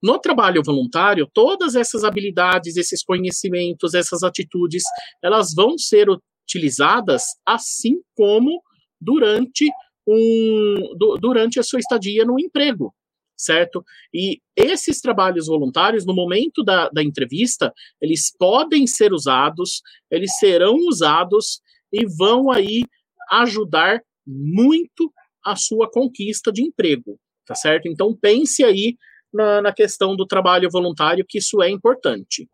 No 0.01 0.17
trabalho 0.17 0.63
voluntário, 0.63 1.29
todas 1.31 1.75
essas 1.75 2.03
habilidades, 2.03 2.77
esses 2.77 3.03
conhecimentos, 3.03 3.93
essas 3.93 4.23
atitudes, 4.23 4.83
elas 5.21 5.53
vão 5.53 5.77
ser 5.77 6.07
utilizadas 6.49 7.23
assim 7.45 8.01
como 8.15 8.61
durante 8.99 9.69
um, 10.07 10.95
durante 11.21 11.59
a 11.59 11.63
sua 11.63 11.79
estadia 11.79 12.25
no 12.25 12.39
emprego 12.39 12.93
certo? 13.39 13.85
E 14.13 14.41
esses 14.53 14.99
trabalhos 14.99 15.47
voluntários, 15.47 16.05
no 16.05 16.13
momento 16.13 16.61
da, 16.61 16.89
da 16.89 17.01
entrevista, 17.01 17.73
eles 18.01 18.33
podem 18.37 18.85
ser 18.85 19.13
usados, 19.13 19.81
eles 20.11 20.37
serão 20.37 20.75
usados 20.75 21.61
e 21.91 22.05
vão 22.05 22.51
aí 22.51 22.83
ajudar 23.31 24.01
muito 24.27 25.09
a 25.45 25.55
sua 25.55 25.89
conquista 25.89 26.51
de 26.51 26.61
emprego, 26.61 27.17
tá 27.45 27.55
certo? 27.55 27.87
Então 27.87 28.13
pense 28.13 28.61
aí 28.61 28.97
na, 29.33 29.61
na 29.61 29.73
questão 29.73 30.17
do 30.17 30.25
trabalho 30.25 30.69
voluntário, 30.69 31.25
que 31.25 31.37
isso 31.37 31.61
é 31.61 31.69
importante. 31.69 32.45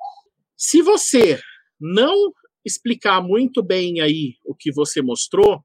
Se 0.56 0.84
você 0.84 1.40
não 1.80 2.32
explicar 2.66 3.22
muito 3.22 3.64
bem 3.64 4.02
aí 4.02 4.36
o 4.44 4.56
que 4.56 4.72
você 4.72 5.02
mostrou, 5.02 5.64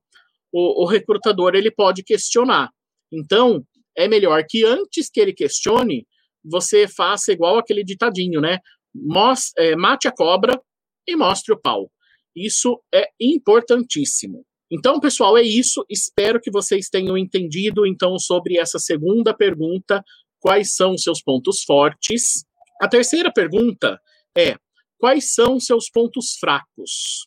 o, 0.53 0.85
o 0.85 0.87
recrutador 0.87 1.55
ele 1.55 1.71
pode 1.71 2.03
questionar. 2.03 2.71
Então, 3.13 3.65
é 3.97 4.07
melhor 4.07 4.45
que 4.49 4.65
antes 4.65 5.09
que 5.11 5.21
ele 5.21 5.33
questione, 5.33 6.07
você 6.45 6.87
faça 6.87 7.33
igual 7.33 7.59
aquele 7.59 7.85
ditadinho, 7.85 8.41
né? 8.41 8.59
Mos 8.95 9.53
é, 9.57 9.77
mate 9.77 10.09
a 10.09 10.13
cobra 10.13 10.61
e 11.07 11.17
mostre 11.17 11.53
o 11.53 11.61
pau. 11.61 11.91
Isso 12.35 12.81
é 12.95 13.09
importantíssimo. 13.21 14.45
Então, 14.71 15.01
pessoal, 15.01 15.37
é 15.37 15.43
isso. 15.43 15.85
Espero 15.89 16.41
que 16.41 16.51
vocês 16.51 16.89
tenham 16.89 17.19
entendido 17.19 17.85
então 17.85 18.19
sobre 18.19 18.57
essa 18.57 18.79
segunda 18.79 19.35
pergunta, 19.37 20.03
quais 20.39 20.75
são 20.75 20.97
seus 20.97 21.21
pontos 21.21 21.63
fortes. 21.65 22.45
A 22.81 22.89
terceira 22.89 23.33
pergunta 23.33 24.01
é: 24.37 24.57
quais 25.01 25.33
são 25.33 25.59
seus 25.59 25.91
pontos 25.91 26.37
fracos? 26.39 27.27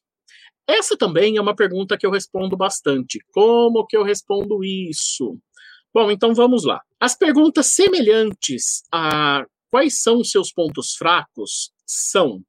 Essa 0.67 0.95
também 0.95 1.36
é 1.36 1.41
uma 1.41 1.55
pergunta 1.55 1.97
que 1.97 2.05
eu 2.05 2.12
respondo 2.12 2.55
bastante. 2.55 3.19
Como 3.33 3.86
que 3.86 3.97
eu 3.97 4.03
respondo 4.03 4.63
isso? 4.63 5.38
Bom, 5.93 6.09
então 6.09 6.33
vamos 6.33 6.63
lá. 6.63 6.81
As 6.99 7.17
perguntas 7.17 7.67
semelhantes 7.67 8.83
a 8.91 9.45
quais 9.69 10.01
são 10.01 10.23
seus 10.23 10.53
pontos 10.53 10.95
fracos 10.95 11.71
são: 11.86 12.41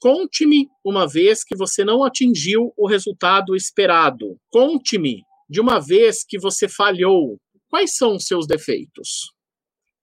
conte-me 0.00 0.68
uma 0.82 1.06
vez 1.06 1.44
que 1.44 1.56
você 1.56 1.84
não 1.84 2.02
atingiu 2.02 2.72
o 2.76 2.88
resultado 2.88 3.54
esperado. 3.54 4.38
Conte-me 4.50 5.22
de 5.50 5.60
uma 5.60 5.78
vez 5.78 6.24
que 6.24 6.38
você 6.38 6.68
falhou. 6.68 7.38
Quais 7.68 7.96
são 7.96 8.18
seus 8.18 8.46
defeitos? 8.46 9.30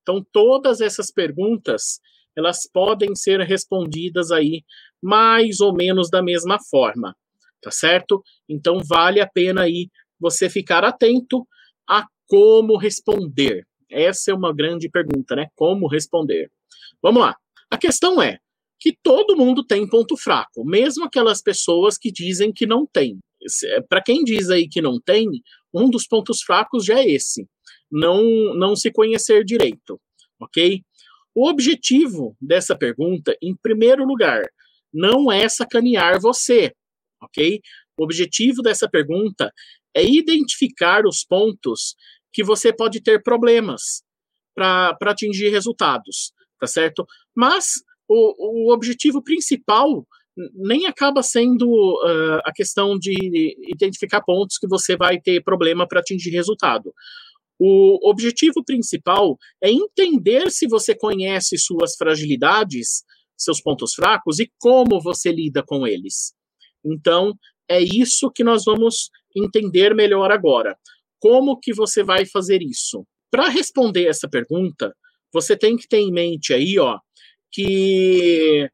Então, 0.04 0.24
todas 0.32 0.82
essas 0.82 1.12
perguntas, 1.12 2.00
elas 2.36 2.70
podem 2.72 3.16
ser 3.16 3.40
respondidas 3.42 4.32
aí 4.32 4.64
mais 5.02 5.60
ou 5.60 5.74
menos 5.74 6.10
da 6.10 6.22
mesma 6.22 6.58
forma, 6.60 7.16
tá 7.62 7.72
certo? 7.72 8.24
Então, 8.50 8.80
vale 8.84 9.22
a 9.22 9.28
pena 9.28 9.62
aí 9.62 9.90
você 10.20 10.50
ficar 10.50 10.84
atento 10.84 11.48
a 11.88 12.06
como 12.28 12.78
responder? 12.78 13.66
Essa 13.90 14.32
é 14.32 14.34
uma 14.34 14.54
grande 14.54 14.90
pergunta, 14.90 15.36
né? 15.36 15.48
Como 15.56 15.88
responder? 15.88 16.52
Vamos 17.02 17.22
lá. 17.22 17.36
A 17.70 17.78
questão 17.78 18.22
é 18.22 18.40
que 18.80 18.96
todo 19.02 19.38
mundo 19.38 19.64
tem 19.64 19.88
ponto 19.88 20.18
fraco, 20.18 20.66
mesmo 20.66 21.06
aquelas 21.06 21.42
pessoas 21.42 21.98
que 21.98 22.12
dizem 22.12 22.52
que 22.52 22.66
não 22.66 22.86
tem. 22.86 23.20
É, 23.66 23.82
Para 23.82 24.02
quem 24.02 24.24
diz 24.24 24.50
aí 24.50 24.68
que 24.68 24.82
não 24.82 25.00
tem, 25.00 25.28
um 25.74 25.90
dos 25.90 26.08
pontos 26.08 26.42
fracos 26.42 26.86
já 26.86 27.00
é 27.00 27.08
esse: 27.08 27.48
não, 27.92 28.24
não 28.56 28.76
se 28.76 28.92
conhecer 28.92 29.44
direito, 29.44 30.00
ok? 30.40 30.82
O 31.36 31.50
objetivo 31.50 32.36
dessa 32.40 32.78
pergunta, 32.78 33.36
em 33.42 33.54
primeiro 33.54 34.06
lugar, 34.06 34.42
não 34.94 35.30
é 35.30 35.50
sacanear 35.50 36.22
você, 36.22 36.72
ok? 37.22 37.60
O 38.00 38.06
objetivo 38.06 38.62
dessa 38.62 38.90
pergunta 38.90 39.52
é 39.94 40.04
identificar 40.04 41.06
os 41.06 41.26
pontos 41.26 41.96
que 42.32 42.44
você 42.44 42.74
pode 42.74 43.02
ter 43.02 43.22
problemas 43.22 44.02
para 44.56 44.96
atingir 45.02 45.50
resultados, 45.50 46.32
tá 46.58 46.68
certo? 46.68 47.06
Mas 47.36 47.84
o, 48.08 48.70
o 48.70 48.74
objetivo 48.74 49.22
principal 49.22 50.08
nem 50.54 50.86
acaba 50.86 51.24
sendo 51.24 51.66
uh, 51.68 52.42
a 52.44 52.52
questão 52.54 52.98
de 52.98 53.56
identificar 53.70 54.22
pontos 54.22 54.58
que 54.58 54.68
você 54.68 54.98
vai 54.98 55.20
ter 55.20 55.42
problema 55.44 55.88
para 55.88 56.02
atingir 56.02 56.30
resultado. 56.32 56.94
O 57.60 58.10
objetivo 58.10 58.64
principal 58.66 59.38
é 59.64 59.72
entender 59.72 60.52
se 60.52 60.68
você 60.68 60.94
conhece 60.96 61.58
suas 61.58 61.96
fragilidades, 61.96 63.04
seus 63.38 63.62
pontos 63.62 63.94
fracos 63.94 64.40
e 64.40 64.52
como 64.60 65.02
você 65.02 65.32
lida 65.32 65.64
com 65.66 65.88
eles. 65.88 66.34
Então, 66.84 67.34
é 67.70 67.82
isso 67.82 68.32
que 68.32 68.44
nós 68.44 68.64
vamos 68.66 69.10
entender 69.36 69.96
melhor 69.96 70.32
agora. 70.32 70.78
Como 71.20 71.60
que 71.60 71.74
você 71.74 72.04
vai 72.04 72.26
fazer 72.26 72.62
isso? 72.62 73.06
Para 73.32 73.50
responder 73.50 74.08
essa 74.08 74.30
pergunta, 74.30 74.96
você 75.34 75.58
tem 75.58 75.76
que 75.76 75.88
ter 75.88 75.98
em 75.98 76.12
mente 76.12 76.54
aí, 76.54 76.78
ó, 76.80 77.00
que 77.52 78.70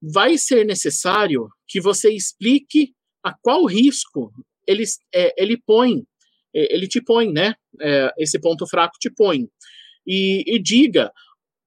vai 0.00 0.36
ser 0.38 0.64
necessário 0.64 1.48
que 1.66 1.80
você 1.80 2.12
explique 2.12 2.92
a 3.24 3.34
qual 3.42 3.64
risco 3.66 4.32
ele, 4.66 4.84
é, 5.12 5.34
ele 5.42 5.60
põe, 5.66 6.04
é, 6.54 6.74
ele 6.74 6.86
te 6.86 7.02
põe, 7.02 7.32
né? 7.32 7.54
É, 7.80 8.12
esse 8.18 8.40
ponto 8.40 8.66
fraco 8.66 8.96
te 8.98 9.10
põe. 9.10 9.48
E, 10.06 10.44
e 10.46 10.58
diga 10.58 11.12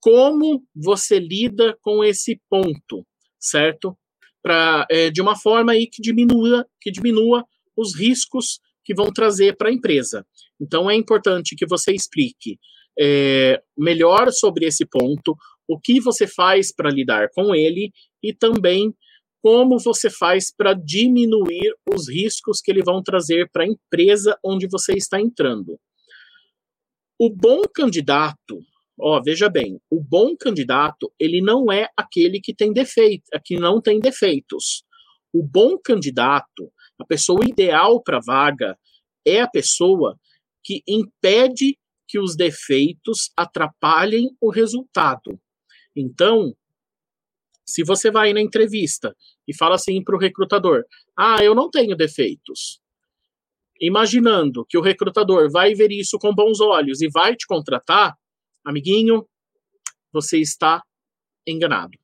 como 0.01 0.63
você 0.75 1.17
lida 1.17 1.77
com 1.81 2.03
esse 2.03 2.39
ponto, 2.49 3.05
certo? 3.39 3.97
Pra, 4.41 4.85
é, 4.89 5.09
de 5.09 5.21
uma 5.21 5.35
forma 5.35 5.71
aí 5.71 5.87
que 5.87 6.01
diminua, 6.01 6.67
que 6.81 6.91
diminua 6.91 7.45
os 7.75 7.97
riscos 7.97 8.59
que 8.83 8.93
vão 8.93 9.11
trazer 9.11 9.55
para 9.55 9.69
a 9.69 9.73
empresa. 9.73 10.25
Então, 10.59 10.89
é 10.89 10.95
importante 10.95 11.55
que 11.55 11.65
você 11.65 11.93
explique 11.93 12.59
é, 12.99 13.61
melhor 13.77 14.31
sobre 14.31 14.65
esse 14.65 14.85
ponto, 14.85 15.35
o 15.67 15.79
que 15.79 15.99
você 15.99 16.27
faz 16.27 16.73
para 16.73 16.89
lidar 16.89 17.29
com 17.33 17.55
ele 17.55 17.91
e 18.21 18.33
também 18.33 18.93
como 19.41 19.77
você 19.77 20.09
faz 20.09 20.53
para 20.55 20.73
diminuir 20.73 21.73
os 21.93 22.09
riscos 22.09 22.61
que 22.61 22.71
ele 22.71 22.83
vão 22.83 23.03
trazer 23.03 23.49
para 23.51 23.63
a 23.63 23.67
empresa 23.67 24.37
onde 24.43 24.67
você 24.67 24.93
está 24.93 25.19
entrando. 25.19 25.77
O 27.19 27.29
bom 27.29 27.61
candidato, 27.73 28.59
Ó, 28.99 29.21
veja 29.21 29.49
bem, 29.49 29.81
o 29.89 29.99
bom 29.99 30.35
candidato, 30.37 31.11
ele 31.19 31.41
não 31.41 31.71
é 31.71 31.89
aquele 31.97 32.39
que 32.39 32.53
tem 32.53 32.71
defeito, 32.71 33.23
que 33.43 33.55
não 33.55 33.81
tem 33.81 33.99
defeitos. 33.99 34.83
O 35.33 35.41
bom 35.41 35.77
candidato, 35.77 36.71
a 36.99 37.05
pessoa 37.05 37.43
ideal 37.43 38.01
para 38.01 38.17
a 38.17 38.23
vaga, 38.23 38.77
é 39.25 39.41
a 39.41 39.47
pessoa 39.47 40.19
que 40.63 40.83
impede 40.87 41.77
que 42.07 42.19
os 42.19 42.35
defeitos 42.35 43.31
atrapalhem 43.35 44.29
o 44.39 44.51
resultado. 44.51 45.39
Então, 45.95 46.55
se 47.65 47.83
você 47.83 48.11
vai 48.11 48.31
na 48.31 48.41
entrevista 48.41 49.15
e 49.47 49.55
fala 49.55 49.75
assim 49.75 50.03
para 50.03 50.15
o 50.15 50.19
recrutador: 50.19 50.85
Ah, 51.17 51.43
eu 51.43 51.55
não 51.55 51.69
tenho 51.69 51.95
defeitos. 51.95 52.79
Imaginando 53.85 54.65
que 54.65 54.77
o 54.77 54.81
recrutador 54.81 55.51
vai 55.51 55.73
ver 55.73 55.91
isso 55.91 56.17
com 56.17 56.33
bons 56.33 56.61
olhos 56.61 57.01
e 57.01 57.09
vai 57.09 57.35
te 57.35 57.45
contratar, 57.45 58.17
amiguinho, 58.63 59.27
você 60.09 60.39
está 60.39 60.81
enganado. 61.45 61.99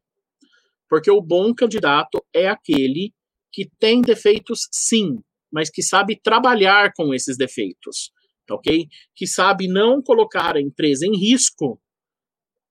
Porque 0.90 1.10
o 1.10 1.22
bom 1.22 1.56
candidato 1.56 2.22
é 2.34 2.50
aquele 2.50 3.14
que 3.50 3.70
tem 3.80 4.02
defeitos, 4.02 4.68
sim, 4.70 5.24
mas 5.50 5.70
que 5.70 5.82
sabe 5.82 6.20
trabalhar 6.22 6.92
com 6.94 7.14
esses 7.14 7.38
defeitos, 7.38 8.12
tá 8.46 8.56
ok? 8.56 8.86
Que 9.16 9.26
sabe 9.26 9.70
não 9.70 10.02
colocar 10.02 10.58
a 10.58 10.62
empresa 10.62 11.06
em 11.06 11.18
risco 11.18 11.82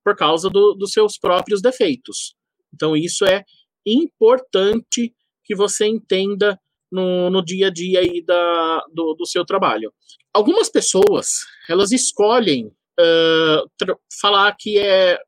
por 0.04 0.16
causa 0.16 0.50
do, 0.50 0.74
dos 0.74 0.92
seus 0.92 1.16
próprios 1.16 1.62
defeitos. 1.62 2.36
Então, 2.74 2.94
isso 2.94 3.24
é 3.24 3.42
importante 3.86 5.14
que 5.42 5.54
você 5.54 5.86
entenda 5.86 6.60
no, 6.90 7.30
no 7.30 7.44
dia 7.44 7.68
a 7.68 7.70
dia 7.70 8.00
aí 8.00 8.22
da, 8.24 8.84
do, 8.92 9.14
do 9.14 9.26
seu 9.26 9.44
trabalho. 9.44 9.92
Algumas 10.32 10.68
pessoas, 10.68 11.28
elas 11.68 11.92
escolhem 11.92 12.66
uh, 12.66 13.96
falar 14.20 14.54
que 14.58 14.78
é, 14.78 15.18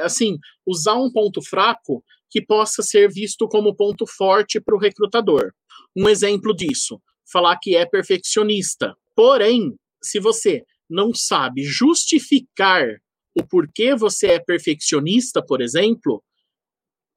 assim, 0.00 0.38
usar 0.66 0.94
um 0.94 1.10
ponto 1.10 1.42
fraco 1.42 2.04
que 2.30 2.42
possa 2.42 2.82
ser 2.82 3.10
visto 3.10 3.48
como 3.48 3.74
ponto 3.74 4.06
forte 4.06 4.60
para 4.60 4.74
o 4.74 4.78
recrutador. 4.78 5.52
Um 5.96 6.08
exemplo 6.08 6.54
disso, 6.54 7.00
falar 7.30 7.58
que 7.60 7.74
é 7.74 7.86
perfeccionista. 7.86 8.94
Porém, 9.16 9.74
se 10.02 10.20
você 10.20 10.64
não 10.88 11.12
sabe 11.14 11.62
justificar 11.64 12.86
o 13.34 13.46
porquê 13.46 13.94
você 13.94 14.28
é 14.32 14.38
perfeccionista, 14.38 15.44
por 15.44 15.60
exemplo, 15.60 16.22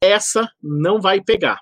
essa 0.01 0.49
não 0.62 0.99
vai 0.99 1.21
pegar. 1.21 1.60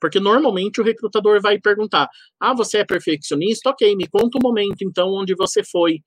Porque 0.00 0.20
normalmente 0.20 0.80
o 0.80 0.84
recrutador 0.84 1.40
vai 1.40 1.58
perguntar: 1.58 2.08
Ah, 2.40 2.54
você 2.54 2.78
é 2.78 2.84
perfeccionista? 2.84 3.70
Ok, 3.70 3.96
me 3.96 4.06
conta 4.08 4.38
um 4.38 4.42
momento 4.42 4.82
então 4.82 5.10
onde 5.10 5.34
você 5.34 5.62
foi, 5.64 6.00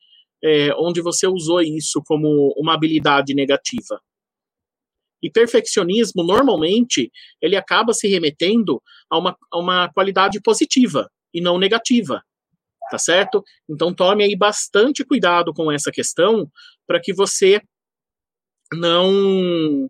é, 0.43 0.73
onde 0.75 1.01
você 1.01 1.27
usou 1.27 1.61
isso 1.61 2.01
como 2.05 2.53
uma 2.57 2.73
habilidade 2.73 3.33
negativa. 3.33 4.01
E 5.23 5.29
perfeccionismo, 5.29 6.23
normalmente, 6.23 7.11
ele 7.39 7.55
acaba 7.55 7.93
se 7.93 8.07
remetendo 8.07 8.81
a 9.09 9.19
uma, 9.19 9.37
a 9.51 9.59
uma 9.59 9.93
qualidade 9.93 10.41
positiva 10.41 11.09
e 11.33 11.39
não 11.39 11.59
negativa. 11.59 12.23
Tá 12.89 12.97
certo? 12.97 13.43
Então 13.69 13.93
tome 13.93 14.23
aí 14.23 14.35
bastante 14.35 15.05
cuidado 15.05 15.53
com 15.53 15.71
essa 15.71 15.91
questão 15.91 16.51
para 16.85 16.99
que 16.99 17.13
você 17.13 17.61
não 18.73 19.89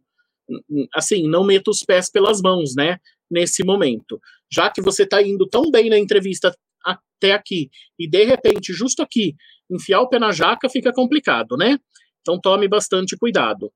assim, 0.94 1.28
não 1.28 1.44
meta 1.44 1.72
os 1.72 1.84
pés 1.84 2.12
pelas 2.12 2.42
mãos, 2.42 2.76
né, 2.76 2.98
nesse 3.32 3.63
momento. 3.63 4.20
Já 4.52 4.70
que 4.70 4.82
você 4.82 5.04
está 5.04 5.24
indo 5.24 5.48
tão 5.48 5.72
bem 5.72 5.89
na 5.89 5.98
entrevista 5.98 6.54
até 6.84 7.32
aqui 7.32 7.70
e 7.98 8.10
de 8.10 8.26
repente 8.26 8.74
justo 8.74 9.02
aqui 9.02 9.36
enfiar 9.70 10.02
o 10.02 10.10
pé 10.10 10.20
na 10.20 10.32
jaca 10.32 10.70
fica 10.70 10.91
complicado, 10.91 11.56
né? 11.56 11.80
Então 12.20 12.39
tome 12.39 12.67
bastante 12.67 13.15
cuidado. 13.17 13.72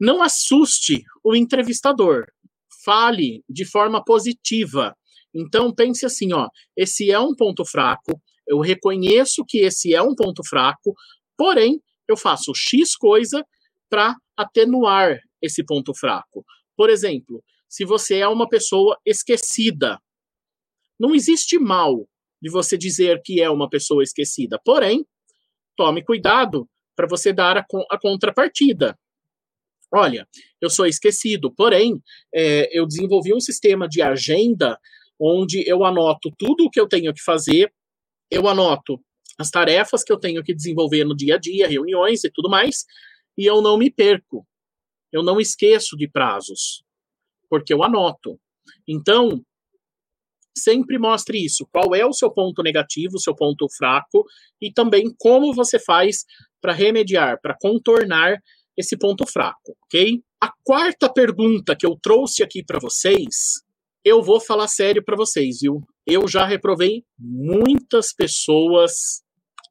Não 0.00 0.22
assuste 0.22 1.02
o 1.24 1.34
entrevistador. 1.34 2.26
Fale 2.84 3.42
de 3.48 3.64
forma 3.64 4.04
positiva. 4.04 4.96
Então 5.34 5.74
pense 5.74 6.06
assim, 6.06 6.32
ó, 6.32 6.48
esse 6.76 7.10
é 7.10 7.18
um 7.18 7.34
ponto 7.34 7.64
fraco, 7.64 8.20
eu 8.46 8.60
reconheço 8.60 9.44
que 9.46 9.58
esse 9.58 9.92
é 9.92 10.00
um 10.00 10.14
ponto 10.14 10.42
fraco, 10.46 10.94
porém 11.36 11.82
eu 12.08 12.16
faço 12.16 12.52
X 12.54 12.96
coisa 12.96 13.44
para 13.90 14.14
atenuar 14.36 15.18
esse 15.42 15.64
ponto 15.64 15.92
fraco. 15.94 16.44
Por 16.76 16.88
exemplo, 16.88 17.42
se 17.68 17.84
você 17.84 18.18
é 18.18 18.28
uma 18.28 18.48
pessoa 18.48 18.98
esquecida, 19.04 20.00
não 20.98 21.14
existe 21.14 21.58
mal 21.58 22.08
de 22.40 22.50
você 22.50 22.76
dizer 22.76 23.20
que 23.24 23.40
é 23.40 23.50
uma 23.50 23.68
pessoa 23.68 24.02
esquecida. 24.02 24.60
Porém, 24.64 25.06
tome 25.76 26.04
cuidado 26.04 26.68
para 26.94 27.06
você 27.06 27.32
dar 27.32 27.58
a, 27.58 27.66
a 27.90 27.98
contrapartida. 28.00 28.98
Olha, 29.92 30.26
eu 30.60 30.68
sou 30.68 30.86
esquecido, 30.86 31.52
porém, 31.54 32.02
é, 32.34 32.68
eu 32.76 32.86
desenvolvi 32.86 33.34
um 33.34 33.40
sistema 33.40 33.88
de 33.88 34.02
agenda 34.02 34.78
onde 35.18 35.62
eu 35.68 35.84
anoto 35.84 36.30
tudo 36.36 36.64
o 36.64 36.70
que 36.70 36.80
eu 36.80 36.88
tenho 36.88 37.12
que 37.14 37.22
fazer, 37.22 37.72
eu 38.30 38.48
anoto 38.48 39.00
as 39.38 39.50
tarefas 39.50 40.02
que 40.02 40.12
eu 40.12 40.18
tenho 40.18 40.42
que 40.42 40.54
desenvolver 40.54 41.04
no 41.04 41.16
dia 41.16 41.36
a 41.36 41.38
dia, 41.38 41.68
reuniões 41.68 42.24
e 42.24 42.30
tudo 42.30 42.48
mais, 42.48 42.84
e 43.36 43.44
eu 43.44 43.60
não 43.60 43.78
me 43.78 43.90
perco. 43.90 44.46
Eu 45.12 45.22
não 45.22 45.40
esqueço 45.40 45.96
de 45.96 46.08
prazos, 46.08 46.82
porque 47.48 47.72
eu 47.72 47.82
anoto. 47.82 48.38
Então, 48.88 49.42
sempre 50.56 50.98
mostre 50.98 51.44
isso. 51.44 51.66
Qual 51.70 51.94
é 51.94 52.04
o 52.04 52.12
seu 52.12 52.30
ponto 52.30 52.62
negativo, 52.62 53.16
o 53.16 53.20
seu 53.20 53.34
ponto 53.34 53.66
fraco, 53.76 54.24
e 54.60 54.72
também 54.72 55.14
como 55.18 55.52
você 55.54 55.78
faz 55.78 56.24
para 56.60 56.72
remediar, 56.72 57.38
para 57.40 57.56
contornar 57.60 58.38
esse 58.76 58.96
ponto 58.96 59.26
fraco, 59.26 59.76
ok? 59.84 60.20
A 60.42 60.50
quarta 60.64 61.10
pergunta 61.12 61.74
que 61.74 61.86
eu 61.86 61.96
trouxe 62.00 62.42
aqui 62.42 62.62
para 62.64 62.78
vocês, 62.78 63.62
eu 64.04 64.22
vou 64.22 64.40
falar 64.40 64.68
sério 64.68 65.02
para 65.04 65.16
vocês, 65.16 65.58
viu? 65.62 65.80
Eu 66.06 66.28
já 66.28 66.44
reprovei 66.44 67.02
muitas 67.18 68.12
pessoas 68.14 69.22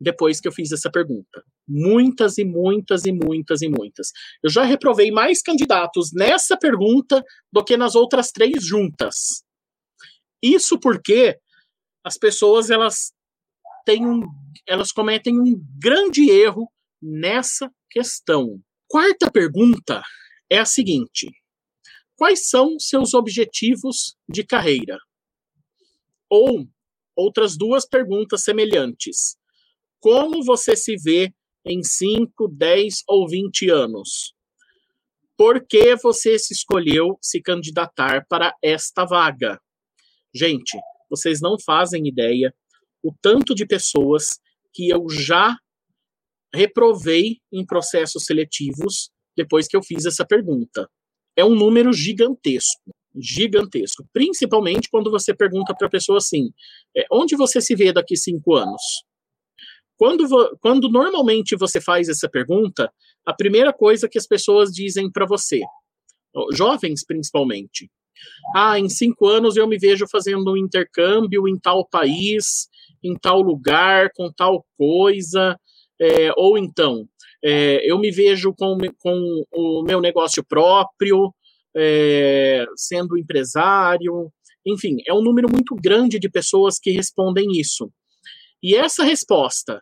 depois 0.02 0.42
que 0.42 0.48
eu 0.48 0.52
fiz 0.52 0.72
essa 0.72 0.92
pergunta. 0.92 1.44
Muitas 1.68 2.38
e 2.38 2.46
muitas 2.46 3.06
e 3.06 3.12
muitas 3.12 3.62
e 3.62 3.70
muitas. 3.70 4.12
Eu 4.44 4.50
já 4.50 4.64
reprovei 4.64 5.12
mais 5.12 5.42
candidatos 5.42 6.12
nessa 6.14 6.58
pergunta 6.58 7.24
do 7.52 7.64
que 7.64 7.76
nas 7.76 7.96
outras 7.96 8.32
três 8.32 8.64
juntas. 8.64 9.44
Isso 10.42 10.80
porque 10.80 11.38
as 12.04 12.18
pessoas 12.18 12.70
elas 12.70 13.12
têm 13.84 14.06
um, 14.06 14.22
elas 14.68 14.92
cometem 14.92 15.40
um 15.40 15.60
grande 15.80 16.30
erro 16.30 16.72
nessa 17.02 17.72
questão. 17.90 18.62
Quarta 18.88 19.32
pergunta 19.32 20.04
é 20.50 20.60
a 20.60 20.66
seguinte: 20.66 21.32
quais 22.16 22.48
são 22.48 22.80
seus 22.80 23.14
objetivos 23.14 24.16
de 24.30 24.44
carreira? 24.44 25.00
Ou 26.30 26.68
outras 27.16 27.58
duas 27.58 27.88
perguntas 27.88 28.44
semelhantes. 28.44 29.38
Como 30.00 30.44
você 30.44 30.76
se 30.76 30.96
vê 30.98 31.34
em 31.66 31.84
5, 31.84 32.48
10 32.48 33.04
ou 33.08 33.28
20 33.28 33.70
anos? 33.70 34.34
Por 35.38 35.66
que 35.66 35.96
você 35.96 36.40
se 36.40 36.54
escolheu 36.54 37.18
se 37.22 37.42
candidatar 37.42 38.26
para 38.30 38.56
esta 38.62 39.04
vaga? 39.06 39.60
Gente, 40.34 40.78
vocês 41.10 41.42
não 41.42 41.58
fazem 41.60 42.08
ideia 42.08 42.54
o 43.04 43.14
tanto 43.22 43.54
de 43.54 43.66
pessoas 43.66 44.40
que 44.74 44.90
eu 44.90 45.08
já 45.10 45.58
reprovei 46.54 47.40
em 47.52 47.66
processos 47.66 48.26
seletivos 48.26 49.10
depois 49.36 49.68
que 49.68 49.76
eu 49.76 49.84
fiz 49.84 50.06
essa 50.06 50.26
pergunta. 50.26 50.90
É 51.36 51.44
um 51.44 51.54
número 51.54 51.92
gigantesco, 51.92 52.92
gigantesco. 53.14 54.06
Principalmente 54.14 54.90
quando 54.90 55.12
você 55.12 55.34
pergunta 55.34 55.76
para 55.76 55.88
a 55.88 55.92
pessoa 55.92 56.18
assim: 56.18 56.50
é, 56.96 57.06
onde 57.12 57.36
você 57.36 57.60
se 57.60 57.76
vê 57.76 57.92
daqui 57.92 58.16
cinco 58.16 58.56
anos? 58.56 59.04
Quando, 59.98 60.28
quando 60.60 60.90
normalmente 60.90 61.56
você 61.56 61.80
faz 61.80 62.10
essa 62.10 62.30
pergunta, 62.30 62.92
a 63.26 63.34
primeira 63.34 63.72
coisa 63.72 64.10
que 64.10 64.18
as 64.18 64.28
pessoas 64.28 64.72
dizem 64.72 65.12
para 65.12 65.26
você, 65.26 65.62
jovens 66.52 67.06
principalmente, 67.06 67.90
ah, 68.56 68.80
em 68.80 68.90
cinco 68.90 69.28
anos 69.28 69.56
eu 69.56 69.68
me 69.68 69.78
vejo 69.78 70.06
fazendo 70.10 70.52
um 70.52 70.58
intercâmbio 70.58 71.48
em 71.48 71.58
tal 71.58 71.88
país, 71.88 72.68
em 73.04 73.16
tal 73.16 73.42
lugar, 73.42 74.10
com 74.16 74.32
tal 74.32 74.66
coisa, 74.78 75.60
é, 76.00 76.32
ou 76.36 76.58
então, 76.58 77.08
é, 77.44 77.90
eu 77.90 77.98
me 78.00 78.12
vejo 78.12 78.54
com, 78.54 78.78
com 79.00 79.44
o 79.54 79.84
meu 79.84 80.02
negócio 80.02 80.44
próprio, 80.44 81.34
é, 81.76 82.66
sendo 82.76 83.18
empresário, 83.18 84.32
enfim, 84.66 84.98
é 85.08 85.14
um 85.14 85.22
número 85.22 85.48
muito 85.52 85.76
grande 85.76 86.18
de 86.18 86.30
pessoas 86.30 86.80
que 86.80 86.92
respondem 86.92 87.52
isso. 87.52 87.92
E 88.62 88.76
essa 88.76 89.04
resposta, 89.04 89.82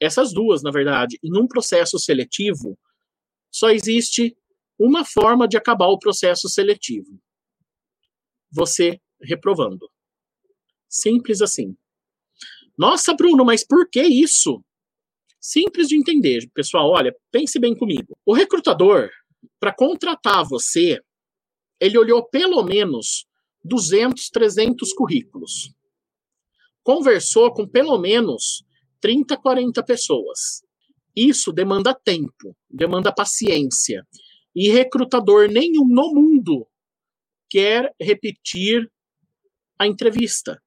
essas 0.00 0.32
duas, 0.32 0.62
na 0.62 0.70
verdade, 0.70 1.18
em 1.22 1.36
um 1.38 1.46
processo 1.46 1.98
seletivo, 1.98 2.78
só 3.50 3.70
existe 3.70 4.36
uma 4.78 5.04
forma 5.04 5.48
de 5.48 5.56
acabar 5.56 5.88
o 5.88 5.98
processo 5.98 6.48
seletivo: 6.48 7.20
você 8.50 9.00
reprovando. 9.20 9.90
Simples 10.88 11.42
assim. 11.42 11.76
Nossa, 12.76 13.12
Bruno, 13.14 13.44
mas 13.44 13.66
por 13.66 13.88
que 13.90 14.02
isso? 14.02 14.62
simples 15.40 15.88
de 15.88 15.96
entender, 15.96 16.48
pessoal. 16.52 16.90
Olha, 16.90 17.14
pense 17.30 17.58
bem 17.58 17.74
comigo. 17.74 18.16
O 18.26 18.34
recrutador, 18.34 19.10
para 19.58 19.74
contratar 19.74 20.44
você, 20.44 21.00
ele 21.80 21.98
olhou 21.98 22.24
pelo 22.28 22.62
menos 22.62 23.26
200, 23.64 24.28
300 24.30 24.92
currículos. 24.92 25.72
Conversou 26.82 27.52
com 27.52 27.66
pelo 27.66 27.98
menos 27.98 28.64
30, 29.00 29.36
40 29.36 29.82
pessoas. 29.82 30.62
Isso 31.14 31.52
demanda 31.52 31.94
tempo, 31.94 32.56
demanda 32.70 33.12
paciência. 33.12 34.06
E 34.54 34.70
recrutador 34.70 35.48
nenhum 35.48 35.86
no 35.86 36.14
mundo 36.14 36.66
quer 37.50 37.92
repetir 38.00 38.90
a 39.78 39.86
entrevista. 39.86 40.60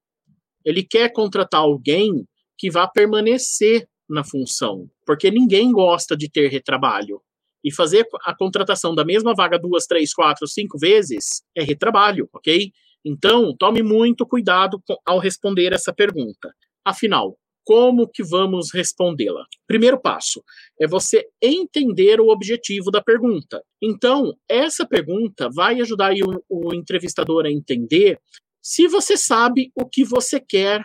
Ele 0.63 0.84
quer 0.84 1.12
contratar 1.12 1.62
alguém 1.62 2.26
que 2.58 2.69
vá 2.69 2.88
permanecer 2.88 3.88
na 4.10 4.24
função, 4.24 4.89
porque 5.06 5.32
ninguém 5.32 5.71
gosta 5.71 6.15
de 6.15 6.30
ter 6.30 6.47
retrabalho. 6.50 7.21
E 7.63 7.71
fazer 7.71 8.08
a 8.24 8.36
contratação 8.36 8.95
da 8.95 9.06
mesma 9.06 9.36
vaga 9.36 9.58
duas, 9.58 9.86
três, 9.86 10.13
quatro, 10.13 10.47
cinco 10.47 10.80
vezes 10.80 11.43
é 11.56 11.63
retrabalho, 11.63 12.28
ok? 12.34 12.71
Então, 13.06 13.56
tome 13.58 13.82
muito 13.82 14.26
cuidado 14.26 14.82
ao 15.06 15.20
responder 15.20 15.74
essa 15.74 15.94
pergunta. 15.94 16.54
Afinal, 16.86 17.38
como 17.64 18.08
que 18.08 18.24
vamos 18.24 18.72
respondê-la? 18.74 19.46
Primeiro 19.68 20.00
passo 20.00 20.44
é 20.80 20.88
você 20.88 21.28
entender 21.42 22.20
o 22.20 22.30
objetivo 22.30 22.90
da 22.92 23.02
pergunta. 23.02 23.64
Então, 23.82 24.34
essa 24.50 24.86
pergunta 24.86 25.50
vai 25.54 25.80
ajudar 25.80 26.12
o, 26.14 26.44
o 26.50 26.74
entrevistador 26.74 27.46
a 27.46 27.52
entender 27.52 28.20
se 28.62 28.88
você 28.88 29.18
sabe 29.18 29.72
o 29.76 29.86
que 29.88 30.04
você 30.04 30.40
quer 30.40 30.84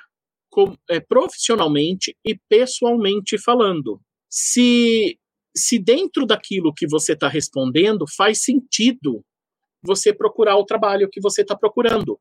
com, 0.51 0.75
é, 0.89 1.01
profissionalmente 1.01 2.17
e 2.25 2.39
pessoalmente 2.49 3.39
falando. 3.39 4.01
Se, 4.31 5.19
se 5.57 5.79
dentro 5.79 6.27
daquilo 6.27 6.73
que 6.75 6.87
você 6.87 7.13
está 7.13 7.29
respondendo 7.29 8.05
faz 8.17 8.43
sentido 8.43 9.23
você 9.83 10.13
procurar 10.13 10.57
o 10.57 10.65
trabalho 10.65 11.09
que 11.11 11.21
você 11.21 11.43
está 11.43 11.57
procurando. 11.57 12.19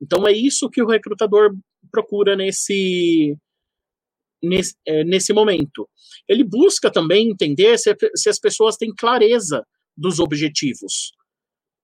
Então 0.00 0.26
é 0.26 0.32
isso 0.32 0.70
que 0.70 0.82
o 0.82 0.86
recrutador 0.86 1.54
procura 1.90 2.36
nesse, 2.36 3.36
nesse, 4.42 4.74
é, 4.86 5.04
nesse 5.04 5.32
momento. 5.32 5.88
Ele 6.28 6.44
busca 6.44 6.90
também 6.90 7.30
entender 7.30 7.78
se, 7.78 7.94
se, 8.14 8.28
as 8.28 8.38
pessoas 8.38 8.76
têm 8.76 8.92
clareza 8.94 9.64
dos 9.96 10.18
objetivos. 10.18 11.12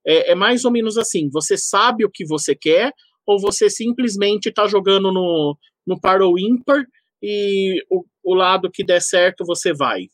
É, 0.07 0.33
é 0.33 0.35
mais 0.35 0.65
ou 0.65 0.71
menos 0.71 0.97
assim: 0.97 1.29
você 1.31 1.57
sabe 1.57 2.05
o 2.05 2.11
que 2.11 2.25
você 2.25 2.55
quer, 2.55 2.93
ou 3.27 3.39
você 3.41 3.71
simplesmente 3.71 4.49
está 4.49 4.67
jogando 4.67 5.13
no, 5.13 5.57
no 5.87 6.01
par 6.01 6.21
ou 6.21 6.39
ímpar 6.39 6.85
e 7.23 7.83
o, 7.91 8.05
o, 8.25 8.35
lado 8.35 8.71
que 8.71 8.85
der 8.85 9.01
certo 9.01 9.45
você 9.45 9.73
vai. 9.73 10.09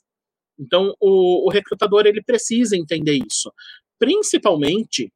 Então, 0.58 0.94
o, 1.00 1.46
o 1.46 1.50
recrutador 1.50 2.06
ele 2.06 2.22
precisa 2.22 2.76
entender 2.76 3.14
isso, 3.14 3.52
principalmente 3.98 5.12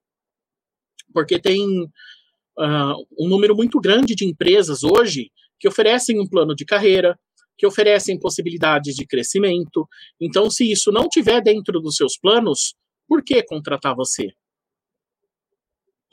porque 1.13 1.41
tem 1.41 1.83
uh, 1.83 3.07
um 3.19 3.29
número 3.29 3.55
muito 3.57 3.81
grande 3.81 4.15
de 4.15 4.25
empresas 4.25 4.83
hoje 4.83 5.31
que 5.59 5.69
oferecem 5.69 6.19
um 6.21 6.29
plano 6.29 6.55
de 6.55 6.65
carreira, 6.65 7.19
que 7.59 7.67
oferecem 7.67 8.19
possibilidades 8.19 8.95
de 8.95 9.07
crescimento. 9.07 9.87
Então, 10.21 10.51
se 10.51 10.71
isso 10.71 10.91
não 10.91 11.09
tiver 11.09 11.43
dentro 11.43 11.81
dos 11.81 11.97
seus 11.97 12.17
planos, 12.17 12.75
por 13.07 13.23
que 13.23 13.43
contratar 13.43 13.95
você? 13.95 14.29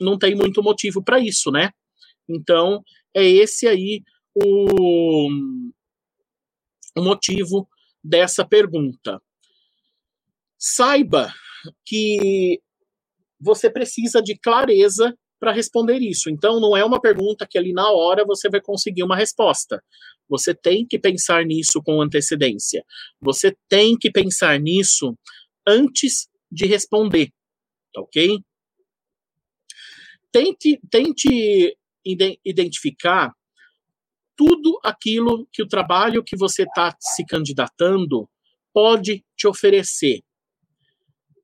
Não 0.00 0.18
tem 0.18 0.34
muito 0.34 0.62
motivo 0.62 1.02
para 1.02 1.18
isso, 1.18 1.50
né? 1.50 1.70
Então, 2.28 2.82
é 3.14 3.24
esse 3.24 3.66
aí 3.66 4.02
o, 4.34 5.28
o 6.96 7.02
motivo 7.02 7.68
dessa 8.04 8.46
pergunta. 8.46 9.20
Saiba 10.58 11.32
que 11.84 12.60
você 13.40 13.70
precisa 13.70 14.20
de 14.22 14.36
clareza 14.38 15.16
para 15.38 15.52
responder 15.52 15.98
isso. 15.98 16.28
Então, 16.28 16.60
não 16.60 16.76
é 16.76 16.84
uma 16.84 17.00
pergunta 17.00 17.46
que 17.48 17.56
ali 17.56 17.72
na 17.72 17.90
hora 17.90 18.24
você 18.24 18.48
vai 18.48 18.60
conseguir 18.60 19.02
uma 19.02 19.16
resposta. 19.16 19.82
Você 20.28 20.54
tem 20.54 20.86
que 20.86 20.98
pensar 20.98 21.44
nisso 21.44 21.80
com 21.82 22.00
antecedência. 22.02 22.84
Você 23.20 23.56
tem 23.68 23.96
que 23.96 24.10
pensar 24.10 24.58
nisso 24.58 25.16
antes 25.66 26.28
de 26.50 26.66
responder, 26.66 27.30
ok? 27.96 28.40
Tente, 30.32 30.80
tente 30.90 31.76
identificar 32.44 33.32
tudo 34.36 34.78
aquilo 34.84 35.48
que 35.52 35.62
o 35.62 35.68
trabalho 35.68 36.22
que 36.24 36.36
você 36.36 36.62
está 36.62 36.94
se 37.00 37.24
candidatando 37.26 38.28
pode 38.72 39.24
te 39.36 39.46
oferecer. 39.46 40.22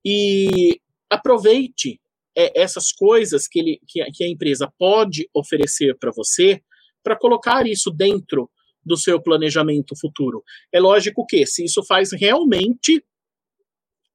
E 0.05 0.81
aproveite 1.09 2.01
é, 2.37 2.61
essas 2.61 2.93
coisas 2.93 3.47
que, 3.47 3.59
ele, 3.59 3.81
que, 3.87 4.05
que 4.12 4.25
a 4.25 4.29
empresa 4.29 4.73
pode 4.79 5.29
oferecer 5.33 5.97
para 5.99 6.11
você 6.11 6.62
para 7.03 7.17
colocar 7.17 7.67
isso 7.67 7.90
dentro 7.90 8.51
do 8.85 8.97
seu 8.97 9.21
planejamento 9.21 9.95
futuro. 9.97 10.43
É 10.73 10.81
lógico 10.81 11.25
que, 11.27 11.47
se 11.47 11.64
isso 11.64 11.83
faz 11.85 12.12
realmente 12.12 13.05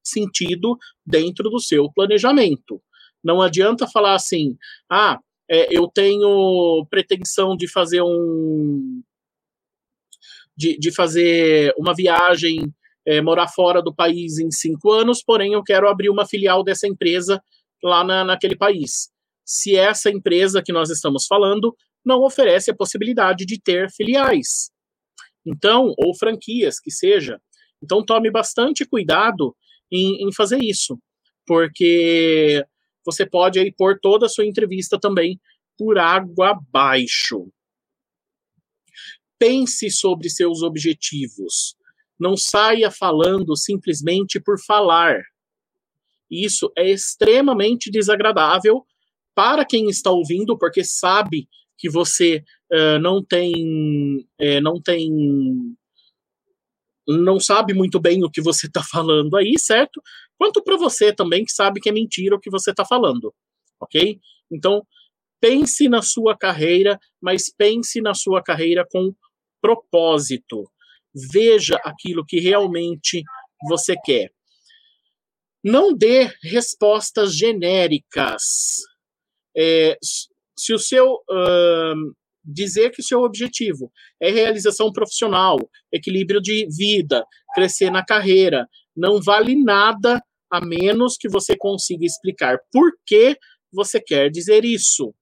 sentido 0.03 0.77
dentro 1.05 1.49
do 1.49 1.59
seu 1.59 1.91
planejamento. 1.91 2.81
Não 3.23 3.41
adianta 3.41 3.87
falar 3.87 4.15
assim, 4.15 4.57
ah, 4.89 5.19
é, 5.49 5.75
eu 5.75 5.87
tenho 5.87 6.85
pretensão 6.89 7.55
de 7.55 7.67
fazer 7.67 8.01
um. 8.01 9.01
De, 10.55 10.77
de 10.77 10.91
fazer 10.91 11.73
uma 11.77 11.95
viagem, 11.95 12.73
é, 13.09 13.21
morar 13.21 13.47
fora 13.47 13.81
do 13.81 13.91
país 13.91 14.37
em 14.37 14.51
cinco 14.51 14.91
anos, 14.91 15.23
porém 15.23 15.53
eu 15.53 15.63
quero 15.63 15.89
abrir 15.89 16.11
uma 16.11 16.27
filial 16.27 16.63
dessa 16.63 16.87
empresa 16.87 17.41
lá 17.83 18.03
na, 18.03 18.23
naquele 18.23 18.55
país. 18.55 19.09
Se 19.43 19.75
essa 19.75 20.11
empresa 20.11 20.61
que 20.61 20.71
nós 20.71 20.91
estamos 20.91 21.25
falando 21.25 21.75
não 22.05 22.21
oferece 22.21 22.69
a 22.69 22.75
possibilidade 22.75 23.47
de 23.47 23.59
ter 23.59 23.89
filiais. 23.89 24.69
Então, 25.43 25.91
ou 25.97 26.15
franquias, 26.15 26.79
que 26.79 26.91
seja. 26.91 27.41
Então, 27.83 28.05
tome 28.05 28.29
bastante 28.29 28.85
cuidado 28.85 29.55
em, 29.91 30.27
em 30.27 30.31
fazer 30.31 30.59
isso, 30.63 30.99
porque 31.47 32.63
você 33.03 33.25
pode 33.25 33.59
aí 33.59 33.73
pôr 33.75 33.99
toda 33.99 34.27
a 34.27 34.29
sua 34.29 34.45
entrevista 34.45 34.99
também 34.99 35.39
por 35.75 35.97
água 35.97 36.51
abaixo. 36.51 37.51
Pense 39.39 39.89
sobre 39.89 40.29
seus 40.29 40.61
objetivos. 40.61 41.75
Não 42.19 42.35
saia 42.35 42.91
falando 42.91 43.55
simplesmente 43.55 44.39
por 44.39 44.59
falar. 44.59 45.21
Isso 46.29 46.71
é 46.77 46.89
extremamente 46.89 47.89
desagradável 47.89 48.85
para 49.33 49.65
quem 49.65 49.89
está 49.89 50.11
ouvindo, 50.11 50.57
porque 50.57 50.83
sabe 50.83 51.47
que 51.77 51.89
você 51.89 52.43
uh, 52.71 52.99
não 52.99 53.23
tem, 53.23 54.27
uh, 54.41 54.61
não 54.61 54.81
tem, 54.81 55.09
não 57.07 57.39
sabe 57.39 57.73
muito 57.73 57.99
bem 57.99 58.23
o 58.23 58.29
que 58.29 58.41
você 58.41 58.67
está 58.67 58.83
falando 58.83 59.37
aí, 59.37 59.53
certo? 59.57 60.01
quanto 60.39 60.63
para 60.63 60.77
você 60.77 61.13
também 61.13 61.43
que 61.43 61.51
sabe 61.51 61.81
que 61.81 61.89
é 61.89 61.91
mentira 61.91 62.35
o 62.35 62.39
que 62.39 62.49
você 62.49 62.71
está 62.71 62.85
falando, 62.85 63.35
ok? 63.79 64.17
Então, 64.49 64.87
pense 65.41 65.89
na 65.89 66.01
sua 66.01 66.35
carreira, 66.35 66.97
mas 67.21 67.53
pense 67.55 67.99
na 67.99 68.13
sua 68.13 68.41
carreira 68.41 68.87
com 68.89 69.13
propósito. 69.61 70.71
Veja 71.31 71.75
aquilo 71.83 72.25
que 72.25 72.39
realmente 72.39 73.23
você 73.67 73.95
quer. 74.03 74.31
Não 75.63 75.93
dê 75.93 76.31
respostas 76.41 77.35
genéricas. 77.35 78.83
É, 79.55 79.97
se 80.57 80.73
o 80.73 80.79
seu 80.79 81.15
uh, 81.15 82.15
dizer 82.43 82.91
que 82.91 83.01
o 83.01 83.03
seu 83.03 83.21
objetivo 83.21 83.91
é 84.21 84.31
realização 84.31 84.91
profissional, 84.91 85.57
equilíbrio 85.91 86.41
de 86.41 86.67
vida, 86.69 87.25
crescer 87.53 87.91
na 87.91 88.03
carreira, 88.03 88.67
não 88.95 89.21
vale 89.21 89.55
nada 89.55 90.21
a 90.51 90.65
menos 90.65 91.15
que 91.17 91.29
você 91.29 91.55
consiga 91.55 92.05
explicar 92.05 92.57
por 92.71 92.91
que 93.05 93.37
você 93.71 94.01
quer 94.01 94.29
dizer 94.31 94.65
isso, 94.65 95.13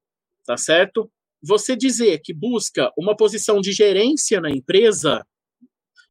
tá 0.46 0.56
certo? 0.56 1.12
Você 1.44 1.76
dizer 1.76 2.22
que 2.24 2.34
busca 2.34 2.92
uma 2.98 3.16
posição 3.16 3.60
de 3.60 3.72
gerência 3.72 4.40
na 4.40 4.50
empresa, 4.50 5.26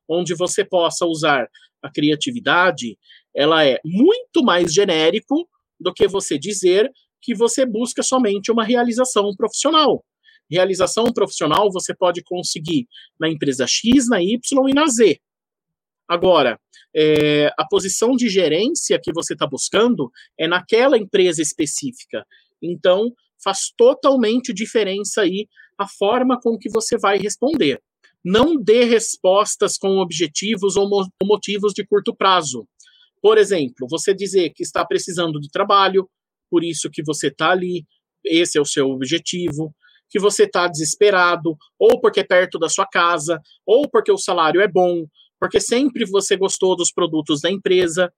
onde 0.09 0.35
você 0.35 0.65
possa 0.65 1.07
usar 1.07 1.49
a 1.83 1.91
criatividade, 1.91 2.99
ela 3.35 3.65
é 3.65 3.79
muito 3.85 4.43
mais 4.43 4.73
genérico 4.73 5.49
do 5.79 5.93
que 5.93 6.09
você 6.09 6.39
dizer 6.39 6.91
que 7.21 7.35
você 7.35 7.67
busca 7.67 8.03
somente 8.03 8.51
uma 8.51 8.65
realização 8.65 9.35
profissional. 9.37 10.05
Realização 10.51 11.13
profissional 11.13 11.71
você 11.73 11.95
pode 11.95 12.23
conseguir 12.23 12.87
na 13.19 13.29
empresa 13.29 13.67
X, 13.67 14.09
na 14.09 14.23
Y 14.23 14.39
e 14.69 14.75
na 14.75 14.87
Z. 14.87 15.21
Agora, 16.09 16.59
é, 16.95 17.49
a 17.59 17.67
posição 17.69 18.13
de 18.15 18.29
gerência 18.29 18.99
que 19.03 19.13
você 19.13 19.33
está 19.33 19.47
buscando 19.47 20.11
é 20.39 20.47
naquela 20.47 20.97
empresa 20.97 21.43
específica. 21.43 22.25
Então, 22.63 23.13
faz 23.43 23.73
totalmente 23.77 24.53
diferença 24.53 25.23
aí 25.23 25.49
a 25.77 25.87
forma 25.87 26.41
com 26.41 26.57
que 26.57 26.71
você 26.71 26.97
vai 26.97 27.19
responder. 27.19 27.83
Não 28.29 28.61
dê 28.61 28.83
respostas 28.83 29.79
com 29.79 29.99
objetivos 29.99 30.75
ou 30.75 30.91
motivos 31.23 31.73
de 31.73 31.87
curto 31.87 32.13
prazo. 32.13 32.67
Por 33.23 33.39
exemplo, 33.39 33.87
você 33.89 34.13
dizer 34.13 34.51
que 34.51 34.65
está 34.65 34.85
precisando 34.85 35.39
de 35.39 35.49
trabalho, 35.49 36.11
por 36.51 36.65
isso 36.65 36.91
que 36.91 37.05
você 37.05 37.29
está 37.29 37.53
ali, 37.53 37.87
esse 38.25 38.59
é 38.59 38.61
o 38.61 38.65
seu 38.65 38.91
objetivo, 38.91 39.73
que 40.11 40.19
você 40.19 40.43
está 40.43 40.67
desesperado, 40.67 41.57
ou 41.79 42.01
porque 42.01 42.19
é 42.19 42.25
perto 42.25 42.59
da 42.59 42.69
sua 42.69 42.85
casa, 42.85 43.41
ou 43.65 43.89
porque 43.89 44.11
o 44.11 44.19
salário 44.19 44.61
é 44.61 44.67
bom, 44.67 45.07
porque 45.39 45.61
sempre 45.61 46.05
você 46.05 46.37
gostou 46.37 46.75
dos 46.75 46.91
produtos 46.91 47.41
da 47.43 47.49
empresa. 47.49 48.13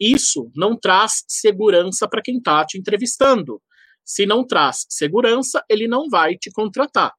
Isso 0.00 0.50
não 0.56 0.76
traz 0.76 1.22
segurança 1.28 2.08
para 2.08 2.22
quem 2.22 2.38
está 2.38 2.66
te 2.66 2.76
entrevistando. 2.76 3.62
Se 4.04 4.26
não 4.26 4.44
traz 4.44 4.84
segurança, 4.88 5.62
ele 5.70 5.86
não 5.86 6.08
vai 6.08 6.36
te 6.36 6.50
contratar. 6.50 7.12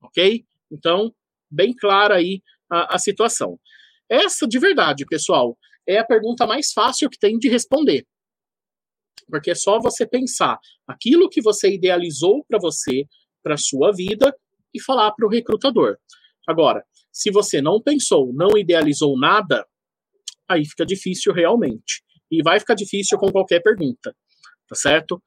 Ok? 0.00 0.42
Então, 0.72 1.12
bem 1.50 1.74
clara 1.74 2.16
aí 2.16 2.42
a, 2.70 2.96
a 2.96 2.98
situação. 2.98 3.58
Essa, 4.08 4.46
de 4.46 4.58
verdade, 4.58 5.04
pessoal, 5.06 5.58
é 5.86 5.98
a 5.98 6.04
pergunta 6.04 6.46
mais 6.46 6.72
fácil 6.72 7.10
que 7.10 7.18
tem 7.18 7.38
de 7.38 7.48
responder. 7.48 8.06
Porque 9.28 9.50
é 9.50 9.54
só 9.54 9.80
você 9.80 10.06
pensar 10.06 10.58
aquilo 10.86 11.28
que 11.28 11.42
você 11.42 11.74
idealizou 11.74 12.44
para 12.48 12.58
você, 12.58 13.06
para 13.42 13.56
sua 13.56 13.92
vida, 13.92 14.34
e 14.72 14.80
falar 14.80 15.12
para 15.12 15.26
o 15.26 15.30
recrutador. 15.30 15.96
Agora, 16.46 16.84
se 17.10 17.30
você 17.30 17.62
não 17.62 17.80
pensou, 17.80 18.32
não 18.32 18.56
idealizou 18.56 19.18
nada, 19.18 19.66
aí 20.48 20.64
fica 20.64 20.84
difícil 20.84 21.32
realmente. 21.32 22.02
E 22.30 22.42
vai 22.42 22.60
ficar 22.60 22.74
difícil 22.74 23.18
com 23.18 23.32
qualquer 23.32 23.60
pergunta, 23.62 24.14
tá 24.68 24.74
certo? 24.74 25.22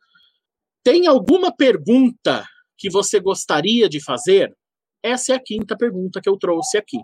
Tem 0.83 1.07
alguma 1.07 1.55
pergunta 1.55 2.45
que 2.77 2.89
você 2.89 3.19
gostaria 3.19 3.89
de 3.89 4.01
fazer? 4.03 4.55
Essa 5.03 5.33
é 5.33 5.35
a 5.35 5.43
quinta 5.43 5.77
pergunta 5.77 6.19
que 6.21 6.29
eu 6.29 6.37
trouxe 6.37 6.77
aqui. 6.77 6.97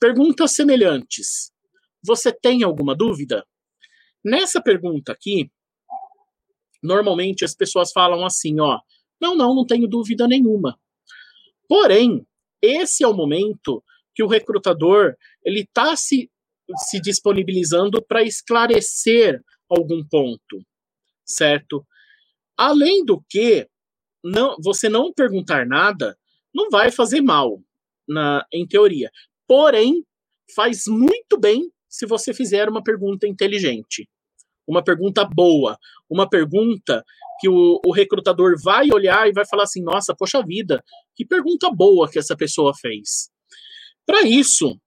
Perguntas 0.00 0.52
semelhantes. 0.52 1.52
Você 2.02 2.32
tem 2.32 2.62
alguma 2.62 2.94
dúvida? 2.94 3.46
Nessa 4.24 4.62
pergunta 4.62 5.12
aqui, 5.12 5.50
normalmente 6.82 7.44
as 7.44 7.54
pessoas 7.54 7.92
falam 7.92 8.24
assim, 8.24 8.60
ó, 8.60 8.80
não, 9.20 9.36
não, 9.36 9.54
não 9.54 9.66
tenho 9.66 9.88
dúvida 9.88 10.26
nenhuma. 10.26 10.78
Porém, 11.68 12.26
esse 12.60 13.04
é 13.04 13.08
o 13.08 13.14
momento 13.14 13.82
que 14.14 14.22
o 14.22 14.28
recrutador 14.28 15.16
ele 15.44 15.60
está 15.60 15.96
se, 15.96 16.30
se 16.88 17.00
disponibilizando 17.00 18.02
para 18.02 18.22
esclarecer 18.22 19.42
algum 19.68 20.02
ponto, 20.06 20.64
certo? 21.24 21.86
Além 22.56 23.04
do 23.04 23.22
que, 23.28 23.68
não, 24.22 24.56
você 24.62 24.88
não 24.88 25.12
perguntar 25.12 25.66
nada 25.66 26.16
não 26.54 26.70
vai 26.70 26.90
fazer 26.90 27.20
mal, 27.20 27.60
na, 28.08 28.46
em 28.52 28.66
teoria. 28.66 29.10
Porém, 29.46 30.04
faz 30.54 30.84
muito 30.86 31.38
bem 31.38 31.70
se 31.88 32.06
você 32.06 32.34
fizer 32.34 32.68
uma 32.68 32.82
pergunta 32.82 33.26
inteligente, 33.26 34.08
uma 34.66 34.82
pergunta 34.82 35.24
boa, 35.24 35.78
uma 36.08 36.28
pergunta 36.28 37.04
que 37.40 37.48
o, 37.48 37.80
o, 37.84 37.92
recrutador 37.92 38.54
vai 38.62 38.90
olhar 38.92 39.28
e 39.28 39.32
vai 39.32 39.46
falar 39.46 39.64
assim: 39.64 39.82
nossa, 39.82 40.14
poxa 40.14 40.42
vida, 40.42 40.82
que 41.14 41.24
pergunta 41.24 41.70
boa 41.70 42.10
que 42.10 42.18
essa 42.18 42.36
pessoa 42.36 42.72
fez. 42.80 43.30
Para 44.06 44.22
isso, 44.22 44.78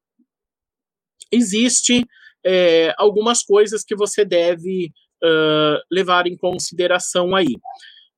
existe 1.31 2.05
é, 2.45 2.93
algumas 2.97 3.43
coisas 3.43 3.83
que 3.83 3.95
você 3.95 4.23
deve 4.23 4.91
uh, 5.23 5.79
levar 5.91 6.27
em 6.27 6.37
consideração 6.37 7.35
aí. 7.35 7.55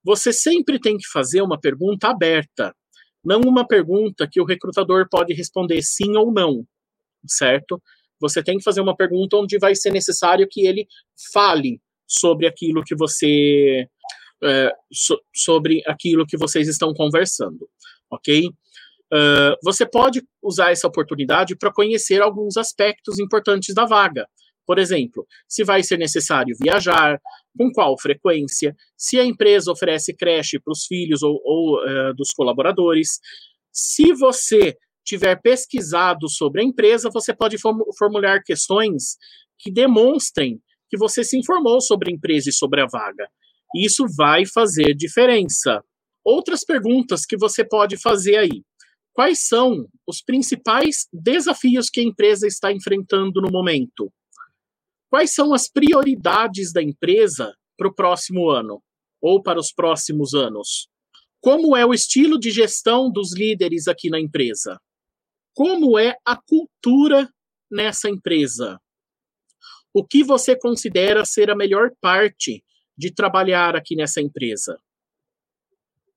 Você 0.04 0.32
sempre 0.32 0.80
tem 0.80 0.97
que 0.97 1.08
fazer 1.08 1.41
uma 1.41 1.60
pergunta 1.60 2.08
aberta, 2.08 2.74
não 3.24 3.42
uma 3.42 3.68
pergunta 3.68 4.28
que 4.30 4.42
o 4.42 4.46
recrutador 4.46 5.08
pode 5.10 5.34
responder 5.34 5.82
sim 5.82 6.16
ou 6.16 6.32
não, 6.32 6.66
certo? 7.28 7.82
Você 8.20 8.44
tem 8.44 8.58
que 8.58 8.64
fazer 8.64 8.82
uma 8.82 8.96
pergunta 8.96 9.38
onde 9.38 9.58
vai 9.58 9.76
ser 9.76 9.92
necessário 9.92 10.48
que 10.50 10.66
ele 10.66 10.88
fale 11.34 11.82
sobre 12.08 12.48
aquilo 12.48 12.84
que 12.84 12.96
você 12.96 13.88
é, 14.44 14.72
so, 14.92 15.20
sobre 15.36 15.82
aquilo 15.86 16.26
que 16.26 16.38
vocês 16.38 16.68
estão 16.68 16.94
conversando, 16.94 17.70
ok? 18.10 18.48
Uh, 19.12 19.58
você 19.64 19.86
pode 19.86 20.22
usar 20.42 20.72
essa 20.72 20.88
oportunidade 20.88 21.56
para 21.56 21.74
conhecer 21.74 22.22
alguns 22.22 22.58
aspectos 22.58 23.20
importantes 23.20 23.74
da 23.74 23.86
vaga. 23.86 24.28
Por 24.66 24.78
exemplo, 24.78 25.26
se 25.48 25.64
vai 25.64 25.82
ser 25.82 25.98
necessário 25.98 26.56
viajar, 26.62 27.20
com 27.58 27.72
qual 27.72 28.00
frequência, 28.00 28.76
se 28.97 29.20
a 29.20 29.26
empresa 29.26 29.72
oferece 29.72 30.16
creche 30.16 30.60
para 30.60 30.72
os 30.72 30.86
filhos 30.86 31.22
ou, 31.24 31.39
ou 31.43 31.78
uh, 31.78 32.14
dos 32.16 32.32
colaboradores. 32.32 33.20
Se 33.72 34.14
você 34.14 34.76
tiver 35.06 35.41
pesquisado 35.41 36.30
sobre 36.30 36.62
a 36.62 36.64
empresa, 36.64 37.10
você 37.12 37.36
pode 37.36 37.58
formular 37.97 38.43
questões 38.43 39.18
que 39.58 39.72
demonstrem 39.72 40.62
que 40.89 40.97
você 40.97 41.24
se 41.24 41.38
informou 41.38 41.82
sobre 41.82 42.12
a 42.12 42.14
empresa 42.14 42.50
e 42.50 42.54
sobre 42.54 42.82
a 42.82 42.88
vaga. 42.88 43.28
Isso 43.76 44.06
vai 44.16 44.45
fazer 44.45 44.95
diferença. 44.95 45.84
Outras 46.24 46.64
perguntas 46.64 47.26
que 47.26 47.38
você 47.38 47.64
pode 47.64 47.97
fazer 47.97 48.38
aí. 48.38 48.64
Quais 49.14 49.47
são 49.47 49.86
os 50.08 50.22
principais 50.22 51.08
desafios 51.12 51.89
que 51.89 52.00
a 52.00 52.04
empresa 52.04 52.47
está 52.47 52.72
enfrentando 52.72 53.41
no 53.41 53.52
momento? 53.52 54.12
Quais 55.10 55.34
são 55.34 55.53
as 55.53 55.68
prioridades 55.68 56.72
da 56.72 56.84
empresa 56.84 57.53
para 57.78 57.88
o 57.88 57.93
próximo 57.93 58.49
ano 58.49 58.82
ou 59.22 59.41
para 59.41 59.60
os 59.60 59.72
próximos 59.72 60.34
anos? 60.34 60.88
Como 61.41 61.76
é 61.76 61.86
o 61.86 61.93
estilo 61.93 62.38
de 62.39 62.51
gestão 62.51 63.12
dos 63.12 63.34
líderes 63.34 63.88
aqui 63.88 64.10
na 64.10 64.20
empresa? 64.20 64.80
Como 65.55 65.97
é 65.97 66.16
a 66.26 66.36
cultura 66.36 67.30
nessa 67.72 68.10
empresa? 68.10 68.80
O 69.93 70.05
que 70.05 70.24
você 70.24 70.55
considera 70.55 71.26
ser 71.26 71.49
a 71.49 71.55
melhor 71.55 71.91
parte 71.99 72.64
de 72.95 73.12
trabalhar 73.12 73.76
aqui 73.76 73.95
nessa 73.95 74.22
empresa? 74.22 74.78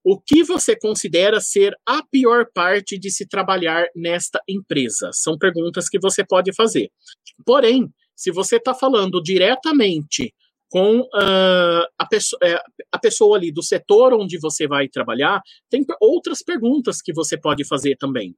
O 0.05 0.21
que 0.21 0.43
você 0.43 0.77
considera 0.77 1.41
ser 1.41 1.75
a 1.87 2.05
pior 2.05 2.47
parte 2.53 2.99
de 2.99 3.11
se 3.11 3.27
trabalhar 3.27 3.87
nesta 3.95 4.41
empresa? 4.49 5.11
São 5.13 5.39
perguntas 5.39 5.89
que 5.89 5.99
você 5.99 6.27
pode 6.27 6.53
fazer. 6.53 6.91
Porém, 7.47 7.89
se 8.15 8.31
você 8.31 8.57
está 8.57 8.75
falando 8.75 9.23
diretamente 9.23 10.35
com 10.71 11.01
uh, 11.01 11.87
a, 11.99 12.07
pessoa, 12.09 12.41
é, 12.43 12.59
a 12.91 12.99
pessoa 12.99 13.37
ali 13.37 13.53
do 13.53 13.63
setor 13.63 14.15
onde 14.15 14.39
você 14.39 14.67
vai 14.67 14.89
trabalhar, 14.89 15.43
tem 15.69 15.85
outras 16.01 16.43
perguntas 16.43 17.03
que 17.03 17.13
você 17.13 17.39
pode 17.39 17.67
fazer 17.67 17.97
também. 17.97 18.35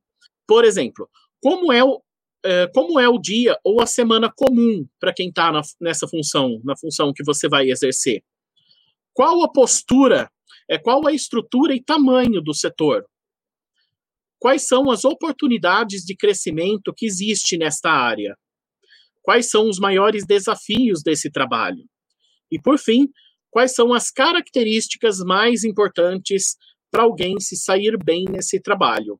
Por 0.47 0.65
exemplo, 0.65 1.09
como 1.41 1.73
é 1.73 1.85
o, 1.85 2.03
é, 2.45 2.67
como 2.75 2.99
é 2.99 3.09
o 3.09 3.19
dia 3.19 3.57
ou 3.63 3.81
a 3.81 3.87
semana 3.87 4.33
comum 4.35 4.85
para 4.99 5.15
quem 5.15 5.29
está 5.29 5.53
nessa 5.81 6.09
função, 6.09 6.61
na 6.65 6.77
função 6.77 7.13
que 7.15 7.25
você 7.25 7.49
vai 7.49 7.71
exercer? 7.71 8.23
Qual 9.13 9.45
a 9.45 9.53
postura, 9.53 10.29
é, 10.69 10.77
qual 10.77 11.07
a 11.07 11.13
estrutura 11.13 11.73
e 11.73 11.83
tamanho 11.83 12.43
do 12.43 12.53
setor? 12.53 13.07
Quais 14.41 14.67
são 14.67 14.91
as 14.91 15.05
oportunidades 15.05 16.03
de 16.03 16.17
crescimento 16.17 16.93
que 16.95 17.07
existe 17.07 17.57
nesta 17.57 17.91
área? 17.91 18.37
Quais 19.25 19.49
são 19.49 19.69
os 19.69 19.79
maiores 19.79 20.25
desafios 20.27 21.03
desse 21.03 21.31
trabalho. 21.31 21.85
E, 22.53 22.61
por 22.61 22.79
fim, 22.79 23.09
quais 23.51 23.75
são 23.75 23.93
as 23.93 24.11
características 24.11 25.19
mais 25.21 25.65
importantes 25.65 26.57
para 26.91 27.03
alguém 27.03 27.41
se 27.41 27.57
sair 27.57 27.97
bem 27.97 28.27
nesse 28.31 28.61
trabalho. 28.61 29.19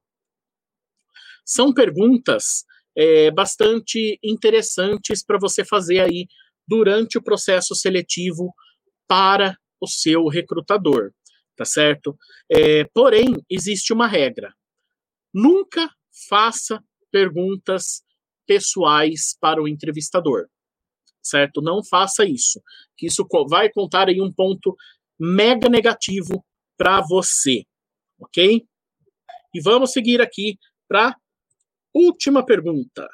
São 1.45 1.73
perguntas 1.73 2.65
é, 2.97 3.31
bastante 3.31 4.19
interessantes 4.23 5.25
para 5.25 5.39
você 5.41 5.65
fazer 5.65 6.01
aí 6.01 6.29
durante 6.69 7.19
o 7.19 7.23
processo 7.23 7.75
seletivo 7.75 8.55
para 9.09 9.59
o 9.81 9.89
seu 9.89 10.29
recrutador, 10.29 11.13
tá 11.57 11.65
certo? 11.65 12.17
É, 12.49 12.85
porém, 12.95 13.43
existe 13.51 13.93
uma 13.93 14.07
regra: 14.07 14.55
nunca 15.33 15.91
faça 16.29 16.81
perguntas 17.11 18.04
pessoais 18.47 19.37
para 19.41 19.63
o 19.63 19.69
entrevistador, 19.69 20.47
certo? 21.23 21.61
Não 21.61 21.83
faça 21.85 22.25
isso, 22.25 22.63
que 22.97 23.07
isso 23.07 23.27
vai 23.49 23.71
contar 23.71 24.09
aí 24.09 24.21
um 24.21 24.33
ponto 24.33 24.77
mega 25.19 25.69
negativo 25.69 26.45
para 26.77 27.01
você, 27.01 27.65
ok? 28.19 28.65
E 29.55 29.61
vamos 29.61 29.93
seguir 29.93 30.21
aqui 30.21 30.59
para 30.89 31.17
última 31.95 32.45
pergunta. 32.45 33.09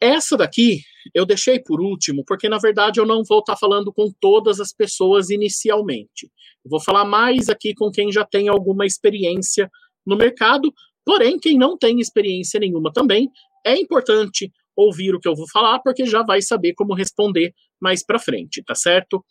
Essa 0.00 0.36
daqui 0.36 0.82
eu 1.14 1.24
deixei 1.24 1.58
por 1.58 1.80
último, 1.80 2.24
porque 2.26 2.48
na 2.48 2.58
verdade 2.58 3.00
eu 3.00 3.06
não 3.06 3.22
vou 3.24 3.38
estar 3.38 3.54
tá 3.54 3.58
falando 3.58 3.92
com 3.92 4.12
todas 4.20 4.60
as 4.60 4.72
pessoas 4.72 5.30
inicialmente. 5.30 6.30
Eu 6.64 6.70
vou 6.70 6.80
falar 6.80 7.04
mais 7.04 7.48
aqui 7.48 7.74
com 7.74 7.90
quem 7.90 8.12
já 8.12 8.24
tem 8.24 8.48
alguma 8.48 8.84
experiência 8.84 9.70
no 10.04 10.16
mercado, 10.16 10.72
porém, 11.04 11.38
quem 11.38 11.56
não 11.56 11.78
tem 11.78 12.00
experiência 12.00 12.60
nenhuma 12.60 12.92
também, 12.92 13.30
é 13.66 13.76
importante 13.76 14.52
ouvir 14.76 15.14
o 15.14 15.20
que 15.20 15.28
eu 15.28 15.34
vou 15.34 15.48
falar, 15.50 15.80
porque 15.80 16.06
já 16.06 16.22
vai 16.22 16.40
saber 16.40 16.74
como 16.74 16.94
responder 16.94 17.52
mais 17.80 18.04
para 18.04 18.18
frente, 18.18 18.62
tá 18.62 18.74
certo? 18.74 19.24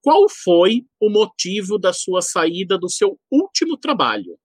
Qual 0.00 0.28
foi 0.28 0.84
o 1.00 1.10
motivo 1.10 1.78
da 1.78 1.92
sua 1.92 2.22
saída 2.22 2.78
do 2.78 2.88
seu 2.88 3.18
último 3.30 3.76
trabalho? 3.76 4.38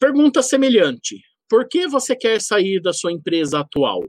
Pergunta 0.00 0.42
semelhante. 0.42 1.22
por 1.48 1.66
que 1.66 1.88
você 1.88 2.14
quer 2.14 2.42
sair 2.42 2.78
da 2.80 2.92
sua 2.92 3.10
empresa 3.10 3.60
atual? 3.60 4.02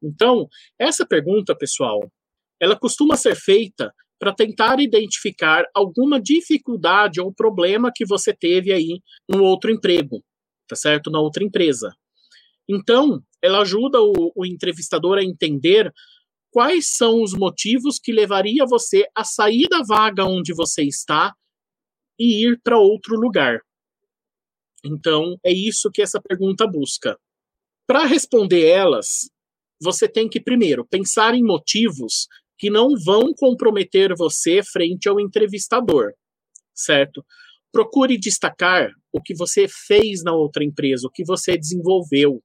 Então, 0.00 0.48
essa 0.78 1.04
pergunta, 1.04 1.56
pessoal, 1.56 2.00
ela 2.60 2.78
costuma 2.78 3.16
ser 3.16 3.34
feita 3.34 3.92
para 4.18 4.32
tentar 4.32 4.78
identificar 4.78 5.64
alguma 5.74 6.20
dificuldade 6.20 7.20
ou 7.20 7.34
problema 7.34 7.90
que 7.92 8.06
você 8.06 8.32
teve 8.32 8.72
aí 8.72 9.00
no 9.28 9.42
outro 9.42 9.72
emprego, 9.72 10.22
tá 10.68 10.76
certo? 10.76 11.10
Na 11.10 11.18
outra 11.20 11.42
empresa. 11.42 11.92
Então, 12.74 13.22
ela 13.42 13.60
ajuda 13.60 14.00
o, 14.00 14.32
o 14.34 14.46
entrevistador 14.46 15.18
a 15.18 15.22
entender 15.22 15.92
quais 16.50 16.88
são 16.88 17.22
os 17.22 17.34
motivos 17.34 17.98
que 17.98 18.12
levaria 18.12 18.64
você 18.64 19.06
a 19.14 19.24
sair 19.24 19.68
da 19.68 19.82
vaga 19.82 20.24
onde 20.24 20.54
você 20.54 20.82
está 20.82 21.34
e 22.18 22.46
ir 22.46 22.58
para 22.62 22.78
outro 22.78 23.14
lugar. 23.14 23.60
Então, 24.82 25.36
é 25.44 25.52
isso 25.52 25.90
que 25.92 26.00
essa 26.00 26.20
pergunta 26.20 26.66
busca. 26.66 27.18
Para 27.86 28.06
responder 28.06 28.66
elas, 28.66 29.30
você 29.80 30.08
tem 30.08 30.28
que, 30.28 30.40
primeiro, 30.40 30.86
pensar 30.86 31.34
em 31.34 31.44
motivos 31.44 32.26
que 32.58 32.70
não 32.70 32.96
vão 32.96 33.34
comprometer 33.34 34.14
você 34.16 34.62
frente 34.62 35.08
ao 35.08 35.20
entrevistador, 35.20 36.12
certo? 36.74 37.22
Procure 37.70 38.16
destacar 38.16 38.90
o 39.12 39.20
que 39.20 39.34
você 39.34 39.66
fez 39.68 40.22
na 40.22 40.32
outra 40.32 40.64
empresa, 40.64 41.06
o 41.06 41.10
que 41.10 41.24
você 41.24 41.58
desenvolveu, 41.58 42.42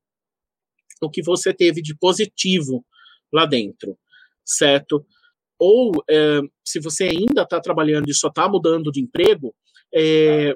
o 1.01 1.09
que 1.09 1.21
você 1.21 1.53
teve 1.53 1.81
de 1.81 1.95
positivo 1.97 2.85
lá 3.31 3.45
dentro, 3.45 3.97
certo? 4.45 5.05
Ou, 5.59 5.91
é, 6.09 6.39
se 6.65 6.79
você 6.79 7.05
ainda 7.05 7.41
está 7.43 7.59
trabalhando 7.59 8.09
e 8.09 8.13
só 8.13 8.27
está 8.27 8.47
mudando 8.47 8.91
de 8.91 9.01
emprego, 9.01 9.53
é, 9.93 10.55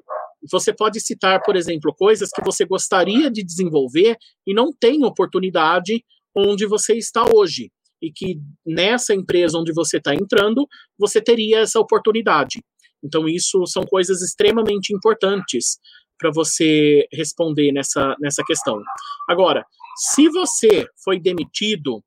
você 0.49 0.73
pode 0.73 0.99
citar, 0.99 1.41
por 1.43 1.55
exemplo, 1.55 1.93
coisas 1.95 2.29
que 2.29 2.43
você 2.43 2.65
gostaria 2.65 3.29
de 3.29 3.43
desenvolver 3.43 4.15
e 4.45 4.53
não 4.53 4.71
tem 4.71 5.03
oportunidade 5.03 6.03
onde 6.35 6.65
você 6.65 6.93
está 6.95 7.23
hoje. 7.33 7.71
E 8.01 8.11
que 8.11 8.39
nessa 8.65 9.13
empresa 9.13 9.59
onde 9.59 9.71
você 9.73 9.97
está 9.97 10.15
entrando, 10.15 10.67
você 10.97 11.21
teria 11.21 11.59
essa 11.59 11.79
oportunidade. 11.79 12.59
Então, 13.03 13.27
isso 13.27 13.65
são 13.65 13.83
coisas 13.83 14.21
extremamente 14.21 14.93
importantes 14.93 15.79
para 16.21 16.29
você 16.31 17.07
responder 17.11 17.71
nessa, 17.71 18.15
nessa 18.19 18.43
questão. 18.43 18.79
Agora, 19.27 19.65
se 19.97 20.29
você 20.29 20.85
foi 21.03 21.19
demitido 21.19 22.03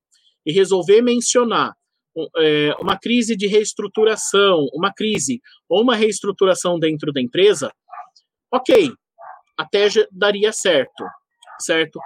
e 0.46 0.52
resolver 0.52 1.02
mencionar 1.02 1.74
é, 2.36 2.72
uma 2.78 2.96
crise 2.96 3.34
de 3.34 3.48
reestruturação, 3.48 4.68
uma 4.72 4.94
crise 4.94 5.40
ou 5.68 5.82
uma 5.82 5.96
reestruturação 5.96 6.78
dentro 6.78 7.12
da 7.12 7.20
empresa, 7.20 7.72
ok, 8.52 8.92
até 9.58 9.88
daria 10.12 10.52
certo, 10.52 11.04
certo? 11.58 11.98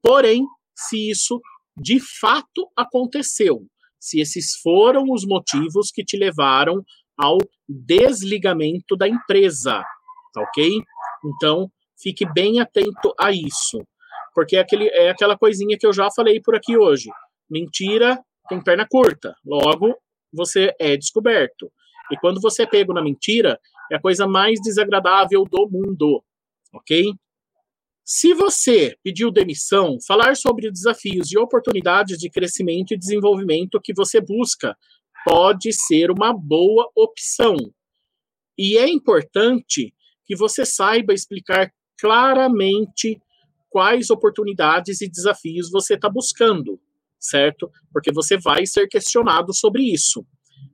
Porém, 0.00 0.46
se 0.72 1.10
isso 1.10 1.40
de 1.76 1.98
fato 2.20 2.70
aconteceu, 2.76 3.66
se 3.98 4.20
esses 4.20 4.52
foram 4.62 5.10
os 5.10 5.26
motivos 5.26 5.90
que 5.92 6.04
te 6.04 6.16
levaram 6.16 6.80
ao 7.18 7.38
desligamento 7.68 8.96
da 8.96 9.08
empresa, 9.08 9.82
tá 10.32 10.42
ok? 10.42 10.80
Então, 11.26 11.70
fique 12.00 12.24
bem 12.32 12.60
atento 12.60 13.14
a 13.18 13.32
isso, 13.32 13.82
porque 14.34 14.56
é, 14.56 14.60
aquele, 14.60 14.88
é 14.88 15.10
aquela 15.10 15.36
coisinha 15.36 15.76
que 15.78 15.86
eu 15.86 15.92
já 15.92 16.08
falei 16.14 16.40
por 16.40 16.54
aqui 16.54 16.76
hoje. 16.76 17.10
Mentira 17.50 18.22
tem 18.48 18.62
perna 18.62 18.86
curta, 18.88 19.34
logo 19.44 19.96
você 20.32 20.72
é 20.78 20.96
descoberto. 20.96 21.70
E 22.12 22.16
quando 22.18 22.40
você 22.40 22.62
é 22.62 22.66
pego 22.66 22.92
na 22.92 23.02
mentira, 23.02 23.58
é 23.90 23.96
a 23.96 24.00
coisa 24.00 24.26
mais 24.26 24.60
desagradável 24.62 25.44
do 25.44 25.68
mundo, 25.68 26.22
ok? 26.72 27.12
Se 28.04 28.32
você 28.34 28.96
pediu 29.02 29.32
demissão, 29.32 29.98
falar 30.06 30.36
sobre 30.36 30.70
desafios 30.70 31.32
e 31.32 31.38
oportunidades 31.38 32.18
de 32.18 32.30
crescimento 32.30 32.92
e 32.94 32.98
desenvolvimento 32.98 33.80
que 33.82 33.92
você 33.92 34.20
busca 34.20 34.76
pode 35.24 35.72
ser 35.72 36.12
uma 36.12 36.32
boa 36.32 36.88
opção. 36.94 37.56
E 38.56 38.78
é 38.78 38.88
importante 38.88 39.92
que 40.26 40.36
você 40.36 40.66
saiba 40.66 41.14
explicar 41.14 41.70
claramente 41.98 43.20
quais 43.68 44.10
oportunidades 44.10 45.00
e 45.00 45.08
desafios 45.08 45.70
você 45.70 45.94
está 45.94 46.08
buscando, 46.08 46.80
certo? 47.18 47.70
Porque 47.92 48.12
você 48.12 48.36
vai 48.38 48.66
ser 48.66 48.88
questionado 48.88 49.54
sobre 49.54 49.82
isso. 49.82 50.26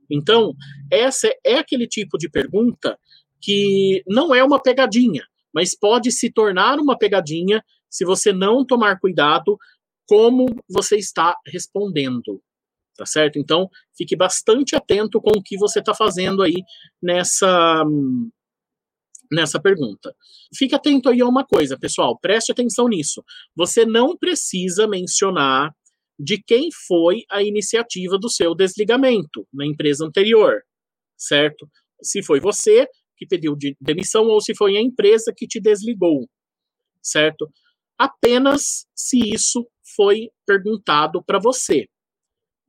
Então, 0.09 0.53
essa 0.91 1.29
é 1.45 1.55
aquele 1.55 1.87
tipo 1.87 2.17
de 2.17 2.29
pergunta 2.29 2.97
que 3.41 4.03
não 4.07 4.33
é 4.33 4.43
uma 4.43 4.61
pegadinha, 4.61 5.25
mas 5.53 5.77
pode 5.77 6.11
se 6.11 6.31
tornar 6.31 6.79
uma 6.79 6.97
pegadinha 6.97 7.63
se 7.89 8.05
você 8.05 8.31
não 8.31 8.65
tomar 8.65 8.99
cuidado 8.99 9.57
como 10.07 10.45
você 10.69 10.97
está 10.97 11.35
respondendo. 11.45 12.41
Tá 12.95 13.05
certo? 13.05 13.39
Então, 13.39 13.67
fique 13.97 14.15
bastante 14.15 14.75
atento 14.75 15.19
com 15.19 15.31
o 15.31 15.41
que 15.43 15.57
você 15.57 15.79
está 15.79 15.95
fazendo 15.95 16.43
aí 16.43 16.63
nessa, 17.01 17.83
nessa 19.31 19.59
pergunta. 19.59 20.15
Fique 20.55 20.75
atento 20.75 21.09
aí 21.09 21.21
a 21.21 21.27
uma 21.27 21.45
coisa, 21.45 21.77
pessoal, 21.77 22.17
preste 22.19 22.51
atenção 22.51 22.87
nisso. 22.87 23.23
Você 23.55 23.85
não 23.85 24.17
precisa 24.17 24.87
mencionar 24.87 25.71
de 26.19 26.41
quem 26.41 26.69
foi 26.87 27.23
a 27.29 27.41
iniciativa 27.41 28.17
do 28.17 28.29
seu 28.29 28.53
desligamento 28.55 29.47
na 29.51 29.65
empresa 29.65 30.05
anterior, 30.05 30.61
certo? 31.17 31.67
Se 32.01 32.21
foi 32.23 32.39
você 32.39 32.87
que 33.17 33.25
pediu 33.25 33.55
de 33.55 33.75
demissão 33.79 34.27
ou 34.27 34.41
se 34.41 34.55
foi 34.55 34.77
a 34.77 34.81
empresa 34.81 35.33
que 35.35 35.47
te 35.47 35.59
desligou, 35.59 36.27
certo? 37.01 37.49
Apenas 37.97 38.85
se 38.95 39.19
isso 39.33 39.67
foi 39.95 40.29
perguntado 40.45 41.23
para 41.23 41.39
você. 41.39 41.87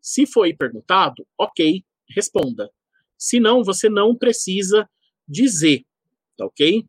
Se 0.01 0.27
foi 0.27 0.55
perguntado, 0.55 1.27
ok, 1.39 1.83
responda. 2.15 2.71
Se 3.17 3.41
não, 3.41 3.63
você 3.63 3.89
não 3.89 4.17
precisa 4.17 4.89
dizer, 5.27 5.83
tá 6.37 6.47
ok? 6.47 6.85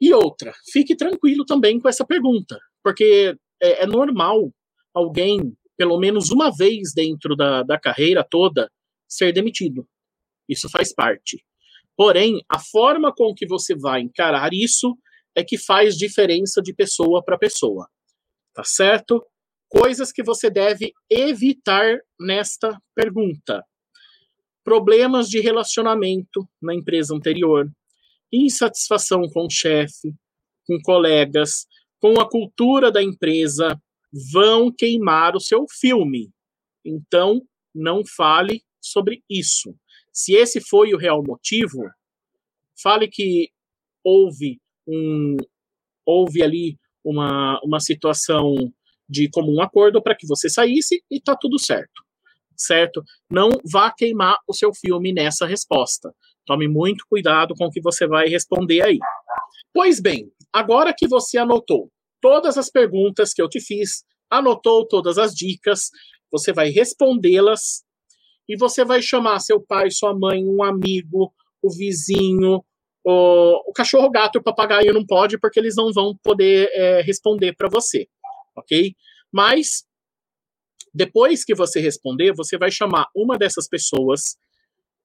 E 0.00 0.12
outra, 0.12 0.52
fique 0.72 0.96
tranquilo 0.96 1.44
também 1.44 1.78
com 1.78 1.88
essa 1.88 2.04
pergunta, 2.04 2.58
porque 2.82 3.36
é, 3.62 3.84
é 3.84 3.86
normal 3.86 4.52
alguém 4.94 5.56
pelo 5.76 5.98
menos 5.98 6.30
uma 6.30 6.50
vez 6.54 6.92
dentro 6.94 7.34
da, 7.34 7.62
da 7.62 7.78
carreira 7.78 8.24
toda, 8.28 8.70
ser 9.08 9.32
demitido. 9.32 9.86
Isso 10.48 10.68
faz 10.70 10.94
parte. 10.94 11.44
Porém, 11.96 12.40
a 12.48 12.58
forma 12.58 13.12
com 13.14 13.34
que 13.34 13.46
você 13.46 13.74
vai 13.74 14.00
encarar 14.00 14.52
isso 14.52 14.96
é 15.34 15.42
que 15.42 15.58
faz 15.58 15.96
diferença 15.96 16.60
de 16.62 16.74
pessoa 16.74 17.22
para 17.24 17.38
pessoa. 17.38 17.88
Tá 18.54 18.62
certo? 18.64 19.24
Coisas 19.68 20.12
que 20.12 20.22
você 20.22 20.50
deve 20.50 20.92
evitar 21.10 21.98
nesta 22.20 22.78
pergunta: 22.94 23.64
problemas 24.62 25.28
de 25.28 25.40
relacionamento 25.40 26.46
na 26.60 26.74
empresa 26.74 27.14
anterior, 27.14 27.70
insatisfação 28.32 29.28
com 29.28 29.46
o 29.46 29.50
chefe, 29.50 30.14
com 30.66 30.78
colegas, 30.82 31.66
com 32.00 32.20
a 32.20 32.28
cultura 32.28 32.90
da 32.90 33.02
empresa, 33.02 33.80
vão 34.32 34.72
queimar 34.72 35.36
o 35.36 35.40
seu 35.40 35.66
filme. 35.68 36.30
Então, 36.84 37.42
não 37.74 38.02
fale 38.04 38.62
sobre 38.80 39.22
isso. 39.28 39.74
Se 40.12 40.34
esse 40.34 40.60
foi 40.60 40.92
o 40.92 40.98
real 40.98 41.22
motivo, 41.22 41.82
fale 42.82 43.08
que 43.08 43.50
houve 44.04 44.60
um 44.86 45.36
houve 46.04 46.42
ali 46.42 46.76
uma, 47.04 47.60
uma 47.62 47.78
situação 47.78 48.54
de 49.08 49.28
comum 49.30 49.60
acordo 49.60 50.02
para 50.02 50.16
que 50.16 50.26
você 50.26 50.48
saísse 50.48 51.02
e 51.10 51.20
tá 51.20 51.36
tudo 51.36 51.58
certo. 51.58 52.02
Certo? 52.56 53.02
Não 53.30 53.50
vá 53.70 53.92
queimar 53.92 54.36
o 54.48 54.52
seu 54.52 54.72
filme 54.74 55.12
nessa 55.12 55.46
resposta. 55.46 56.14
Tome 56.46 56.68
muito 56.68 57.04
cuidado 57.08 57.54
com 57.54 57.66
o 57.66 57.70
que 57.70 57.80
você 57.80 58.06
vai 58.06 58.28
responder 58.28 58.82
aí. 58.82 58.98
Pois 59.72 60.00
bem, 60.00 60.30
agora 60.52 60.94
que 60.96 61.06
você 61.06 61.38
anotou 61.38 61.90
todas 62.20 62.56
as 62.58 62.70
perguntas 62.70 63.32
que 63.32 63.42
eu 63.42 63.48
te 63.48 63.60
fiz, 63.60 64.04
anotou 64.30 64.86
todas 64.86 65.18
as 65.18 65.34
dicas, 65.34 65.90
você 66.30 66.52
vai 66.52 66.70
respondê-las 66.70 67.84
e 68.48 68.56
você 68.56 68.84
vai 68.84 69.02
chamar 69.02 69.40
seu 69.40 69.60
pai, 69.60 69.90
sua 69.90 70.14
mãe, 70.14 70.44
um 70.44 70.62
amigo, 70.62 71.32
o 71.62 71.70
vizinho, 71.70 72.64
o, 73.04 73.70
o 73.70 73.72
cachorro, 73.72 74.06
o 74.06 74.10
gato 74.10 74.36
e 74.36 74.38
o 74.38 74.42
papagaio 74.42 74.92
não 74.92 75.04
pode 75.04 75.38
porque 75.38 75.58
eles 75.58 75.76
não 75.76 75.92
vão 75.92 76.16
poder 76.22 76.70
é, 76.72 77.02
responder 77.02 77.54
para 77.54 77.68
você, 77.68 78.08
ok? 78.56 78.94
Mas 79.30 79.84
depois 80.94 81.44
que 81.44 81.54
você 81.54 81.80
responder, 81.80 82.34
você 82.34 82.58
vai 82.58 82.70
chamar 82.70 83.06
uma 83.14 83.38
dessas 83.38 83.68
pessoas, 83.68 84.36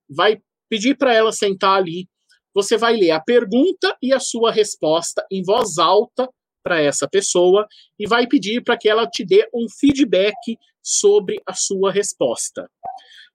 vai 0.09 0.41
pedir 0.69 0.97
para 0.97 1.13
ela 1.13 1.31
sentar 1.31 1.77
ali, 1.77 2.07
você 2.53 2.77
vai 2.77 2.95
ler 2.95 3.11
a 3.11 3.19
pergunta 3.19 3.95
e 4.01 4.13
a 4.13 4.19
sua 4.19 4.51
resposta 4.51 5.25
em 5.31 5.43
voz 5.43 5.77
alta 5.77 6.27
para 6.63 6.81
essa 6.81 7.07
pessoa 7.07 7.67
e 7.99 8.07
vai 8.07 8.27
pedir 8.27 8.63
para 8.63 8.77
que 8.77 8.89
ela 8.89 9.07
te 9.07 9.23
dê 9.23 9.47
um 9.53 9.67
feedback 9.69 10.57
sobre 10.81 11.41
a 11.45 11.53
sua 11.53 11.91
resposta. 11.91 12.69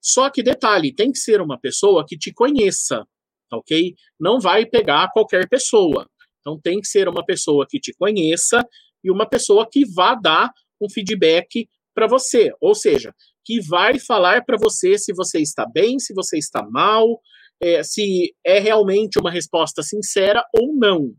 Só 0.01 0.28
que 0.28 0.43
detalhe, 0.43 0.93
tem 0.95 1.12
que 1.12 1.18
ser 1.18 1.41
uma 1.41 1.59
pessoa 1.59 2.05
que 2.07 2.18
te 2.18 2.33
conheça, 2.33 3.07
ok? 3.53 3.95
Não 4.18 4.41
vai 4.41 4.66
pegar 4.66 5.11
qualquer 5.12 5.49
pessoa. 5.49 6.09
Então 6.41 6.59
tem 6.61 6.80
que 6.80 6.89
ser 6.89 7.09
uma 7.09 7.24
pessoa 7.24 7.66
que 7.68 7.78
te 7.78 7.95
conheça 7.95 8.66
e 9.05 9.11
uma 9.11 9.28
pessoa 9.28 9.68
que 9.70 9.85
vá 9.87 10.14
dar 10.14 10.51
um 10.80 10.91
feedback 10.91 11.68
para 11.95 12.09
você, 12.09 12.53
ou 12.61 12.74
seja, 12.74 13.14
que 13.45 13.61
vai 13.61 13.99
falar 13.99 14.45
para 14.45 14.57
você 14.57 14.97
se 14.99 15.12
você 15.12 15.40
está 15.40 15.66
bem, 15.66 15.99
se 15.99 16.14
você 16.14 16.38
está 16.38 16.62
mal, 16.62 17.20
é, 17.61 17.82
se 17.82 18.34
é 18.45 18.59
realmente 18.59 19.18
uma 19.18 19.30
resposta 19.30 19.82
sincera 19.82 20.45
ou 20.59 20.74
não. 20.74 21.14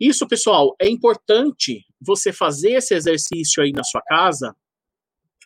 Isso, 0.00 0.26
pessoal, 0.26 0.74
é 0.80 0.88
importante 0.88 1.84
você 2.00 2.32
fazer 2.32 2.72
esse 2.72 2.94
exercício 2.94 3.62
aí 3.62 3.72
na 3.72 3.84
sua 3.84 4.02
casa, 4.02 4.54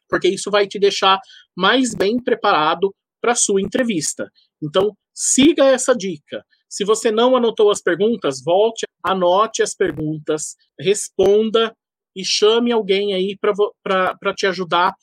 porque 0.09 0.29
isso 0.29 0.51
vai 0.51 0.67
te 0.67 0.79
deixar 0.79 1.19
mais 1.57 1.95
bem 1.95 2.23
preparado 2.23 2.95
para 3.21 3.33
a 3.33 3.37
sua 3.37 3.61
entrevista. 3.61 4.31
Então, 4.63 4.97
siga 5.13 5.65
essa 5.67 5.95
dica. 5.95 6.43
Se 6.69 6.85
você 6.85 7.11
não 7.11 7.37
anotou 7.37 7.71
as 7.71 7.83
perguntas, 7.83 8.43
volte, 8.43 8.87
anote 9.03 9.63
as 9.63 9.75
perguntas, 9.75 10.55
responda 10.79 11.75
e 12.17 12.25
chame 12.25 12.73
alguém 12.73 13.15
aí 13.15 13.37
para 13.41 14.35
te 14.35 14.47
ajudar 14.47 14.95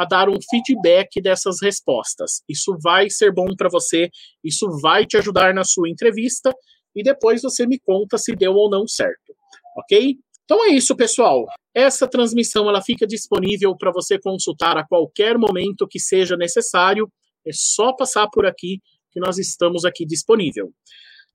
a 0.00 0.06
dar 0.06 0.30
um 0.30 0.38
feedback 0.48 1.20
dessas 1.20 1.60
respostas. 1.60 2.42
Isso 2.48 2.74
vai 2.82 3.10
ser 3.10 3.34
bom 3.34 3.54
para 3.54 3.68
você, 3.68 4.08
isso 4.42 4.66
vai 4.80 5.04
te 5.04 5.18
ajudar 5.18 5.52
na 5.52 5.62
sua 5.62 5.90
entrevista 5.90 6.54
e 6.96 7.02
depois 7.02 7.42
você 7.42 7.66
me 7.66 7.78
conta 7.78 8.16
se 8.16 8.34
deu 8.34 8.54
ou 8.54 8.70
não 8.70 8.88
certo, 8.88 9.34
ok? 9.76 10.16
Então 10.42 10.64
é 10.64 10.68
isso, 10.68 10.96
pessoal. 10.96 11.44
Essa 11.74 12.08
transmissão 12.08 12.66
ela 12.66 12.80
fica 12.80 13.06
disponível 13.06 13.76
para 13.76 13.92
você 13.92 14.18
consultar 14.18 14.78
a 14.78 14.86
qualquer 14.86 15.36
momento 15.36 15.86
que 15.86 16.00
seja 16.00 16.34
necessário. 16.34 17.06
É 17.46 17.50
só 17.52 17.92
passar 17.92 18.26
por 18.32 18.46
aqui 18.46 18.80
que 19.12 19.20
nós 19.20 19.36
estamos 19.36 19.84
aqui 19.84 20.06
disponível. 20.06 20.72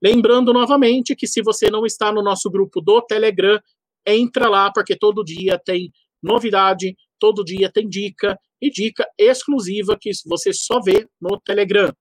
Lembrando 0.02 0.52
novamente 0.52 1.14
que 1.14 1.28
se 1.28 1.40
você 1.40 1.70
não 1.70 1.86
está 1.86 2.10
no 2.10 2.20
nosso 2.20 2.50
grupo 2.50 2.80
do 2.80 3.00
Telegram, 3.00 3.60
entra 4.04 4.48
lá 4.48 4.72
porque 4.72 4.96
todo 4.96 5.24
dia 5.24 5.56
tem 5.64 5.92
novidade, 6.20 6.96
todo 7.18 7.44
dia 7.44 7.70
tem 7.70 7.88
dica 7.88 8.38
e 8.60 8.70
dica 8.70 9.06
exclusiva 9.18 9.96
que 10.00 10.10
você 10.26 10.52
só 10.52 10.80
vê 10.80 11.06
no 11.20 11.40
Telegram, 11.40 11.92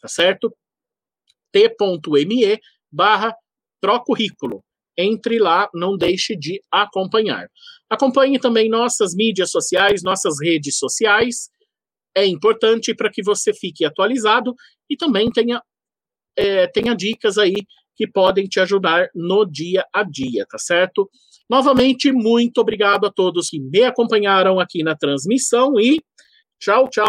tá 0.00 0.08
certo? 0.08 0.54
t.me 1.52 2.60
barra 2.90 3.34
Procurrículo. 3.80 4.64
Entre 4.96 5.38
lá, 5.38 5.68
não 5.74 5.96
deixe 5.96 6.36
de 6.36 6.62
acompanhar. 6.70 7.48
Acompanhe 7.90 8.38
também 8.38 8.68
nossas 8.68 9.14
mídias 9.14 9.50
sociais, 9.50 10.02
nossas 10.02 10.36
redes 10.40 10.78
sociais. 10.78 11.50
É 12.14 12.24
importante 12.24 12.94
para 12.94 13.10
que 13.10 13.22
você 13.22 13.52
fique 13.52 13.84
atualizado 13.84 14.54
e 14.88 14.96
também 14.96 15.30
tenha, 15.30 15.60
é, 16.36 16.66
tenha 16.68 16.94
dicas 16.94 17.38
aí 17.38 17.54
que 17.96 18.06
podem 18.06 18.46
te 18.46 18.60
ajudar 18.60 19.08
no 19.14 19.44
dia 19.44 19.84
a 19.92 20.04
dia, 20.04 20.46
tá 20.48 20.58
certo? 20.58 21.10
Novamente, 21.52 22.10
muito 22.10 22.62
obrigado 22.62 23.04
a 23.04 23.12
todos 23.12 23.50
que 23.50 23.60
me 23.60 23.82
acompanharam 23.82 24.58
aqui 24.58 24.82
na 24.82 24.96
transmissão 24.96 25.78
e 25.78 26.00
tchau, 26.58 26.88
tchau. 26.88 27.04